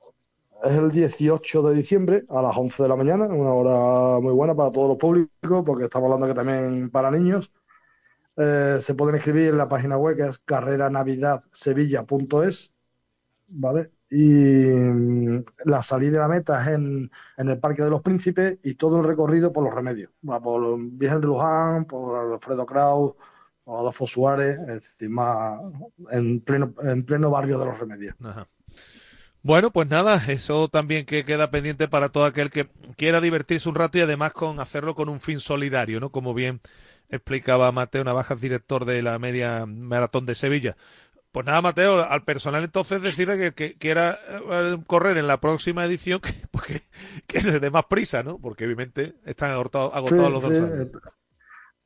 es 0.64 0.72
el 0.78 0.90
18 0.92 1.62
de 1.64 1.76
diciembre 1.76 2.24
a 2.30 2.42
las 2.42 2.56
11 2.58 2.84
de 2.84 2.90
la 2.90 2.96
mañana, 2.96 3.26
una 3.28 3.54
hora 3.54 4.20
muy 4.22 4.32
buena 4.34 4.56
para 4.56 4.72
todos 4.72 4.88
los 4.90 4.98
públicos, 4.98 5.64
porque 5.66 5.86
estamos 5.86 6.06
hablando 6.08 6.28
que 6.28 6.34
también 6.34 6.90
para 6.90 7.12
niños. 7.12 7.52
Eh, 8.38 8.80
se 8.82 8.96
pueden 8.96 9.18
inscribir 9.18 9.52
en 9.52 9.60
la 9.60 9.70
página 9.70 9.98
web 9.98 10.18
que 10.18 10.24
es 10.28 10.40
carreranavidadsevilla.es, 10.40 12.74
¿vale? 13.50 13.93
Y 14.16 14.26
mm, 14.26 15.44
la 15.66 15.82
salida 15.82 16.12
de 16.12 16.20
la 16.20 16.28
meta 16.28 16.62
es 16.62 16.76
en, 16.76 17.10
en 17.36 17.50
el 17.50 17.58
Parque 17.58 17.82
de 17.82 17.90
los 17.90 18.04
Príncipes 18.04 18.60
y 18.62 18.76
todo 18.76 19.00
el 19.00 19.08
recorrido 19.08 19.52
por 19.52 19.64
los 19.64 19.74
remedios. 19.74 20.12
Por 20.22 20.78
Virgen 20.80 21.20
de 21.20 21.28
Luján, 21.28 21.86
por 21.86 22.34
Alfredo 22.34 22.64
Kraus, 22.64 23.14
por 23.64 23.80
Adolfo 23.80 24.06
Suárez, 24.06 24.60
más 25.10 25.60
en 26.12 26.42
pleno, 26.42 26.76
en 26.84 27.04
pleno 27.04 27.32
barrio 27.32 27.58
de 27.58 27.66
los 27.66 27.80
remedios. 27.80 28.14
Bueno, 29.42 29.72
pues 29.72 29.90
nada, 29.90 30.24
eso 30.28 30.68
también 30.68 31.08
que 31.08 31.26
queda 31.26 31.50
pendiente 31.50 31.88
para 31.88 32.10
todo 32.10 32.26
aquel 32.26 32.52
que 32.52 32.70
quiera 32.96 33.20
divertirse 33.20 33.68
un 33.68 33.76
rato 33.76 33.98
y 33.98 34.02
además 34.02 34.34
con 34.34 34.60
hacerlo 34.60 34.94
con 34.94 35.10
un 35.10 35.22
fin 35.22 35.40
solidario, 35.40 36.00
¿no? 36.00 36.12
Como 36.12 36.36
bien 36.36 36.62
explicaba 37.10 37.72
Mateo 37.72 38.04
Navajas, 38.04 38.40
director 38.40 38.86
de 38.86 39.02
la 39.02 39.18
media 39.18 39.66
maratón 39.66 40.28
de 40.28 40.36
Sevilla. 40.36 40.78
Pues 41.34 41.46
nada, 41.48 41.62
Mateo, 41.62 42.02
al 42.04 42.24
personal 42.24 42.64
entonces 42.64 43.02
decirle 43.02 43.38
que, 43.40 43.54
que 43.54 43.78
quiera 43.78 44.20
eh, 44.30 44.78
correr 44.88 45.18
en 45.18 45.28
la 45.28 45.42
próxima 45.42 45.84
edición 45.84 46.22
que, 46.22 46.32
pues 46.52 46.66
que, 46.66 46.84
que 47.28 47.42
se 47.42 47.60
dé 47.60 47.72
más 47.72 47.86
prisa, 47.86 48.24
¿no? 48.24 48.38
Porque 48.40 48.66
obviamente 48.66 49.16
están 49.26 49.52
agotados, 49.52 49.92
agotados 49.96 50.32
Sí, 50.32 50.32
los 50.32 50.44
sí, 50.44 50.50
dorsales. 50.62 50.88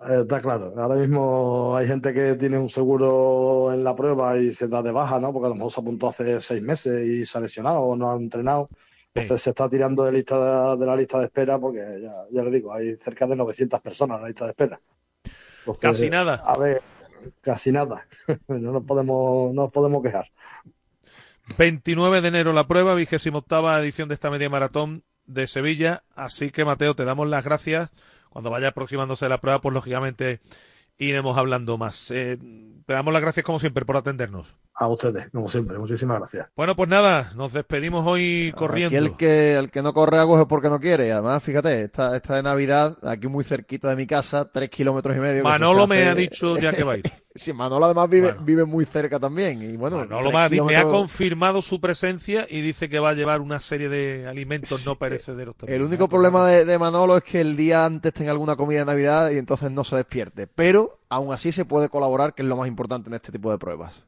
eh, 0.01 0.21
Está 0.21 0.39
claro. 0.41 0.73
Ahora 0.77 0.95
mismo 0.95 1.75
hay 1.77 1.87
gente 1.87 2.13
que 2.13 2.35
tiene 2.35 2.57
un 2.59 2.69
seguro 2.69 3.73
en 3.73 3.83
la 3.83 3.95
prueba 3.95 4.37
y 4.37 4.53
se 4.53 4.67
da 4.67 4.83
de 4.83 4.91
baja, 4.91 5.19
¿no? 5.19 5.33
Porque 5.33 5.47
a 5.47 5.49
lo 5.49 5.55
mejor 5.55 5.71
se 5.71 5.81
apuntó 5.81 6.07
hace 6.09 6.39
seis 6.41 6.61
meses 6.61 7.05
y 7.07 7.25
se 7.25 7.37
ha 7.37 7.41
lesionado 7.41 7.79
o 7.81 7.95
no 7.95 8.11
ha 8.11 8.15
entrenado. 8.15 8.69
Entonces 9.13 9.41
se 9.43 9.49
está 9.51 9.69
tirando 9.69 10.03
de, 10.05 10.11
lista 10.11 10.75
de, 10.75 10.85
la 10.85 10.95
lista 10.95 11.19
de 11.19 11.25
espera 11.25 11.57
porque 11.59 11.79
ya, 12.01 12.13
ya 12.31 12.43
le 12.43 12.51
digo, 12.51 12.73
hay 12.73 12.95
cerca 12.97 13.25
de 13.27 13.35
900 13.35 13.81
personas 13.81 14.17
en 14.17 14.21
la 14.23 14.27
lista 14.27 14.45
de 14.45 14.51
espera. 14.51 14.81
Entonces, 15.73 15.79
Casi 15.79 16.09
nada. 16.09 16.35
A 16.45 16.57
ver, 16.57 16.83
casi 17.41 17.71
nada. 17.71 18.07
no 18.47 18.71
nos 18.71 18.83
podemos, 18.83 19.53
no 19.53 19.63
nos 19.63 19.71
podemos 19.71 20.03
quejar. 20.03 20.31
29 21.57 22.21
de 22.21 22.27
enero 22.27 22.53
la 22.53 22.67
prueba, 22.67 22.93
vigésima 22.93 23.39
octava 23.39 23.79
edición 23.79 24.09
de 24.09 24.15
esta 24.15 24.29
media 24.29 24.49
maratón 24.49 25.03
de 25.25 25.47
Sevilla. 25.47 26.03
Así 26.15 26.51
que, 26.51 26.65
Mateo, 26.65 26.95
te 26.95 27.05
damos 27.05 27.29
las 27.29 27.43
gracias. 27.43 27.89
Cuando 28.29 28.49
vaya 28.49 28.69
aproximándose 28.69 29.29
la 29.29 29.39
prueba, 29.39 29.61
pues 29.61 29.73
lógicamente 29.73 30.41
iremos 30.97 31.37
hablando 31.37 31.77
más. 31.77 32.11
Eh, 32.11 32.37
te 32.85 32.93
damos 32.93 33.13
las 33.13 33.21
gracias, 33.21 33.45
como 33.45 33.59
siempre, 33.59 33.85
por 33.85 33.97
atendernos. 33.97 34.55
A 34.73 34.87
ustedes, 34.87 35.29
como 35.31 35.49
siempre. 35.49 35.77
Muchísimas 35.77 36.19
gracias. 36.19 36.47
Bueno, 36.55 36.75
pues 36.75 36.87
nada, 36.87 37.31
nos 37.35 37.51
despedimos 37.51 38.05
hoy 38.05 38.53
corriendo. 38.55 38.95
Aquí 38.95 39.05
el 39.05 39.17
que, 39.17 39.55
el 39.55 39.71
que 39.71 39.81
no 39.81 39.93
corre 39.93 40.19
agua 40.19 40.41
es 40.41 40.47
porque 40.47 40.69
no 40.69 40.79
quiere. 40.79 41.11
Además, 41.11 41.41
fíjate, 41.41 41.83
esta, 41.83 42.15
esta 42.15 42.35
de 42.35 42.43
Navidad, 42.43 42.97
aquí 43.03 43.27
muy 43.27 43.43
cerquita 43.43 43.89
de 43.89 43.95
mi 43.95 44.05
casa, 44.05 44.49
tres 44.51 44.69
kilómetros 44.69 45.17
y 45.17 45.19
medio. 45.19 45.43
Manolo 45.43 45.87
me 45.87 46.03
ha 46.03 46.15
dicho 46.15 46.57
ya 46.57 46.73
que 46.73 46.83
va 46.83 46.93
a 46.93 46.97
ir. 46.97 47.11
sí, 47.37 47.53
Manolo 47.53 47.85
además 47.85 48.09
vive, 48.09 48.35
vive 48.41 48.65
muy 48.65 48.85
cerca 48.85 49.19
también. 49.19 49.61
Y 49.61 49.77
bueno, 49.77 49.97
Manolo 49.97 50.29
tres 50.29 50.33
me 50.33 50.39
ha, 50.39 50.49
me 50.63 50.75
ha 50.75 50.81
kilómetros- 50.83 50.91
confirmado 50.91 51.61
su 51.61 51.79
presencia 51.79 52.45
y 52.49 52.61
dice 52.61 52.89
que 52.89 52.99
va 52.99 53.09
a 53.09 53.13
llevar 53.13 53.41
una 53.41 53.61
serie 53.61 53.89
de 53.89 54.27
alimentos 54.27 54.85
no 54.85 54.95
perecederos 54.95 55.55
también. 55.55 55.79
El 55.79 55.85
único 55.87 56.07
problema 56.09 56.47
de, 56.47 56.65
de 56.65 56.77
Manolo 56.79 57.17
es 57.17 57.23
que 57.23 57.39
el 57.41 57.55
día 57.55 57.85
antes 57.85 58.13
tenga 58.13 58.31
alguna 58.31 58.55
comida 58.55 58.79
de 58.79 58.85
Navidad 58.85 59.31
y 59.31 59.37
entonces 59.37 59.71
no 59.71 59.83
se 59.83 59.95
despierte. 59.95 60.47
Pero 60.47 60.99
aún 61.09 61.33
así 61.33 61.51
se 61.51 61.65
puede 61.65 61.89
colaborar, 61.89 62.33
que 62.33 62.41
es 62.41 62.47
lo 62.47 62.57
más 62.57 62.67
importante 62.67 63.09
en 63.09 63.15
este 63.15 63.31
tipo 63.31 63.51
de 63.51 63.57
pruebas. 63.57 64.01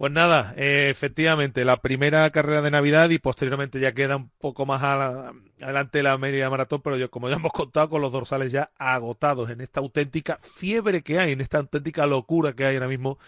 Pues 0.00 0.12
nada, 0.12 0.54
eh, 0.56 0.88
efectivamente, 0.88 1.62
la 1.62 1.82
primera 1.82 2.30
carrera 2.30 2.62
de 2.62 2.70
Navidad 2.70 3.10
y 3.10 3.18
posteriormente 3.18 3.80
ya 3.80 3.92
queda 3.92 4.16
un 4.16 4.30
poco 4.30 4.64
más 4.64 4.82
adelante 4.82 6.02
la 6.02 6.16
media 6.16 6.48
maratón, 6.48 6.80
pero 6.80 6.96
yo, 6.96 7.10
como 7.10 7.28
ya 7.28 7.36
hemos 7.36 7.52
contado, 7.52 7.90
con 7.90 8.00
los 8.00 8.10
dorsales 8.10 8.50
ya 8.50 8.70
agotados 8.78 9.50
en 9.50 9.60
esta 9.60 9.80
auténtica 9.80 10.38
fiebre 10.40 11.02
que 11.02 11.18
hay, 11.18 11.32
en 11.32 11.42
esta 11.42 11.58
auténtica 11.58 12.06
locura 12.06 12.54
que 12.54 12.64
hay 12.64 12.76
ahora 12.76 12.88
mismo 12.88 13.18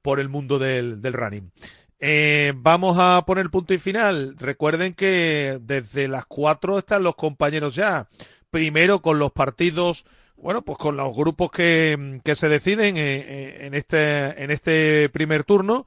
por 0.00 0.18
el 0.18 0.30
mundo 0.30 0.58
del, 0.58 1.02
del 1.02 1.12
running. 1.12 1.52
Eh, 2.00 2.54
vamos 2.56 2.96
a 2.98 3.22
poner 3.26 3.50
punto 3.50 3.74
y 3.74 3.78
final. 3.78 4.34
Recuerden 4.38 4.94
que 4.94 5.58
desde 5.60 6.08
las 6.08 6.24
4 6.24 6.78
están 6.78 7.02
los 7.02 7.16
compañeros 7.16 7.74
ya. 7.74 8.08
Primero 8.50 9.02
con 9.02 9.18
los 9.18 9.32
partidos, 9.32 10.06
bueno, 10.44 10.60
pues 10.60 10.76
con 10.76 10.98
los 10.98 11.16
grupos 11.16 11.50
que, 11.50 12.20
que 12.22 12.36
se 12.36 12.50
deciden 12.50 12.98
eh, 12.98 13.64
en, 13.64 13.72
este, 13.72 14.44
en 14.44 14.50
este 14.50 15.08
primer 15.08 15.42
turno, 15.42 15.86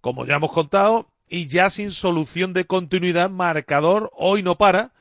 como 0.00 0.24
ya 0.24 0.36
hemos 0.36 0.52
contado, 0.52 1.10
y 1.28 1.48
ya 1.48 1.70
sin 1.70 1.90
solución 1.90 2.52
de 2.52 2.66
continuidad, 2.66 3.30
marcador 3.30 4.12
hoy 4.14 4.44
no 4.44 4.56
para, 4.58 4.92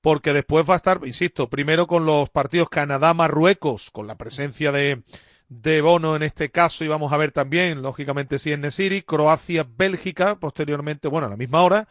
porque 0.00 0.32
después 0.32 0.66
va 0.66 0.72
a 0.72 0.78
estar, 0.78 1.00
insisto, 1.04 1.50
primero 1.50 1.86
con 1.86 2.06
los 2.06 2.30
partidos 2.30 2.70
Canadá-Marruecos, 2.70 3.90
con 3.90 4.06
la 4.06 4.14
presencia 4.14 4.72
de, 4.72 5.02
de 5.50 5.82
Bono 5.82 6.16
en 6.16 6.22
este 6.22 6.50
caso, 6.50 6.82
y 6.82 6.88
vamos 6.88 7.12
a 7.12 7.18
ver 7.18 7.32
también, 7.32 7.82
lógicamente, 7.82 8.38
si 8.38 8.52
en 8.52 8.62
Nesiri, 8.62 9.02
Croacia-Bélgica, 9.02 10.36
posteriormente, 10.40 11.08
bueno, 11.08 11.26
a 11.26 11.30
la 11.30 11.36
misma 11.36 11.60
hora, 11.60 11.88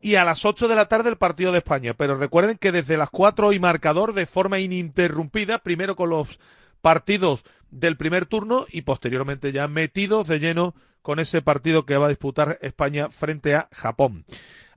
y 0.00 0.14
a 0.14 0.24
las 0.24 0.44
8 0.44 0.68
de 0.68 0.76
la 0.76 0.86
tarde 0.86 1.10
el 1.10 1.16
partido 1.16 1.52
de 1.52 1.58
España. 1.58 1.94
Pero 1.94 2.16
recuerden 2.16 2.58
que 2.58 2.72
desde 2.72 2.96
las 2.96 3.10
4 3.10 3.52
y 3.52 3.60
marcador 3.60 4.14
de 4.14 4.26
forma 4.26 4.58
ininterrumpida, 4.58 5.58
primero 5.58 5.96
con 5.96 6.10
los 6.10 6.38
partidos 6.80 7.44
del 7.70 7.96
primer 7.96 8.26
turno 8.26 8.66
y 8.70 8.82
posteriormente 8.82 9.52
ya 9.52 9.68
metidos 9.68 10.28
de 10.28 10.38
lleno 10.38 10.74
con 11.02 11.18
ese 11.18 11.42
partido 11.42 11.86
que 11.86 11.96
va 11.96 12.06
a 12.06 12.10
disputar 12.10 12.58
España 12.62 13.08
frente 13.10 13.54
a 13.54 13.68
Japón. 13.72 14.24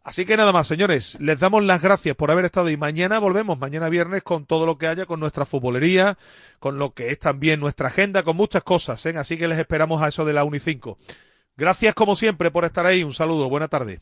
Así 0.03 0.25
que 0.25 0.35
nada 0.35 0.51
más, 0.51 0.67
señores, 0.67 1.19
les 1.19 1.39
damos 1.39 1.63
las 1.63 1.79
gracias 1.79 2.15
por 2.15 2.31
haber 2.31 2.45
estado 2.45 2.69
y 2.71 2.77
mañana 2.77 3.19
volvemos, 3.19 3.59
mañana 3.59 3.87
viernes, 3.87 4.23
con 4.23 4.45
todo 4.47 4.65
lo 4.65 4.79
que 4.79 4.87
haya, 4.87 5.05
con 5.05 5.19
nuestra 5.19 5.45
futbolería, 5.45 6.17
con 6.59 6.79
lo 6.79 6.93
que 6.93 7.11
es 7.11 7.19
también 7.19 7.59
nuestra 7.59 7.89
agenda, 7.89 8.23
con 8.23 8.35
muchas 8.35 8.63
cosas, 8.63 9.05
¿eh? 9.05 9.13
así 9.15 9.37
que 9.37 9.47
les 9.47 9.59
esperamos 9.59 10.01
a 10.01 10.07
eso 10.07 10.25
de 10.25 10.33
la 10.33 10.43
1 10.43 10.57
y 10.57 10.59
5. 10.59 10.97
Gracias 11.55 11.93
como 11.93 12.15
siempre 12.15 12.49
por 12.49 12.65
estar 12.65 12.87
ahí, 12.87 13.03
un 13.03 13.13
saludo, 13.13 13.47
buena 13.47 13.67
tarde. 13.67 14.01